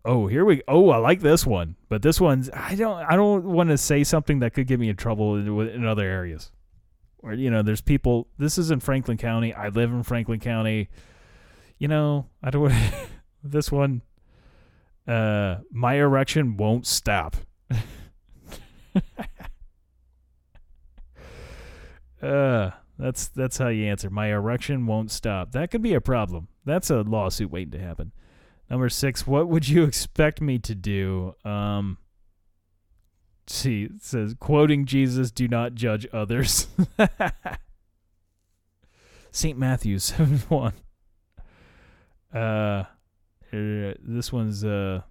oh, 0.06 0.28
here 0.28 0.46
we. 0.46 0.62
Oh, 0.68 0.90
I 0.90 0.98
like 0.98 1.22
this 1.22 1.46
one, 1.46 1.76
but 1.90 2.02
this 2.02 2.20
one's. 2.20 2.50
I 2.52 2.76
don't. 2.76 2.98
I 3.04 3.16
don't 3.16 3.44
want 3.46 3.70
to 3.70 3.78
say 3.78 4.04
something 4.04 4.40
that 4.40 4.54
could 4.54 4.68
get 4.68 4.80
me 4.80 4.90
in 4.90 4.96
trouble 4.96 5.36
in, 5.36 5.70
in 5.70 5.86
other 5.86 6.04
areas. 6.04 6.52
Where 7.18 7.34
you 7.34 7.50
know, 7.50 7.62
there's 7.62 7.82
people. 7.82 8.28
This 8.38 8.58
is 8.58 8.72
in 8.72 8.80
Franklin 8.80 9.18
County. 9.18 9.54
I 9.54 9.70
live 9.70 9.92
in 9.92 10.04
Franklin 10.04 10.40
County. 10.40 10.90
You 11.78 11.88
know, 11.88 12.28
I 12.42 12.50
don't. 12.50 12.64
want 12.64 12.74
this 13.44 13.72
one. 13.72 14.02
Uh, 15.08 15.58
my 15.72 15.96
erection 15.96 16.56
won't 16.58 16.88
stop. 16.88 17.36
uh, 22.22 22.72
that's 22.98 23.28
that's 23.30 23.58
how 23.58 23.68
you 23.68 23.86
answer. 23.86 24.10
My 24.10 24.28
erection 24.28 24.86
won't 24.86 25.12
stop. 25.12 25.52
That 25.52 25.72
could 25.72 25.82
be 25.82 25.94
a 25.94 26.02
problem. 26.02 26.48
That's 26.64 26.90
a 26.90 27.02
lawsuit 27.02 27.52
waiting 27.52 27.72
to 27.72 27.80
happen. 27.80 28.14
Number 28.70 28.90
six. 28.90 29.28
What 29.28 29.48
would 29.48 29.68
you 29.68 29.84
expect 29.86 30.42
me 30.42 30.60
to 30.60 30.76
do? 30.76 31.36
Um. 31.46 31.98
See, 33.46 33.84
it 33.84 34.02
says 34.02 34.36
quoting 34.40 34.86
Jesus, 34.86 35.32
"Do 35.32 35.48
not 35.48 35.76
judge 35.76 36.08
others." 36.14 36.68
St. 39.34 39.58
Matthew 39.58 39.98
7 40.00 40.38
1. 40.48 40.74
Uh, 42.34 42.38
uh, 42.38 42.86
this 43.52 44.32
one's, 44.32 44.64
uh, 44.64 45.02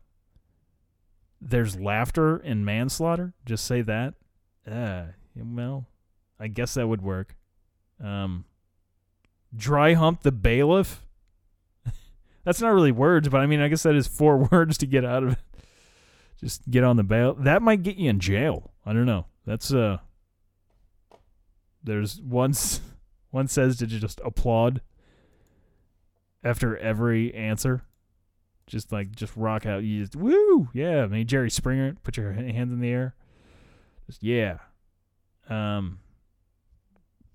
there's 1.40 1.78
laughter 1.78 2.38
in 2.38 2.64
manslaughter. 2.64 3.34
Just 3.44 3.66
say 3.66 3.82
that. 3.82 4.14
Uh, 4.68 5.06
well, 5.36 5.86
I 6.38 6.48
guess 6.48 6.74
that 6.74 6.86
would 6.86 7.02
work. 7.02 7.36
Um, 8.02 8.44
dry 9.54 9.94
hump 9.94 10.22
the 10.22 10.32
bailiff. 10.32 11.04
That's 12.44 12.60
not 12.60 12.70
really 12.70 12.92
words, 12.92 13.28
but 13.28 13.40
I 13.40 13.46
mean, 13.46 13.60
I 13.60 13.68
guess 13.68 13.84
that 13.84 13.94
is 13.94 14.06
four 14.06 14.36
words 14.52 14.78
to 14.78 14.86
get 14.86 15.04
out 15.04 15.22
of 15.22 15.32
it. 15.32 15.38
Just 16.38 16.68
get 16.68 16.82
on 16.82 16.96
the 16.96 17.04
bail. 17.04 17.34
That 17.34 17.62
might 17.62 17.84
get 17.84 17.96
you 17.96 18.10
in 18.10 18.18
jail. 18.18 18.72
I 18.84 18.92
don't 18.92 19.06
know. 19.06 19.26
That's 19.46 19.72
uh. 19.72 19.98
There's 21.84 22.20
once 22.20 22.80
one 23.30 23.48
says 23.48 23.78
to 23.78 23.86
just 23.86 24.20
applaud 24.24 24.80
after 26.42 26.76
every 26.76 27.32
answer. 27.34 27.82
Just 28.66 28.90
like 28.90 29.14
just 29.14 29.36
rock 29.36 29.66
out. 29.66 29.84
You 29.84 30.00
just 30.00 30.16
woo 30.16 30.68
yeah. 30.72 31.02
I 31.02 31.06
mean 31.06 31.26
Jerry 31.28 31.50
Springer. 31.50 31.94
Put 32.02 32.16
your 32.16 32.32
hands 32.32 32.72
in 32.72 32.80
the 32.80 32.90
air. 32.90 33.14
Just 34.06 34.22
yeah. 34.22 34.58
Um. 35.48 36.00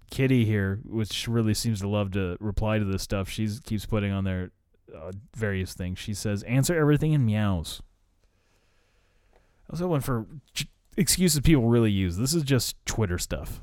Kitty 0.09 0.45
here, 0.45 0.79
which 0.85 1.27
really 1.27 1.53
seems 1.53 1.81
to 1.81 1.87
love 1.87 2.11
to 2.11 2.37
reply 2.39 2.79
to 2.79 2.85
this 2.85 3.03
stuff, 3.03 3.29
she 3.29 3.49
keeps 3.65 3.85
putting 3.85 4.09
on 4.13 4.23
there 4.23 4.51
uh, 4.95 5.11
various 5.35 5.73
things. 5.73 5.99
She 5.99 6.13
says, 6.13 6.43
"Answer 6.43 6.75
everything 6.75 7.13
in 7.13 7.25
meows." 7.25 7.81
I 9.69 9.71
was 9.71 9.79
hoping 9.81 10.01
for 10.01 10.25
excuses 10.95 11.41
people 11.41 11.67
really 11.67 11.91
use. 11.91 12.17
This 12.17 12.33
is 12.33 12.43
just 12.43 12.75
Twitter 12.85 13.17
stuff, 13.17 13.61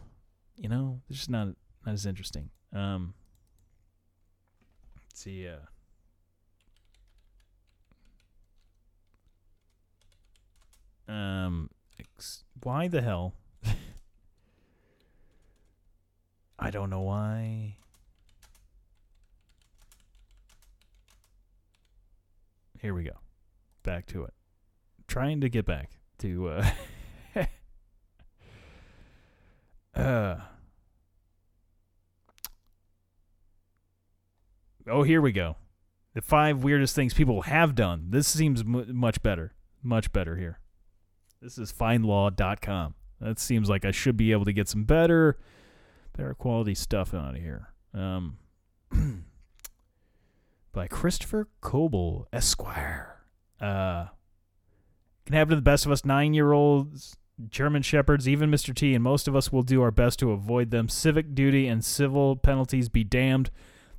you 0.57 0.69
know. 0.69 1.01
It's 1.09 1.19
just 1.19 1.31
not 1.31 1.49
not 1.85 1.93
as 1.93 2.07
interesting. 2.07 2.51
Um, 2.73 3.15
let's 5.09 5.21
see. 5.21 5.49
Uh, 11.09 11.13
um, 11.13 11.71
ex- 11.99 12.45
why 12.63 12.89
the 12.89 13.01
hell? 13.03 13.35
I 16.59 16.71
don't 16.71 16.91
know 16.91 17.03
why. 17.03 17.77
Here 22.85 22.93
we 22.93 23.05
go. 23.05 23.17
Back 23.83 24.05
to 24.09 24.25
it. 24.25 24.35
Trying 25.09 25.41
to 25.41 25.49
get 25.49 25.65
back 25.65 25.93
to 26.19 26.49
uh 26.51 26.71
uh 29.99 30.37
Oh, 34.87 35.03
here 35.03 35.23
we 35.23 35.33
go. 35.33 35.57
The 36.13 36.21
five 36.21 36.63
weirdest 36.63 36.95
things 36.95 37.15
people 37.15 37.41
have 37.41 37.75
done. 37.75 38.09
This 38.11 38.29
seems 38.29 38.61
m- 38.61 38.95
much 38.95 39.23
better. 39.23 39.55
Much 39.83 40.13
better 40.13 40.37
here. 40.37 40.59
This 41.41 41.57
is 41.57 41.73
findlaw.com. 41.73 42.95
That 43.19 43.39
seems 43.39 43.71
like 43.71 43.87
I 43.87 43.93
should 43.93 44.19
be 44.19 44.31
able 44.31 44.45
to 44.45 44.53
get 44.53 44.69
some 44.69 44.85
better 44.85 45.39
better 46.15 46.35
quality 46.35 46.75
stuff 46.75 47.15
out 47.15 47.35
of 47.35 47.41
here. 47.41 47.71
Um, 47.95 48.37
by 50.75 50.89
Christopher 50.89 51.49
Coble, 51.61 52.29
Esquire. 52.33 53.23
Uh, 53.61 54.07
can 55.25 55.35
happen 55.35 55.51
to 55.51 55.57
the 55.57 55.63
best 55.63 55.87
of 55.87 55.93
us 55.93 56.05
nine 56.05 56.35
year 56.35 56.53
olds, 56.53 57.17
German 57.49 57.83
Shepherds, 57.83 58.29
even 58.29 58.51
Mr. 58.51 58.75
T, 58.75 58.95
and 58.95 59.03
most 59.03 59.27
of 59.27 59.35
us 59.35 59.51
will 59.51 59.63
do 59.63 59.81
our 59.81 59.91
best 59.91 60.19
to 60.19 60.33
avoid 60.33 60.71
them. 60.71 60.89
Civic 60.89 61.35
duty 61.35 61.67
and 61.67 61.85
civil 61.85 62.37
penalties 62.37 62.89
be 62.89 63.05
damned. 63.05 63.51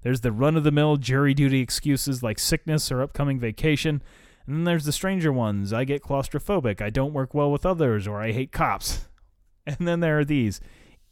There's 0.01 0.21
the 0.21 0.31
run 0.31 0.55
of 0.55 0.63
the 0.63 0.71
mill 0.71 0.97
jury 0.97 1.33
duty 1.33 1.61
excuses 1.61 2.21
like 2.21 2.37
sickness 2.37 2.91
or 2.91 3.01
upcoming 3.01 3.39
vacation. 3.39 4.03
And 4.45 4.57
then 4.57 4.63
there's 4.65 4.85
the 4.85 4.91
stranger 4.91 5.33
ones. 5.33 5.73
I 5.73 5.85
get 5.85 6.03
claustrophobic. 6.03 6.79
I 6.79 6.91
don't 6.91 7.13
work 7.13 7.33
well 7.33 7.51
with 7.51 7.65
others, 7.65 8.07
or 8.07 8.21
I 8.21 8.31
hate 8.31 8.51
cops. 8.51 9.07
And 9.67 9.87
then 9.87 9.99
there 9.99 10.19
are 10.19 10.23
these 10.23 10.61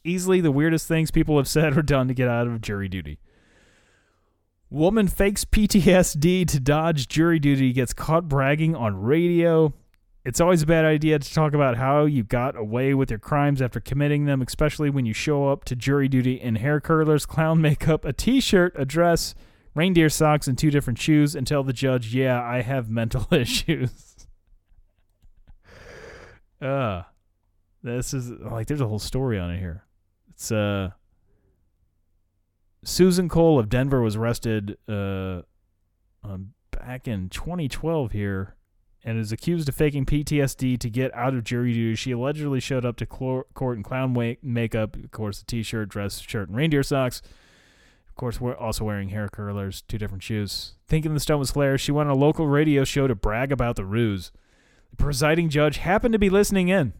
easily 0.04 0.40
the 0.40 0.52
weirdest 0.52 0.86
things 0.86 1.10
people 1.10 1.38
have 1.38 1.48
said 1.48 1.76
or 1.76 1.82
done 1.82 2.06
to 2.06 2.14
get 2.14 2.28
out 2.28 2.46
of 2.46 2.60
jury 2.60 2.88
duty. 2.88 3.18
Woman 4.70 5.06
fakes 5.06 5.44
PTSD 5.44 6.46
to 6.48 6.60
dodge 6.60 7.06
jury 7.08 7.38
duty, 7.38 7.72
gets 7.72 7.92
caught 7.92 8.28
bragging 8.28 8.74
on 8.74 9.00
radio. 9.00 9.72
It's 10.24 10.40
always 10.40 10.62
a 10.62 10.66
bad 10.66 10.84
idea 10.84 11.18
to 11.18 11.34
talk 11.34 11.52
about 11.52 11.76
how 11.76 12.06
you 12.06 12.24
got 12.24 12.56
away 12.56 12.94
with 12.94 13.10
your 13.10 13.18
crimes 13.18 13.60
after 13.60 13.78
committing 13.78 14.24
them, 14.24 14.40
especially 14.40 14.88
when 14.90 15.04
you 15.04 15.12
show 15.12 15.48
up 15.48 15.64
to 15.66 15.76
jury 15.76 16.08
duty 16.08 16.40
in 16.40 16.56
hair 16.56 16.80
curlers, 16.80 17.26
clown 17.26 17.60
makeup, 17.60 18.04
a 18.04 18.12
t 18.12 18.40
shirt, 18.40 18.74
a 18.76 18.84
dress, 18.86 19.34
reindeer 19.74 20.08
socks, 20.08 20.48
and 20.48 20.56
two 20.56 20.70
different 20.70 20.98
shoes, 20.98 21.34
and 21.34 21.46
tell 21.46 21.62
the 21.62 21.74
judge, 21.74 22.14
yeah, 22.14 22.42
I 22.42 22.62
have 22.62 22.88
mental 22.88 23.26
issues. 23.32 24.26
uh, 26.62 27.02
this 27.82 28.14
is 28.14 28.30
like, 28.30 28.66
there's 28.66 28.80
a 28.80 28.88
whole 28.88 28.98
story 28.98 29.38
on 29.38 29.50
it 29.50 29.58
here. 29.58 29.84
It's 30.30 30.50
uh 30.50 30.90
Susan 32.84 33.28
Cole 33.28 33.58
of 33.58 33.68
Denver 33.68 34.00
was 34.00 34.16
arrested 34.16 34.76
uh 34.88 35.42
um, 36.22 36.54
back 36.70 37.06
in 37.06 37.28
2012 37.28 38.12
here 38.12 38.56
and 39.04 39.18
is 39.18 39.32
accused 39.32 39.68
of 39.68 39.74
faking 39.74 40.06
PTSD 40.06 40.78
to 40.78 40.90
get 40.90 41.14
out 41.14 41.34
of 41.34 41.44
jury 41.44 41.72
duty. 41.74 41.94
She 41.94 42.12
allegedly 42.12 42.60
showed 42.60 42.84
up 42.84 42.96
to 42.96 43.06
clor- 43.06 43.46
court 43.52 43.76
in 43.76 43.82
clown 43.82 44.14
makeup, 44.42 44.96
of 44.96 45.10
course, 45.10 45.42
a 45.42 45.44
t-shirt, 45.44 45.90
dress, 45.90 46.20
shirt, 46.20 46.48
and 46.48 46.56
reindeer 46.56 46.82
socks. 46.82 47.20
Of 48.08 48.14
course, 48.14 48.40
we're 48.40 48.56
also 48.56 48.84
wearing 48.84 49.10
hair 49.10 49.28
curlers, 49.28 49.82
two 49.82 49.98
different 49.98 50.22
shoes. 50.22 50.74
Thinking 50.88 51.12
the 51.12 51.20
stunt 51.20 51.38
was 51.38 51.50
hilarious, 51.50 51.82
she 51.82 51.92
went 51.92 52.08
on 52.08 52.16
a 52.16 52.18
local 52.18 52.46
radio 52.46 52.84
show 52.84 53.06
to 53.06 53.14
brag 53.14 53.52
about 53.52 53.76
the 53.76 53.84
ruse. 53.84 54.32
The 54.90 54.96
presiding 54.96 55.50
judge 55.50 55.78
happened 55.78 56.12
to 56.12 56.18
be 56.18 56.30
listening 56.30 56.68
in. 56.68 56.94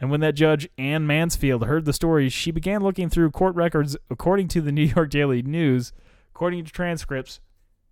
And 0.00 0.10
when 0.10 0.20
that 0.20 0.34
judge, 0.34 0.68
Ann 0.76 1.06
Mansfield, 1.06 1.64
heard 1.64 1.84
the 1.84 1.92
story, 1.92 2.28
she 2.28 2.50
began 2.50 2.82
looking 2.82 3.08
through 3.08 3.30
court 3.30 3.54
records. 3.54 3.96
According 4.10 4.48
to 4.48 4.60
the 4.60 4.72
New 4.72 4.82
York 4.82 5.10
Daily 5.10 5.42
News, 5.42 5.92
according 6.34 6.64
to 6.64 6.72
transcripts, 6.72 7.40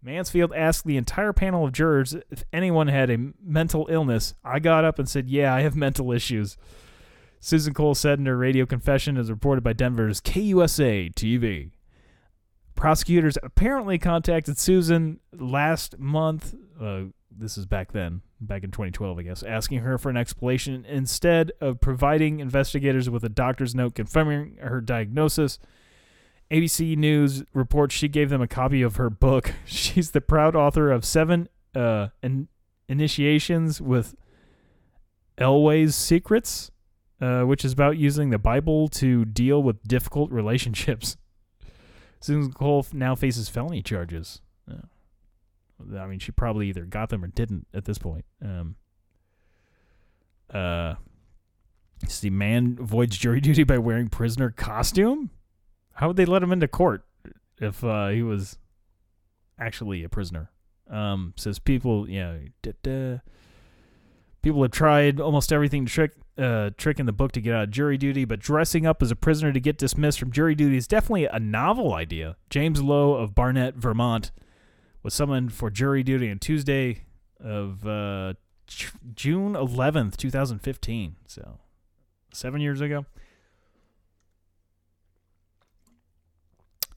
Mansfield 0.03 0.53
asked 0.55 0.85
the 0.85 0.99
entire 0.99 1.33
panel 1.33 1.65
of 1.65 1.73
jurors 1.73 2.15
if 2.31 2.45
anyone 2.53 2.89
had 2.89 3.09
a 3.09 3.33
mental 3.43 3.87
illness. 3.91 4.35
I 4.45 4.59
got 4.59 4.85
up 4.85 4.99
and 4.99 5.09
said, 5.09 5.31
Yeah, 5.31 5.55
I 5.55 5.63
have 5.63 5.75
mental 5.75 6.13
issues. 6.13 6.59
Susan 7.41 7.75
Cole 7.75 7.95
said 7.95 8.19
in 8.19 8.27
her 8.27 8.37
radio 8.37 8.67
confession, 8.67 9.17
as 9.17 9.31
reported 9.31 9.63
by 9.63 9.73
Denver's 9.73 10.21
KUSA 10.21 11.15
TV. 11.15 11.71
Prosecutors 12.75 13.39
apparently 13.43 13.99
contacted 13.99 14.59
Susan 14.59 15.21
last 15.33 15.99
month. 15.99 16.55
Uh, 16.81 17.05
this 17.39 17.59
is 17.59 17.67
back 17.67 17.93
then, 17.93 18.23
back 18.41 18.65
in 18.65 18.71
2012, 18.71 19.19
I 19.19 19.23
guess, 19.23 19.43
asking 19.43 19.81
her 19.81 19.99
for 19.99 20.11
an 20.11 20.17
explanation 20.17 20.85
instead 20.87 21.53
of 21.61 21.81
providing 21.81 22.41
investigators 22.41 23.11
with 23.11 23.25
a 23.25 23.29
doctor's 23.29 23.75
note 23.75 23.95
confirming 23.95 24.57
her 24.61 24.81
diagnosis. 24.81 25.59
ABC 26.51 26.97
News 26.97 27.43
reports 27.53 27.95
she 27.95 28.09
gave 28.09 28.31
them 28.31 28.43
a 28.43 28.49
copy 28.49 28.83
of 28.83 28.97
her 28.97 29.11
book. 29.11 29.55
She's 29.65 30.11
the 30.11 30.21
proud 30.21 30.55
author 30.55 30.91
of 30.91 31.05
seven 31.05 31.49
uh, 31.75 32.09
in- 32.23 32.49
initiations 32.89 33.81
with 33.81 34.15
Elway's 35.39 35.97
Secrets, 35.97 36.71
uh, 37.21 37.43
which 37.43 37.65
is 37.65 37.73
about 37.73 37.97
using 37.97 38.31
the 38.31 38.39
Bible 38.39 38.89
to 38.89 39.25
deal 39.25 39.63
with 39.63 39.83
difficult 39.83 40.31
relationships. 40.31 41.17
Susan 42.21 42.53
Cole 42.53 42.87
now 42.93 43.15
faces 43.15 43.49
felony 43.49 43.83
charges. 43.83 44.41
I 45.97 46.07
mean, 46.07 46.19
she 46.19 46.33
probably 46.33 46.69
either 46.69 46.85
got 46.85 47.09
them 47.09 47.25
or 47.25 47.29
didn't 47.29 47.67
at 47.75 47.85
this 47.85 47.99
point. 47.99 48.25
Um, 48.43 48.77
uh, 50.53 50.95
see, 52.09 52.31
man 52.31 52.79
avoids 52.81 53.17
jury 53.17 53.41
duty 53.43 53.65
by 53.65 53.79
wearing 53.79 54.09
prisoner 54.09 54.51
costume. 54.51 55.31
How 55.95 56.09
would 56.09 56.17
they 56.17 56.25
let 56.25 56.43
him 56.43 56.53
into 56.53 56.69
court 56.69 57.05
if 57.61 57.85
uh, 57.85 58.09
he 58.09 58.23
was 58.23 58.59
actually 59.59 60.05
a 60.05 60.09
prisoner? 60.09 60.51
Um, 60.91 61.33
says 61.37 61.59
people, 61.59 62.09
yeah, 62.09 62.37
da, 62.63 62.73
da. 62.83 63.21
people 64.43 64.61
have 64.63 64.73
tried 64.73 65.19
almost 65.19 65.53
everything 65.53 65.87
to 65.87 65.93
trick 65.93 66.13
uh, 66.37 66.71
trick 66.77 66.99
in 66.99 67.07
the 67.07 67.13
book 67.13 67.33
to 67.33 67.41
get 67.41 67.55
out 67.55 67.65
of 67.65 67.71
jury 67.71 67.97
duty, 67.97 68.25
but 68.25 68.41
dressing 68.41 68.87
up 68.87 69.03
as 69.03 69.11
a 69.11 69.17
prisoner 69.17 69.53
to 69.53 69.61
get 69.61 69.79
dismissed 69.79 70.19
from 70.19 70.33
jury 70.33 70.55
duty 70.55 70.77
is 70.77 70.89
definitely 70.89 71.27
a 71.27 71.39
novel 71.39 71.95
idea. 71.95 72.37
James 72.51 72.83
Lowe 72.83 73.15
of 73.15 73.35
Barnet, 73.35 73.77
Vermont, 73.77 74.33
was 75.05 75.15
summoned 75.15 75.53
for 75.53 75.71
jury 75.71 76.03
duty 76.03 76.31
on 76.31 76.39
Tuesday 76.41 77.05
of 77.39 77.87
uh, 77.87 78.33
June 79.15 79.53
11th, 79.53 80.17
2015. 80.17 81.17
So, 81.27 81.59
seven 82.33 82.61
years 82.61 82.81
ago. 82.81 83.05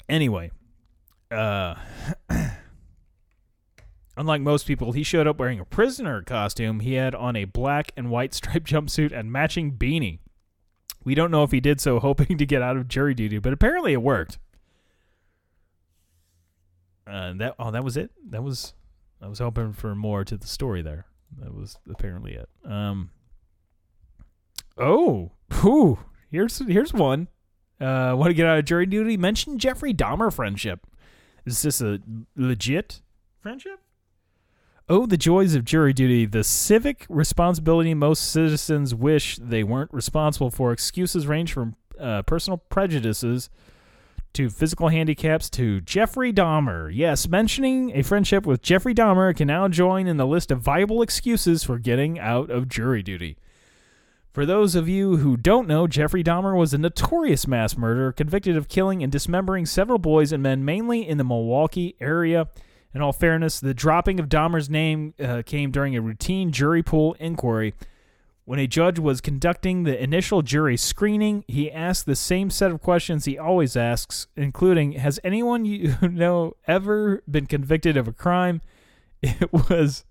Anyway, 0.08 0.52
uh, 1.30 1.76
unlike 4.18 4.42
most 4.42 4.66
people, 4.66 4.94
he 4.94 5.04
showed 5.04 5.28
up 5.28 5.38
wearing 5.38 5.60
a 5.60 5.66
prisoner 5.66 6.22
costume. 6.22 6.80
He 6.80 6.94
had 6.94 7.14
on 7.14 7.36
a 7.36 7.44
black 7.44 7.92
and 7.98 8.10
white 8.10 8.34
striped 8.34 8.68
jumpsuit 8.72 9.12
and 9.12 9.30
matching 9.30 9.78
beanie. 9.78 10.20
We 11.04 11.14
don't 11.14 11.32
know 11.32 11.44
if 11.44 11.52
he 11.52 11.60
did 11.60 11.82
so 11.82 12.00
hoping 12.00 12.38
to 12.38 12.46
get 12.46 12.62
out 12.62 12.78
of 12.78 12.88
jury 12.88 13.14
duty, 13.14 13.40
but 13.40 13.52
apparently 13.52 13.92
it 13.92 14.02
worked. 14.02 14.40
Uh, 17.08 17.34
that 17.38 17.56
oh, 17.60 17.72
that 17.72 17.84
was 17.84 17.98
it. 17.98 18.12
That 18.30 18.44
was 18.44 18.74
I 19.22 19.28
was 19.28 19.40
hoping 19.40 19.74
for 19.74 19.96
more 19.96 20.24
to 20.24 20.38
the 20.38 20.48
story 20.48 20.82
there. 20.82 21.06
That 21.40 21.54
was 21.54 21.78
apparently 21.90 22.34
it. 22.34 22.50
Um. 22.66 23.12
Oh, 24.78 25.32
whew, 25.62 26.00
here's 26.30 26.60
here's 26.60 26.94
one. 26.94 27.28
Uh, 27.80 28.14
want 28.16 28.30
to 28.30 28.34
get 28.34 28.48
out 28.48 28.58
of 28.58 28.66
jury 28.66 28.86
duty? 28.86 29.18
Mention 29.18 29.58
Jeffrey 29.58 29.94
Dahmer 29.94 30.34
friendship. 30.34 30.88
Is 31.46 31.62
this 31.62 31.80
a 31.82 32.00
legit 32.36 33.02
friendship? 33.40 33.80
Oh, 34.90 35.06
the 35.06 35.18
joys 35.18 35.54
of 35.54 35.66
jury 35.66 35.94
duty. 35.94 36.26
The 36.26 36.44
civic 36.44 37.06
responsibility 37.10 37.94
most 37.94 38.32
citizens 38.32 38.96
wish 38.96 39.38
they 39.38 39.64
weren't 39.64 39.94
responsible 39.94 40.50
for. 40.50 40.72
Excuses 40.72 41.28
range 41.28 41.54
from 41.54 41.76
uh, 42.00 42.22
personal 42.24 42.58
prejudices 42.58 43.50
to 44.34 44.50
physical 44.50 44.90
handicaps 44.90 45.50
to 45.52 45.82
Jeffrey 45.82 46.32
Dahmer. 46.32 46.92
Yes, 46.94 47.28
mentioning 47.28 47.92
a 47.96 48.04
friendship 48.04 48.46
with 48.46 48.62
Jeffrey 48.62 48.94
Dahmer 48.94 49.36
can 49.36 49.48
now 49.48 49.68
join 49.68 50.08
in 50.08 50.18
the 50.18 50.28
list 50.28 50.52
of 50.52 50.62
viable 50.62 51.02
excuses 51.02 51.64
for 51.64 51.80
getting 51.80 52.20
out 52.20 52.50
of 52.50 52.70
jury 52.70 53.02
duty. 53.02 53.38
For 54.38 54.46
those 54.46 54.76
of 54.76 54.88
you 54.88 55.18
who 55.18 55.36
don't 55.36 55.68
know, 55.68 55.88
Jeffrey 55.88 56.24
Dahmer 56.24 56.56
was 56.56 56.72
a 56.72 56.78
notorious 56.78 57.48
mass 57.48 57.76
murderer 57.76 58.12
convicted 58.12 58.56
of 58.56 58.68
killing 58.68 59.02
and 59.02 59.12
dismembering 59.12 59.66
several 59.66 59.98
boys 59.98 60.32
and 60.32 60.44
men, 60.44 60.64
mainly 60.64 61.08
in 61.08 61.18
the 61.18 61.24
Milwaukee 61.24 61.96
area. 62.00 62.48
In 62.94 63.02
all 63.02 63.14
fairness, 63.14 63.60
the 63.60 63.74
dropping 63.74 64.20
of 64.20 64.30
Dahmer's 64.30 64.70
name 64.70 65.16
uh, 65.20 65.42
came 65.44 65.72
during 65.72 65.96
a 65.96 66.02
routine 66.02 66.52
jury 66.52 66.84
pool 66.84 67.16
inquiry. 67.20 67.74
When 68.48 68.60
a 68.60 68.66
judge 68.66 68.98
was 68.98 69.20
conducting 69.20 69.84
the 69.84 70.02
initial 70.02 70.42
jury 70.42 70.78
screening, 70.78 71.44
he 71.50 71.70
asked 71.70 72.06
the 72.06 72.16
same 72.16 72.50
set 72.50 72.72
of 72.72 72.82
questions 72.82 73.26
he 73.26 73.38
always 73.38 73.76
asks, 73.76 74.28
including 74.38 74.94
Has 74.94 75.20
anyone 75.22 75.66
you 75.66 75.96
know 76.02 76.56
ever 76.66 77.22
been 77.30 77.46
convicted 77.46 77.98
of 77.98 78.08
a 78.08 78.14
crime? 78.14 78.62
It 79.22 79.52
was 79.52 80.06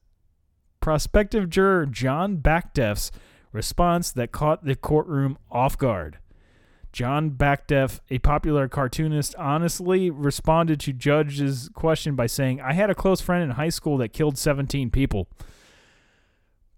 prospective 0.81 1.49
juror 1.49 1.87
John 1.87 2.37
Backderf's 2.37 3.11
response 3.53 4.13
that 4.13 4.33
caught 4.33 4.67
the 4.67 4.77
courtroom 4.77 5.39
off 5.51 5.79
guard. 5.79 6.19
John 6.93 7.31
Backderf, 7.31 8.01
a 8.11 8.19
popular 8.19 8.69
cartoonist, 8.69 9.35
honestly 9.37 10.11
responded 10.11 10.79
to 10.81 10.93
Judge's 10.93 11.71
question 11.73 12.15
by 12.15 12.27
saying, 12.27 12.61
I 12.61 12.75
had 12.75 12.91
a 12.91 12.95
close 12.95 13.23
friend 13.23 13.43
in 13.43 13.51
high 13.53 13.71
school 13.71 13.97
that 13.97 14.13
killed 14.13 14.37
17 14.37 14.91
people. 14.91 15.27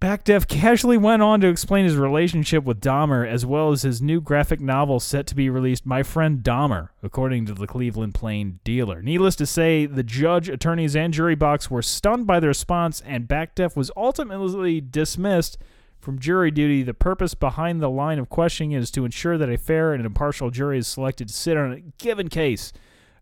Backderf 0.00 0.46
casually 0.46 0.96
went 0.96 1.22
on 1.22 1.40
to 1.40 1.48
explain 1.48 1.84
his 1.84 1.96
relationship 1.96 2.62
with 2.62 2.80
Dahmer 2.80 3.28
as 3.28 3.44
well 3.44 3.72
as 3.72 3.82
his 3.82 4.00
new 4.00 4.20
graphic 4.20 4.60
novel 4.60 5.00
set 5.00 5.26
to 5.26 5.34
be 5.34 5.50
released, 5.50 5.84
My 5.84 6.04
Friend 6.04 6.38
Dahmer, 6.40 6.90
according 7.02 7.46
to 7.46 7.54
the 7.54 7.66
Cleveland 7.66 8.14
Plain 8.14 8.60
Dealer. 8.62 9.02
Needless 9.02 9.34
to 9.34 9.44
say, 9.44 9.86
the 9.86 10.04
judge, 10.04 10.48
attorneys, 10.48 10.94
and 10.94 11.12
jury 11.12 11.34
box 11.34 11.68
were 11.68 11.82
stunned 11.82 12.28
by 12.28 12.38
the 12.38 12.46
response, 12.46 13.02
and 13.04 13.26
Backderf 13.26 13.74
was 13.74 13.90
ultimately 13.96 14.80
dismissed 14.80 15.58
from 15.98 16.20
jury 16.20 16.52
duty. 16.52 16.84
The 16.84 16.94
purpose 16.94 17.34
behind 17.34 17.80
the 17.80 17.90
line 17.90 18.20
of 18.20 18.28
questioning 18.28 18.70
is 18.70 18.92
to 18.92 19.04
ensure 19.04 19.36
that 19.36 19.50
a 19.50 19.58
fair 19.58 19.92
and 19.92 20.06
impartial 20.06 20.52
jury 20.52 20.78
is 20.78 20.86
selected 20.86 21.26
to 21.26 21.34
sit 21.34 21.56
on 21.56 21.72
a 21.72 21.80
given 22.00 22.28
case. 22.28 22.72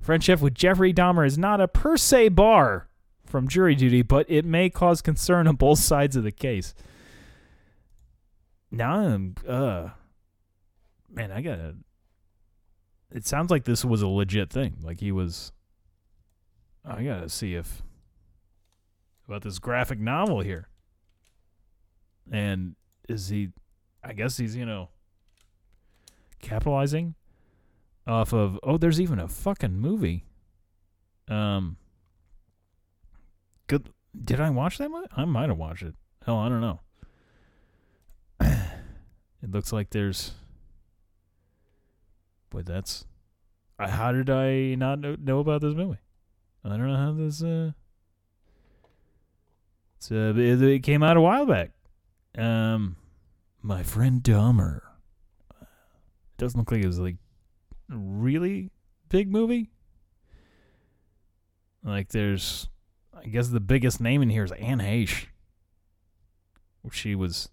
Friendship 0.02 0.42
with 0.42 0.52
Jeffrey 0.52 0.92
Dahmer 0.92 1.26
is 1.26 1.38
not 1.38 1.58
a 1.58 1.68
per 1.68 1.96
se 1.96 2.28
bar 2.28 2.88
from 3.26 3.48
jury 3.48 3.74
duty, 3.74 4.02
but 4.02 4.26
it 4.28 4.44
may 4.44 4.70
cause 4.70 5.02
concern 5.02 5.46
on 5.46 5.56
both 5.56 5.78
sides 5.78 6.16
of 6.16 6.24
the 6.24 6.32
case. 6.32 6.74
Now 8.70 8.98
I'm, 8.98 9.34
uh, 9.46 9.90
man, 11.10 11.32
I 11.32 11.40
gotta. 11.40 11.76
It 13.10 13.26
sounds 13.26 13.50
like 13.50 13.64
this 13.64 13.84
was 13.84 14.02
a 14.02 14.08
legit 14.08 14.50
thing. 14.50 14.76
Like 14.82 15.00
he 15.00 15.12
was. 15.12 15.52
I 16.84 17.02
gotta 17.02 17.28
see 17.28 17.54
if 17.54 17.82
about 19.26 19.42
this 19.42 19.58
graphic 19.58 19.98
novel 19.98 20.40
here. 20.40 20.68
And 22.30 22.74
is 23.08 23.28
he? 23.28 23.50
I 24.02 24.12
guess 24.12 24.36
he's 24.36 24.56
you 24.56 24.66
know 24.66 24.90
capitalizing 26.40 27.14
off 28.06 28.32
of. 28.32 28.58
Oh, 28.62 28.76
there's 28.78 29.00
even 29.00 29.18
a 29.18 29.28
fucking 29.28 29.78
movie. 29.78 30.24
Um. 31.28 31.76
Good. 33.66 33.90
Did 34.24 34.40
I 34.40 34.50
watch 34.50 34.78
that 34.78 34.90
movie? 34.90 35.06
I 35.16 35.24
might 35.24 35.48
have 35.48 35.58
watched 35.58 35.82
it. 35.82 35.94
Hell, 36.24 36.38
I 36.38 36.48
don't 36.48 36.60
know. 36.60 36.80
it 38.40 39.50
looks 39.50 39.72
like 39.72 39.90
there's. 39.90 40.32
Boy, 42.50 42.62
that's. 42.62 43.06
How 43.78 44.12
did 44.12 44.30
I 44.30 44.74
not 44.74 45.00
know, 45.00 45.16
know 45.20 45.40
about 45.40 45.60
this 45.60 45.74
movie? 45.74 45.98
I 46.64 46.70
don't 46.70 46.86
know 46.86 46.96
how 46.96 47.12
this. 47.12 47.42
Uh, 47.42 47.72
uh, 50.10 50.34
it, 50.34 50.62
it 50.62 50.82
came 50.82 51.02
out 51.02 51.16
a 51.16 51.20
while 51.20 51.46
back. 51.46 51.72
Um, 52.36 52.96
my 53.62 53.82
friend 53.82 54.22
Dahmer. 54.22 54.80
It 55.60 56.38
doesn't 56.38 56.58
look 56.58 56.70
like 56.70 56.82
it 56.82 56.86
was 56.86 56.98
like 56.98 57.16
a 57.90 57.96
really 57.96 58.70
big 59.08 59.30
movie. 59.30 59.70
Like 61.82 62.08
there's, 62.08 62.68
I 63.18 63.26
guess 63.28 63.48
the 63.48 63.60
biggest 63.60 64.00
name 64.00 64.22
in 64.22 64.30
here 64.30 64.44
is 64.44 64.52
Anne 64.52 64.80
Heche. 64.80 65.26
She 66.92 67.16
was, 67.16 67.48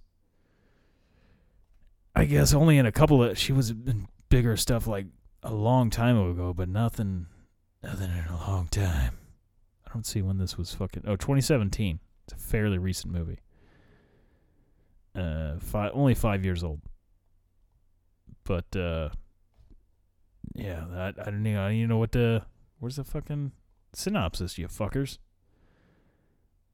I 2.16 2.26
guess, 2.26 2.54
only 2.54 2.78
in 2.78 2.86
a 2.86 2.92
couple 2.92 3.24
of. 3.24 3.38
She 3.38 3.52
was 3.52 3.72
in 3.72 4.08
bigger 4.30 4.56
stuff 4.56 4.86
like 4.86 5.08
a 5.42 5.54
long 5.54 5.90
time 5.90 6.18
ago, 6.20 6.54
but 6.54 6.70
nothing, 6.70 7.26
nothing 7.82 8.12
in 8.12 8.26
a 8.32 8.38
long 8.48 8.68
time. 8.68 9.18
I 9.88 9.92
don't 9.92 10.06
see 10.06 10.22
when 10.22 10.38
this 10.38 10.56
was 10.56 10.74
fucking. 10.74 11.04
Oh, 11.08 11.16
2017. 11.16 12.00
It's 12.26 12.34
a 12.34 12.38
fairly 12.38 12.78
recent 12.78 13.12
movie 13.12 13.40
uh 15.16 15.60
five 15.60 15.92
only 15.94 16.16
five 16.16 16.44
years 16.44 16.64
old 16.64 16.82
but 18.44 18.76
uh 18.76 19.10
yeah 20.56 20.86
that 20.90 21.16
i 21.20 21.26
don't 21.26 21.44
know 21.44 21.68
you 21.68 21.88
know 21.88 21.98
what 21.98 22.12
the 22.12 22.42
where's 22.80 22.96
the 22.96 23.04
fucking 23.04 23.52
synopsis 23.94 24.58
you 24.58 24.68
fuckers 24.68 25.20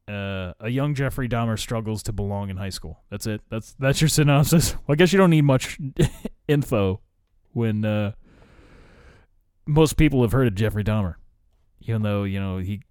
uh, 0.09 0.53
a 0.59 0.69
young 0.69 0.95
Jeffrey 0.95 1.29
Dahmer 1.29 1.57
struggles 1.59 2.01
to 2.03 2.11
belong 2.11 2.49
in 2.49 2.57
high 2.57 2.69
school. 2.69 3.03
That's 3.11 3.27
it. 3.27 3.41
That's 3.49 3.73
that's 3.77 4.01
your 4.01 4.07
synopsis. 4.07 4.75
Well, 4.87 4.93
I 4.93 4.95
guess 4.95 5.13
you 5.13 5.19
don't 5.19 5.29
need 5.29 5.43
much 5.43 5.77
info 6.47 7.01
when 7.53 7.85
uh, 7.85 8.13
most 9.67 9.97
people 9.97 10.21
have 10.23 10.31
heard 10.31 10.47
of 10.47 10.55
Jeffrey 10.55 10.83
Dahmer, 10.83 11.15
even 11.81 12.01
though 12.01 12.23
you 12.23 12.39
know 12.39 12.57
he 12.57 12.81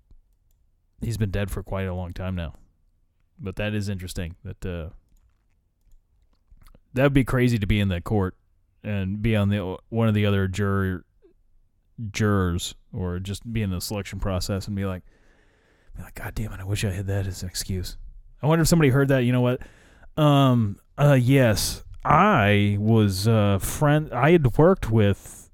he's 1.01 1.17
been 1.17 1.31
dead 1.31 1.51
for 1.51 1.63
quite 1.63 1.87
a 1.87 1.95
long 1.95 2.13
time 2.13 2.37
now. 2.37 2.55
But 3.39 3.57
that 3.57 3.75
is 3.75 3.89
interesting. 3.89 4.37
That 4.45 4.65
uh, 4.65 4.91
that 6.95 7.03
would 7.03 7.13
be 7.13 7.25
crazy 7.25 7.59
to 7.59 7.67
be 7.67 7.81
in 7.81 7.89
that 7.89 8.05
court 8.05 8.37
and 8.85 9.21
be 9.21 9.35
on 9.35 9.49
the 9.49 9.77
one 9.89 10.09
of 10.09 10.15
the 10.15 10.27
other 10.27 10.47
juror 10.47 11.05
jurors 12.13 12.77
or 12.93 13.19
just 13.19 13.53
be 13.53 13.63
in 13.63 13.71
the 13.71 13.81
selection 13.81 14.21
process 14.21 14.69
and 14.69 14.77
be 14.77 14.85
like, 14.85 15.03
be 15.99 16.05
like, 16.05 16.15
God 16.15 16.35
damn 16.35 16.53
it, 16.53 16.61
I 16.61 16.65
wish 16.65 16.85
I 16.85 16.91
had 16.91 17.07
that 17.09 17.27
as 17.27 17.43
an 17.43 17.49
excuse. 17.49 17.97
I 18.43 18.47
wonder 18.47 18.63
if 18.63 18.69
somebody 18.69 18.91
heard 18.91 19.09
that. 19.09 19.25
You 19.25 19.33
know 19.33 19.41
what? 19.41 19.61
Um. 20.17 20.79
Uh. 20.97 21.19
Yes, 21.21 21.83
I 22.05 22.77
was 22.81 23.27
uh 23.27 23.59
friend. 23.59 24.13
I 24.13 24.31
had 24.31 24.57
worked 24.57 24.91
with, 24.91 25.51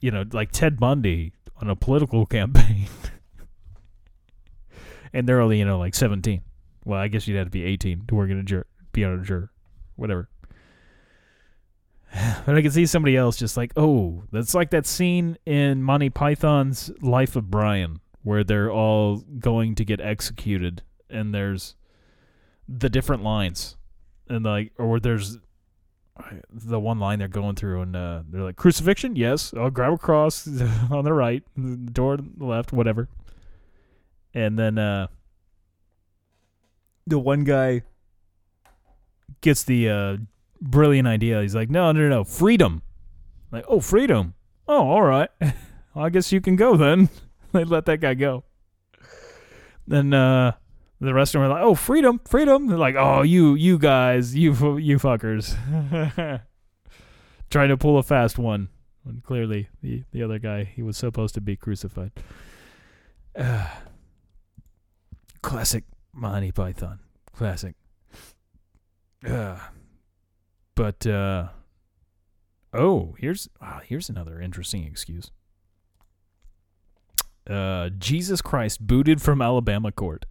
you 0.00 0.10
know, 0.10 0.24
like 0.32 0.52
Ted 0.52 0.78
Bundy 0.78 1.32
on 1.60 1.68
a 1.68 1.76
political 1.76 2.26
campaign, 2.38 2.86
and 5.12 5.28
they're 5.28 5.40
only 5.40 5.58
you 5.58 5.64
know 5.64 5.78
like 5.78 5.94
seventeen. 5.94 6.42
Well, 6.84 7.00
I 7.00 7.08
guess 7.08 7.26
you'd 7.26 7.36
have 7.36 7.48
to 7.48 7.50
be 7.50 7.64
eighteen 7.64 8.04
to 8.06 8.14
work 8.14 8.30
in 8.30 8.38
a 8.38 8.42
jur- 8.44 8.66
be 8.92 9.04
on 9.04 9.18
a 9.18 9.22
juror, 9.22 9.50
whatever. 9.96 10.28
But 12.46 12.54
I 12.56 12.62
can 12.62 12.70
see 12.70 12.86
somebody 12.86 13.16
else 13.16 13.36
just 13.36 13.56
like, 13.56 13.72
oh, 13.76 14.22
that's 14.30 14.54
like 14.54 14.70
that 14.70 14.86
scene 14.86 15.36
in 15.46 15.82
Monty 15.82 16.10
Python's 16.10 16.92
Life 17.00 17.34
of 17.34 17.50
Brian, 17.50 18.00
where 18.24 18.42
they're 18.42 18.72
all 18.72 19.18
going 19.18 19.76
to 19.76 19.84
get 19.84 20.00
executed, 20.00 20.82
and 21.08 21.32
there's 21.32 21.76
the 22.68 22.88
different 22.88 23.22
lines, 23.22 23.76
and 24.28 24.44
like, 24.44 24.72
or 24.78 24.98
there's 24.98 25.38
the 26.50 26.80
one 26.80 26.98
line 26.98 27.18
they're 27.18 27.28
going 27.28 27.54
through, 27.54 27.82
and 27.82 27.94
uh, 27.94 28.22
they're 28.28 28.42
like, 28.42 28.56
crucifixion, 28.56 29.14
yes, 29.14 29.52
I'll 29.56 29.70
grab 29.70 29.92
a 29.92 29.98
cross 29.98 30.48
on 30.90 31.04
the 31.04 31.12
right, 31.12 31.44
the 31.56 31.76
door 31.76 32.14
on 32.14 32.32
the 32.36 32.46
left, 32.46 32.72
whatever, 32.72 33.08
and 34.32 34.58
then 34.58 34.78
uh, 34.78 35.06
the 37.06 37.18
one 37.18 37.44
guy 37.44 37.82
gets 39.42 39.62
the 39.64 39.90
uh, 39.90 40.16
brilliant 40.62 41.06
idea. 41.06 41.42
He's 41.42 41.54
like, 41.54 41.68
no, 41.68 41.92
no, 41.92 42.00
no, 42.00 42.08
no, 42.08 42.24
freedom. 42.24 42.80
Like, 43.52 43.66
oh, 43.68 43.80
freedom. 43.80 44.34
Oh, 44.66 44.88
all 44.88 45.02
right. 45.02 45.28
well, 45.40 45.52
I 45.96 46.08
guess 46.08 46.32
you 46.32 46.40
can 46.40 46.56
go 46.56 46.76
then. 46.76 47.10
they 47.58 47.64
let 47.64 47.86
that 47.86 48.00
guy 48.00 48.14
go. 48.14 48.42
Then 49.86 50.12
uh, 50.12 50.52
the 51.00 51.14
rest 51.14 51.34
of 51.34 51.40
them 51.40 51.50
are 51.50 51.54
like, 51.54 51.62
oh, 51.62 51.74
freedom, 51.74 52.20
freedom. 52.26 52.66
They're 52.66 52.76
like, 52.76 52.96
oh, 52.96 53.22
you, 53.22 53.54
you 53.54 53.78
guys, 53.78 54.34
you, 54.34 54.50
you 54.78 54.98
fuckers, 54.98 55.54
trying 57.50 57.68
to 57.68 57.76
pull 57.76 57.96
a 57.98 58.02
fast 58.02 58.38
one 58.38 58.68
when 59.04 59.20
clearly 59.20 59.68
the 59.82 60.02
the 60.10 60.22
other 60.22 60.38
guy 60.38 60.64
he 60.64 60.82
was 60.82 60.96
supposed 60.96 61.34
to 61.34 61.40
be 61.40 61.56
crucified. 61.56 62.10
Uh, 63.36 63.68
classic 65.42 65.84
Monty 66.12 66.50
Python. 66.50 66.98
Classic. 67.36 67.76
Uh, 69.24 69.58
but 70.74 71.06
uh, 71.06 71.48
oh, 72.72 73.14
here's 73.18 73.48
ah, 73.60 73.80
here's 73.84 74.08
another 74.08 74.40
interesting 74.40 74.84
excuse. 74.84 75.30
Uh, 77.48 77.90
Jesus 77.98 78.40
Christ 78.40 78.86
booted 78.86 79.20
from 79.20 79.42
Alabama 79.42 79.92
court. 79.92 80.24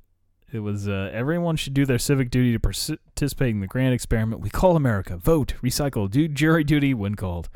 It 0.52 0.60
was 0.60 0.88
uh, 0.88 1.10
everyone 1.12 1.56
should 1.56 1.74
do 1.74 1.86
their 1.86 1.98
civic 1.98 2.30
duty 2.30 2.52
to 2.52 2.60
participate 2.60 3.50
in 3.50 3.60
the 3.60 3.68
grand 3.68 3.94
experiment 3.94 4.42
we 4.42 4.50
call 4.50 4.76
America. 4.76 5.18
Vote, 5.18 5.56
recycle, 5.64 6.10
do 6.10 6.28
jury 6.28 6.64
duty 6.64 6.94
when 6.94 7.16
called. 7.16 7.50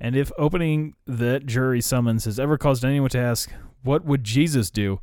And 0.00 0.16
if 0.16 0.30
opening 0.38 0.94
that 1.06 1.46
jury 1.46 1.80
summons 1.80 2.24
has 2.24 2.38
ever 2.38 2.58
caused 2.58 2.84
anyone 2.84 3.10
to 3.10 3.18
ask, 3.18 3.50
what 3.82 4.04
would 4.04 4.24
Jesus 4.24 4.70
do? 4.70 5.00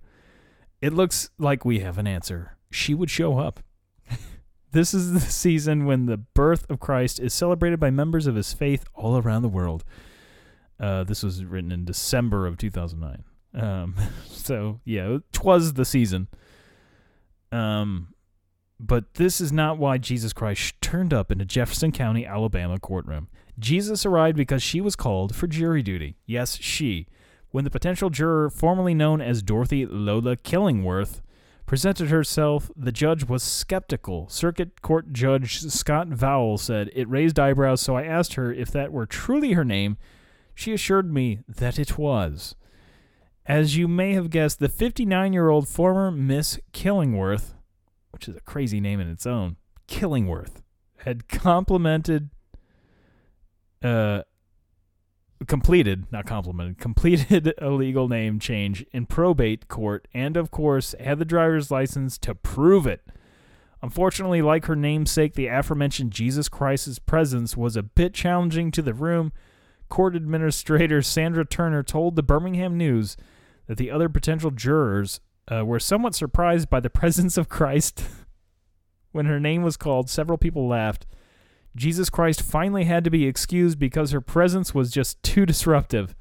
It 0.81 0.93
looks 0.93 1.29
like 1.37 1.65
we 1.65 1.79
have 1.79 1.97
an 1.97 2.07
answer. 2.07 2.57
She 2.71 2.93
would 2.93 3.09
show 3.09 3.37
up. 3.37 3.59
this 4.71 4.93
is 4.93 5.13
the 5.13 5.19
season 5.19 5.85
when 5.85 6.07
the 6.07 6.17
birth 6.17 6.69
of 6.69 6.79
Christ 6.79 7.19
is 7.19 7.33
celebrated 7.33 7.79
by 7.79 7.91
members 7.91 8.27
of 8.27 8.35
his 8.35 8.53
faith 8.53 8.85
all 8.93 9.17
around 9.17 9.43
the 9.43 9.49
world. 9.49 9.83
Uh, 10.79 11.03
this 11.03 11.23
was 11.23 11.45
written 11.45 11.71
in 11.71 11.85
December 11.85 12.45
of 12.47 12.57
2009. 12.57 13.23
Um, 13.53 13.95
so, 14.27 14.79
yeah, 14.85 15.17
twas 15.31 15.73
the 15.73 15.85
season. 15.85 16.27
Um, 17.51 18.13
but 18.79 19.13
this 19.13 19.39
is 19.39 19.51
not 19.51 19.77
why 19.77 19.97
Jesus 19.97 20.33
Christ 20.33 20.75
turned 20.81 21.13
up 21.13 21.31
in 21.31 21.39
a 21.39 21.45
Jefferson 21.45 21.91
County, 21.91 22.25
Alabama 22.25 22.79
courtroom. 22.79 23.29
Jesus 23.59 24.05
arrived 24.05 24.35
because 24.35 24.63
she 24.63 24.81
was 24.81 24.95
called 24.95 25.35
for 25.35 25.47
jury 25.47 25.83
duty. 25.83 26.17
Yes, 26.25 26.57
she. 26.57 27.07
When 27.51 27.63
the 27.63 27.69
potential 27.69 28.09
juror, 28.09 28.49
formerly 28.49 28.95
known 28.95 29.21
as 29.21 29.43
Dorothy 29.43 29.85
Lola 29.85 30.35
Killingworth, 30.35 31.21
presented 31.65 32.09
herself, 32.09 32.71
the 32.75 32.91
judge 32.91 33.25
was 33.25 33.43
skeptical. 33.43 34.27
Circuit 34.27 34.81
Court 34.81 35.13
Judge 35.13 35.61
Scott 35.61 36.09
Vowell 36.09 36.59
said 36.59 36.89
it 36.93 37.07
raised 37.07 37.39
eyebrows, 37.39 37.79
so 37.79 37.95
I 37.95 38.03
asked 38.03 38.33
her 38.33 38.51
if 38.51 38.71
that 38.71 38.91
were 38.91 39.05
truly 39.05 39.53
her 39.53 39.63
name. 39.63 39.97
She 40.55 40.73
assured 40.73 41.13
me 41.13 41.39
that 41.47 41.79
it 41.79 41.97
was. 41.97 42.55
As 43.45 43.75
you 43.75 43.89
may 43.89 44.13
have 44.13 44.29
guessed, 44.29 44.59
the 44.59 44.69
59 44.69 45.33
year 45.33 45.49
old 45.49 45.67
former 45.67 46.11
Miss 46.11 46.59
Killingworth, 46.71 47.53
which 48.11 48.29
is 48.29 48.37
a 48.37 48.41
crazy 48.41 48.79
name 48.79 49.01
in 49.01 49.09
its 49.09 49.25
own, 49.25 49.57
Killingworth, 49.87 50.61
had 50.99 51.27
complimented, 51.27 52.29
uh, 53.81 54.21
completed, 55.45 56.05
not 56.09 56.25
complimented, 56.25 56.77
completed 56.77 57.53
a 57.61 57.69
legal 57.69 58.07
name 58.07 58.39
change 58.39 58.85
in 58.93 59.05
probate 59.05 59.67
court 59.67 60.07
and, 60.13 60.37
of 60.37 60.49
course, 60.49 60.95
had 60.97 61.19
the 61.19 61.25
driver's 61.25 61.69
license 61.69 62.17
to 62.19 62.33
prove 62.33 62.87
it. 62.87 63.01
Unfortunately, 63.81 64.41
like 64.41 64.67
her 64.67 64.75
namesake, 64.77 65.33
the 65.33 65.47
aforementioned 65.47 66.11
Jesus 66.11 66.47
Christ's 66.47 66.99
presence 66.99 67.57
was 67.57 67.75
a 67.75 67.83
bit 67.83 68.13
challenging 68.13 68.71
to 68.71 68.81
the 68.81 68.93
room. 68.93 69.33
Court 69.89 70.15
Administrator 70.15 71.01
Sandra 71.01 71.43
Turner 71.43 71.83
told 71.83 72.15
the 72.15 72.23
Birmingham 72.23 72.77
News 72.77 73.17
that 73.67 73.77
the 73.77 73.91
other 73.91 74.09
potential 74.09 74.51
jurors 74.51 75.19
uh, 75.51 75.65
were 75.65 75.79
somewhat 75.79 76.15
surprised 76.15 76.69
by 76.69 76.79
the 76.79 76.89
presence 77.01 77.37
of 77.37 77.49
Christ. 77.49 78.03
when 79.11 79.25
her 79.25 79.39
name 79.39 79.63
was 79.63 79.77
called, 79.77 80.09
several 80.09 80.37
people 80.37 80.67
laughed. 80.67 81.05
Jesus 81.75 82.09
Christ 82.09 82.41
finally 82.41 82.83
had 82.83 83.03
to 83.03 83.09
be 83.09 83.25
excused 83.25 83.79
because 83.79 84.11
her 84.11 84.21
presence 84.21 84.73
was 84.75 84.91
just 84.91 85.21
too 85.23 85.45
disruptive. 85.45 86.15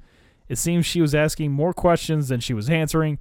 It 0.48 0.58
seems 0.58 0.86
she 0.86 1.00
was 1.00 1.14
asking 1.14 1.52
more 1.52 1.72
questions 1.72 2.28
than 2.28 2.40
she 2.40 2.54
was 2.54 2.70
answering. 2.70 3.18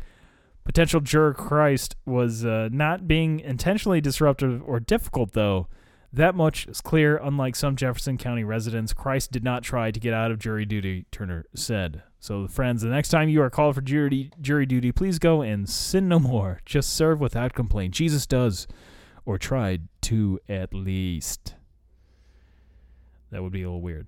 Potential 0.63 1.01
juror 1.01 1.34
Christ 1.34 1.95
was 2.05 2.45
uh, 2.45 2.69
not 2.72 3.07
being 3.07 3.39
intentionally 3.39 3.99
disruptive 3.99 4.61
or 4.65 4.80
difficult, 4.80 5.34
though. 5.34 5.67
That 6.13 6.36
much 6.36 6.67
is 6.67 6.82
clear. 6.82 7.17
Unlike 7.17 7.55
some 7.55 7.76
Jefferson 7.76 8.17
County 8.17 8.43
residents, 8.43 8.93
Christ 8.93 9.32
did 9.32 9.43
not 9.43 9.63
try 9.63 9.91
to 9.91 9.99
get 9.99 10.13
out 10.13 10.32
of 10.32 10.39
jury 10.39 10.65
duty, 10.65 11.05
Turner 11.11 11.45
said. 11.55 12.03
So, 12.22 12.47
friends, 12.47 12.84
the 12.84 12.89
next 12.89 13.09
time 13.09 13.30
you 13.30 13.41
are 13.41 13.49
called 13.49 13.74
for 13.74 13.82
jury, 13.82 14.30
jury 14.39 14.67
duty, 14.67 14.91
please 14.91 15.17
go 15.17 15.41
and 15.41 15.67
sin 15.67 16.07
no 16.07 16.19
more. 16.19 16.59
Just 16.65 16.93
serve 16.93 17.19
without 17.19 17.53
complaint. 17.53 17.95
Jesus 17.95 18.28
does, 18.28 18.67
or 19.26 19.39
tried 19.39 19.88
to 20.01 20.39
at 20.47 20.72
least. 20.72 21.55
That 23.32 23.41
would 23.41 23.51
be 23.51 23.63
a 23.63 23.65
little 23.65 23.82
weird. 23.82 24.05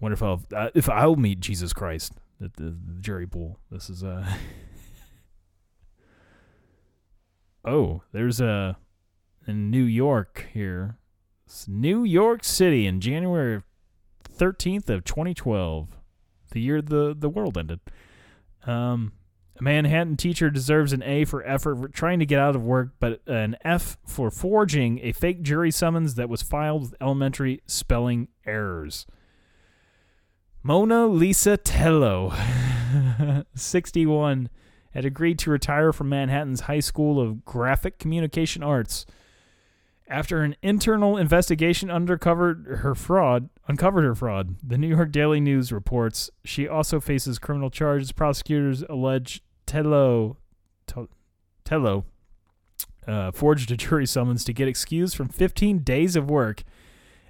Wonder 0.00 0.12
if 0.12 0.22
I'll 0.22 0.42
uh, 0.54 0.68
if 0.74 0.90
I'll 0.90 1.16
meet 1.16 1.40
Jesus 1.40 1.72
Christ 1.72 2.12
at 2.44 2.56
the, 2.56 2.76
jury 3.00 3.26
pool. 3.26 3.58
This 3.70 3.88
is 3.88 4.04
uh 4.04 4.26
oh, 7.64 8.02
there's 8.12 8.38
a 8.38 8.76
in 9.46 9.70
New 9.70 9.84
York 9.84 10.48
here. 10.52 10.98
It's 11.46 11.66
New 11.66 12.04
York 12.04 12.44
City 12.44 12.86
in 12.86 13.00
January 13.00 13.62
thirteenth 14.22 14.90
of 14.90 15.04
2012, 15.04 15.95
the 16.56 16.62
year 16.62 16.80
the 16.80 17.14
the 17.16 17.28
world 17.28 17.58
ended. 17.58 17.80
Um, 18.66 19.12
a 19.58 19.62
Manhattan 19.62 20.16
teacher 20.16 20.48
deserves 20.48 20.94
an 20.94 21.02
A 21.02 21.26
for 21.26 21.46
effort 21.46 21.76
for 21.76 21.88
trying 21.88 22.18
to 22.18 22.26
get 22.26 22.38
out 22.38 22.56
of 22.56 22.64
work, 22.64 22.94
but 22.98 23.20
an 23.26 23.56
F 23.62 23.98
for 24.06 24.30
forging 24.30 24.98
a 25.02 25.12
fake 25.12 25.42
jury 25.42 25.70
summons 25.70 26.14
that 26.14 26.30
was 26.30 26.40
filed 26.40 26.82
with 26.82 26.94
elementary 26.98 27.60
spelling 27.66 28.28
errors. 28.46 29.06
Mona 30.62 31.06
Lisa 31.06 31.58
Tello, 31.58 32.34
61, 33.54 34.48
had 34.92 35.04
agreed 35.04 35.38
to 35.40 35.50
retire 35.50 35.92
from 35.92 36.08
Manhattan's 36.08 36.62
High 36.62 36.80
School 36.80 37.20
of 37.20 37.44
Graphic 37.44 37.98
Communication 37.98 38.62
Arts. 38.62 39.04
After 40.08 40.42
an 40.42 40.54
internal 40.62 41.16
investigation 41.16 41.90
uncovered 41.90 42.78
her 42.82 42.94
fraud, 42.94 43.48
uncovered 43.66 44.04
her 44.04 44.14
fraud, 44.14 44.56
the 44.62 44.78
New 44.78 44.88
York 44.88 45.10
Daily 45.10 45.40
News 45.40 45.72
reports 45.72 46.30
she 46.44 46.68
also 46.68 47.00
faces 47.00 47.40
criminal 47.40 47.70
charges. 47.70 48.12
Prosecutors 48.12 48.84
allege 48.88 49.42
Tello, 49.66 50.36
Tello 51.64 52.04
uh, 53.06 53.32
forged 53.32 53.70
a 53.72 53.76
jury 53.76 54.06
summons 54.06 54.44
to 54.44 54.52
get 54.52 54.68
excused 54.68 55.16
from 55.16 55.28
15 55.28 55.80
days 55.80 56.14
of 56.14 56.30
work 56.30 56.62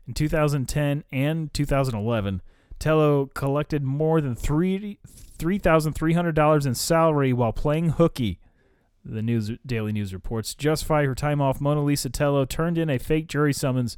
in 0.07 0.13
2010 0.13 1.05
and 1.11 1.55
2011. 1.55 2.43
Tello 2.79 3.27
collected 3.27 3.83
more 3.83 4.21
than 4.21 4.35
three 4.35 4.99
three 5.07 5.59
thousand 5.59 5.95
three 5.95 6.13
hundred 6.13 6.35
dollars 6.35 6.67
in 6.67 6.75
salary 6.75 7.33
while 7.33 7.53
playing 7.53 7.91
hooky. 7.91 8.39
The 9.09 9.23
news 9.23 9.53
Daily 9.65 9.93
News 9.93 10.13
reports. 10.13 10.55
Justify 10.55 11.05
her 11.07 11.15
time 11.15 11.41
off. 11.41 11.61
Mona 11.61 11.85
Lisa 11.85 12.11
Tello 12.11 12.45
turned 12.45 12.77
in 12.77 12.91
a 12.91 12.99
fake 12.99 13.29
jury 13.29 13.53
summons, 13.53 13.97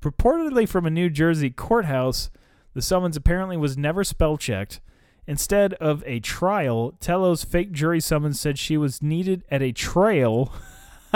purportedly 0.00 0.68
from 0.68 0.86
a 0.86 0.90
New 0.90 1.10
Jersey 1.10 1.50
courthouse. 1.50 2.30
The 2.74 2.82
summons 2.82 3.16
apparently 3.16 3.56
was 3.56 3.76
never 3.76 4.04
spell 4.04 4.36
checked. 4.36 4.80
Instead 5.26 5.74
of 5.74 6.04
a 6.06 6.20
trial, 6.20 6.92
Tello's 7.00 7.44
fake 7.44 7.72
jury 7.72 8.00
summons 8.00 8.38
said 8.38 8.58
she 8.58 8.76
was 8.76 9.02
needed 9.02 9.42
at 9.50 9.62
a 9.62 9.72
trail. 9.72 10.52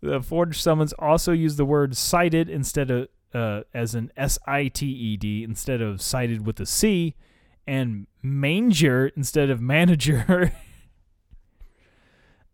the 0.00 0.22
forged 0.22 0.60
summons 0.60 0.92
also 0.94 1.32
used 1.32 1.56
the 1.56 1.64
word 1.64 1.96
cited 1.96 2.48
instead 2.48 2.90
of 2.90 3.08
uh, 3.32 3.62
as 3.72 3.94
an 3.94 4.10
S 4.16 4.38
I 4.46 4.68
T 4.68 4.86
E 4.86 5.16
D 5.16 5.44
instead 5.44 5.80
of 5.80 6.02
cited 6.02 6.44
with 6.44 6.58
a 6.58 6.66
C, 6.66 7.14
and 7.66 8.08
manger 8.22 9.12
instead 9.16 9.50
of 9.50 9.60
manager. 9.60 10.52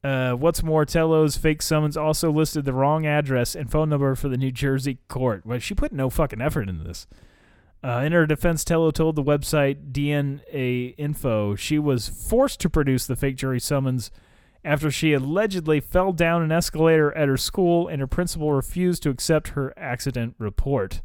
uh, 0.06 0.34
what's 0.34 0.62
more, 0.62 0.84
Tello's 0.84 1.36
fake 1.36 1.60
summons 1.60 1.96
also 1.96 2.30
listed 2.30 2.64
the 2.64 2.72
wrong 2.72 3.04
address 3.04 3.56
and 3.56 3.68
phone 3.68 3.88
number 3.88 4.14
for 4.14 4.28
the 4.28 4.36
New 4.36 4.52
Jersey 4.52 4.98
court. 5.08 5.44
Well, 5.44 5.58
she 5.58 5.74
put 5.74 5.92
no 5.92 6.10
fucking 6.10 6.40
effort 6.40 6.68
into 6.68 6.84
this. 6.84 7.08
Uh, 7.82 8.02
in 8.04 8.12
her 8.12 8.24
defense, 8.24 8.62
Tello 8.62 8.92
told 8.92 9.16
the 9.16 9.24
website 9.24 9.90
DNA 9.90 10.94
Info 10.96 11.56
she 11.56 11.80
was 11.80 12.08
forced 12.08 12.60
to 12.60 12.70
produce 12.70 13.04
the 13.04 13.16
fake 13.16 13.34
jury 13.34 13.58
summons 13.58 14.12
after 14.64 14.92
she 14.92 15.12
allegedly 15.12 15.80
fell 15.80 16.12
down 16.12 16.40
an 16.40 16.52
escalator 16.52 17.12
at 17.16 17.26
her 17.26 17.36
school 17.36 17.88
and 17.88 18.00
her 18.00 18.06
principal 18.06 18.52
refused 18.52 19.02
to 19.02 19.10
accept 19.10 19.48
her 19.48 19.74
accident 19.76 20.36
report. 20.38 21.02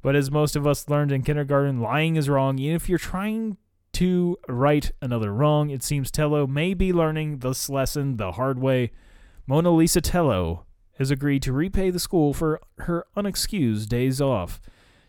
But 0.00 0.16
as 0.16 0.30
most 0.30 0.56
of 0.56 0.66
us 0.66 0.88
learned 0.88 1.12
in 1.12 1.22
kindergarten, 1.22 1.82
lying 1.82 2.16
is 2.16 2.30
wrong, 2.30 2.58
even 2.58 2.76
if 2.76 2.88
you're 2.88 2.98
trying 2.98 3.58
to 3.96 4.36
right 4.46 4.92
another 5.00 5.32
wrong. 5.32 5.70
It 5.70 5.82
seems 5.82 6.10
Tello 6.10 6.46
may 6.46 6.74
be 6.74 6.92
learning 6.92 7.38
this 7.38 7.70
lesson 7.70 8.18
the 8.18 8.32
hard 8.32 8.58
way. 8.58 8.90
Mona 9.46 9.70
Lisa 9.70 10.02
Tello 10.02 10.66
has 10.98 11.10
agreed 11.10 11.42
to 11.44 11.52
repay 11.52 11.88
the 11.88 11.98
school 11.98 12.34
for 12.34 12.60
her 12.80 13.06
unexcused 13.16 13.88
days 13.88 14.20
off. 14.20 14.60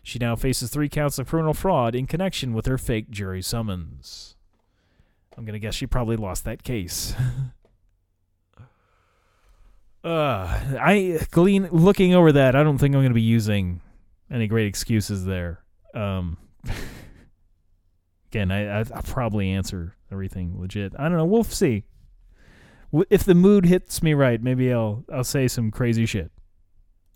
She 0.02 0.18
now 0.18 0.36
faces 0.36 0.70
three 0.70 0.88
counts 0.88 1.18
of 1.18 1.26
criminal 1.26 1.52
fraud 1.52 1.94
in 1.94 2.06
connection 2.06 2.54
with 2.54 2.64
her 2.64 2.78
fake 2.78 3.10
jury 3.10 3.42
summons. 3.42 4.36
I'm 5.36 5.44
going 5.44 5.52
to 5.52 5.58
guess 5.58 5.74
she 5.74 5.86
probably 5.86 6.16
lost 6.16 6.44
that 6.44 6.62
case. 6.62 7.14
uh, 10.02 10.60
I 10.80 11.26
glean 11.30 11.68
looking 11.70 12.14
over 12.14 12.32
that, 12.32 12.56
I 12.56 12.62
don't 12.62 12.78
think 12.78 12.94
I'm 12.94 13.02
going 13.02 13.10
to 13.10 13.14
be 13.14 13.20
using 13.20 13.82
any 14.30 14.46
great 14.46 14.66
excuses 14.66 15.26
there. 15.26 15.62
Um, 15.92 16.38
again, 18.30 18.50
I, 18.50 18.80
I 18.80 18.84
I'll 18.94 19.02
probably 19.02 19.50
answer 19.50 19.96
everything 20.10 20.54
legit. 20.58 20.92
I 20.98 21.04
don't 21.04 21.16
know. 21.16 21.24
We'll 21.24 21.44
see. 21.44 21.84
If 23.10 23.24
the 23.24 23.34
mood 23.34 23.66
hits 23.66 24.02
me 24.02 24.14
right, 24.14 24.42
maybe 24.42 24.72
I'll 24.72 25.04
I'll 25.12 25.24
say 25.24 25.48
some 25.48 25.70
crazy 25.70 26.06
shit. 26.06 26.30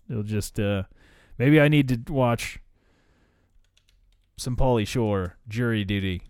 It'll 0.09 0.23
just 0.23 0.59
uh, 0.59 0.83
maybe 1.37 1.59
I 1.59 1.67
need 1.67 2.05
to 2.05 2.13
watch 2.13 2.59
some 4.37 4.55
Pauly 4.55 4.87
Shore 4.87 5.37
jury 5.47 5.83
duty. 5.83 6.23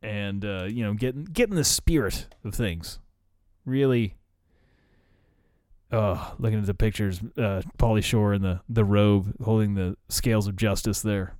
And 0.00 0.44
uh, 0.44 0.64
you 0.64 0.84
know, 0.84 0.94
getting 0.94 1.24
get 1.24 1.50
in 1.50 1.56
the 1.56 1.64
spirit 1.64 2.28
of 2.44 2.54
things. 2.54 2.98
Really 3.64 4.14
Oh, 5.90 6.34
looking 6.38 6.58
at 6.58 6.66
the 6.66 6.74
pictures, 6.74 7.20
uh, 7.38 7.62
Pauly 7.78 8.04
Shore 8.04 8.34
in 8.34 8.42
the, 8.42 8.60
the 8.68 8.84
robe 8.84 9.34
holding 9.42 9.74
the 9.74 9.96
scales 10.10 10.46
of 10.46 10.54
justice 10.54 11.00
there. 11.00 11.34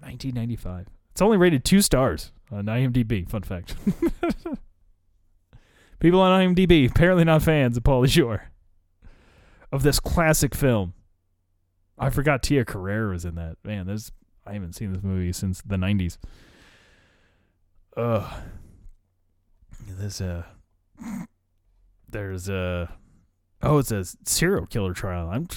1995. 0.00 0.86
It's 1.12 1.22
only 1.22 1.36
rated 1.36 1.64
two 1.64 1.80
stars 1.82 2.32
on 2.50 2.66
IMDb. 2.66 3.28
Fun 3.28 3.42
fact. 3.42 3.74
People 6.00 6.20
on 6.20 6.54
IMDb 6.54 6.88
apparently 6.88 7.24
not 7.24 7.42
fans 7.42 7.76
of 7.76 7.82
Pauly 7.82 8.08
Shore. 8.08 8.50
Of 9.72 9.82
this 9.82 10.00
classic 10.00 10.54
film. 10.54 10.94
I 11.98 12.10
forgot 12.10 12.42
Tia 12.42 12.64
Carrere 12.64 13.10
was 13.10 13.24
in 13.24 13.34
that. 13.34 13.56
Man, 13.64 13.86
there's 13.86 14.12
I 14.46 14.54
haven't 14.54 14.74
seen 14.74 14.92
this 14.92 15.02
movie 15.02 15.32
since 15.32 15.60
the 15.60 15.76
90s. 15.76 16.16
Ugh. 17.96 18.42
There's 19.88 20.20
a. 20.20 20.46
Uh, 21.02 21.24
there's 22.08 22.48
a. 22.48 22.88
Oh, 23.62 23.78
it's 23.78 23.90
a 23.90 24.04
serial 24.24 24.66
killer 24.66 24.94
trial. 24.94 25.28
I'm. 25.28 25.48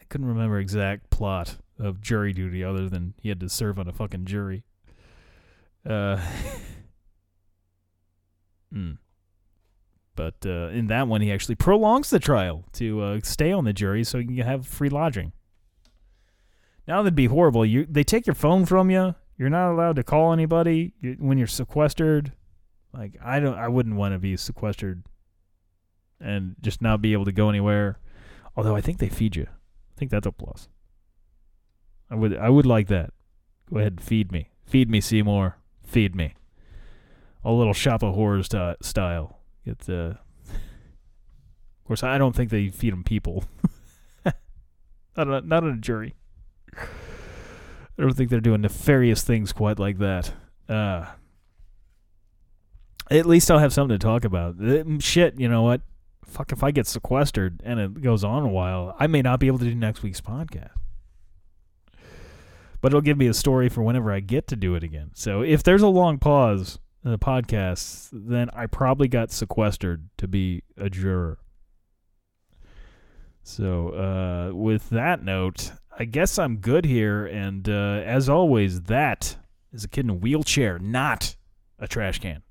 I 0.00 0.04
couldn't 0.08 0.28
remember 0.28 0.58
exact 0.58 1.10
plot 1.10 1.56
of 1.80 2.00
jury 2.00 2.32
duty 2.32 2.62
other 2.62 2.88
than 2.88 3.14
he 3.20 3.28
had 3.28 3.40
to 3.40 3.48
serve 3.48 3.78
on 3.78 3.88
a 3.88 3.92
fucking 3.92 4.26
jury. 4.26 4.62
Uh. 5.88 6.18
mm. 8.74 8.98
But 10.20 10.44
uh, 10.44 10.68
in 10.68 10.88
that 10.88 11.08
one, 11.08 11.22
he 11.22 11.32
actually 11.32 11.54
prolongs 11.54 12.10
the 12.10 12.18
trial 12.18 12.64
to 12.74 13.00
uh, 13.00 13.20
stay 13.22 13.52
on 13.52 13.64
the 13.64 13.72
jury 13.72 14.04
so 14.04 14.18
he 14.18 14.26
can 14.26 14.36
have 14.36 14.66
free 14.66 14.90
lodging. 14.90 15.32
Now 16.86 17.02
that'd 17.02 17.14
be 17.14 17.26
horrible. 17.26 17.64
You 17.64 17.86
they 17.88 18.04
take 18.04 18.26
your 18.26 18.34
phone 18.34 18.66
from 18.66 18.90
you. 18.90 19.14
You're 19.38 19.48
not 19.48 19.72
allowed 19.72 19.96
to 19.96 20.02
call 20.02 20.34
anybody 20.34 20.92
when 21.18 21.38
you're 21.38 21.46
sequestered. 21.46 22.32
Like 22.92 23.16
I 23.24 23.40
don't, 23.40 23.56
I 23.56 23.68
wouldn't 23.68 23.96
want 23.96 24.12
to 24.12 24.18
be 24.18 24.36
sequestered 24.36 25.04
and 26.20 26.54
just 26.60 26.82
not 26.82 27.00
be 27.00 27.14
able 27.14 27.24
to 27.24 27.32
go 27.32 27.48
anywhere. 27.48 27.98
Although 28.56 28.76
I 28.76 28.82
think 28.82 28.98
they 28.98 29.08
feed 29.08 29.36
you. 29.36 29.46
I 29.48 29.98
think 29.98 30.10
that's 30.10 30.26
a 30.26 30.32
plus. 30.32 30.68
I 32.10 32.14
would, 32.16 32.36
I 32.36 32.48
would 32.48 32.66
like 32.66 32.88
that. 32.88 33.12
Go 33.72 33.78
ahead 33.78 33.92
and 33.92 34.00
feed 34.02 34.32
me. 34.32 34.50
Feed 34.66 34.90
me, 34.90 35.00
Seymour. 35.00 35.56
Feed 35.84 36.14
me. 36.14 36.34
A 37.44 37.52
little 37.52 37.72
shop 37.72 38.02
of 38.02 38.14
horrors 38.14 38.46
sti- 38.46 38.76
style. 38.82 39.38
Get 39.64 39.80
the. 39.80 40.18
Of 40.48 41.84
course, 41.86 42.02
I 42.02 42.18
don't 42.18 42.34
think 42.34 42.50
they 42.50 42.68
feed 42.68 42.92
them 42.92 43.04
people. 43.04 43.44
not 44.24 45.28
on, 45.28 45.48
not 45.48 45.64
on 45.64 45.70
a 45.70 45.76
jury. 45.76 46.14
I 46.76 48.02
don't 48.02 48.14
think 48.14 48.30
they're 48.30 48.40
doing 48.40 48.60
nefarious 48.62 49.22
things 49.22 49.52
quite 49.52 49.78
like 49.78 49.98
that. 49.98 50.32
Uh, 50.68 51.06
at 53.10 53.26
least 53.26 53.50
I'll 53.50 53.58
have 53.58 53.72
something 53.72 53.98
to 53.98 54.02
talk 54.02 54.24
about. 54.24 54.60
Uh, 54.60 54.84
Shit, 55.00 55.38
you 55.38 55.48
know 55.48 55.62
what? 55.62 55.82
Fuck, 56.24 56.52
if 56.52 56.62
I 56.62 56.70
get 56.70 56.86
sequestered 56.86 57.60
and 57.64 57.80
it 57.80 58.00
goes 58.02 58.22
on 58.22 58.44
a 58.44 58.48
while, 58.48 58.94
I 58.98 59.08
may 59.08 59.20
not 59.20 59.40
be 59.40 59.48
able 59.48 59.58
to 59.58 59.64
do 59.64 59.74
next 59.74 60.02
week's 60.02 60.20
podcast. 60.20 60.70
But 62.80 62.92
it'll 62.92 63.00
give 63.00 63.18
me 63.18 63.26
a 63.26 63.34
story 63.34 63.68
for 63.68 63.82
whenever 63.82 64.10
I 64.12 64.20
get 64.20 64.46
to 64.48 64.56
do 64.56 64.74
it 64.74 64.82
again. 64.82 65.10
So 65.14 65.42
if 65.42 65.62
there's 65.62 65.82
a 65.82 65.88
long 65.88 66.18
pause 66.18 66.78
in 67.04 67.10
the 67.10 67.18
podcast, 67.18 68.08
then 68.12 68.48
I 68.52 68.66
probably 68.66 69.08
got 69.08 69.30
sequestered 69.30 70.08
to 70.18 70.28
be 70.28 70.62
a 70.76 70.88
juror. 70.88 71.38
So, 73.42 73.88
uh, 73.88 74.54
with 74.54 74.90
that 74.90 75.24
note, 75.24 75.72
I 75.98 76.04
guess 76.04 76.38
I'm 76.38 76.58
good 76.58 76.84
here. 76.84 77.26
And 77.26 77.68
uh, 77.68 78.02
as 78.04 78.28
always, 78.28 78.82
that 78.82 79.36
is 79.72 79.84
a 79.84 79.88
kid 79.88 80.04
in 80.04 80.10
a 80.10 80.14
wheelchair, 80.14 80.78
not 80.78 81.36
a 81.78 81.88
trash 81.88 82.18
can. 82.18 82.42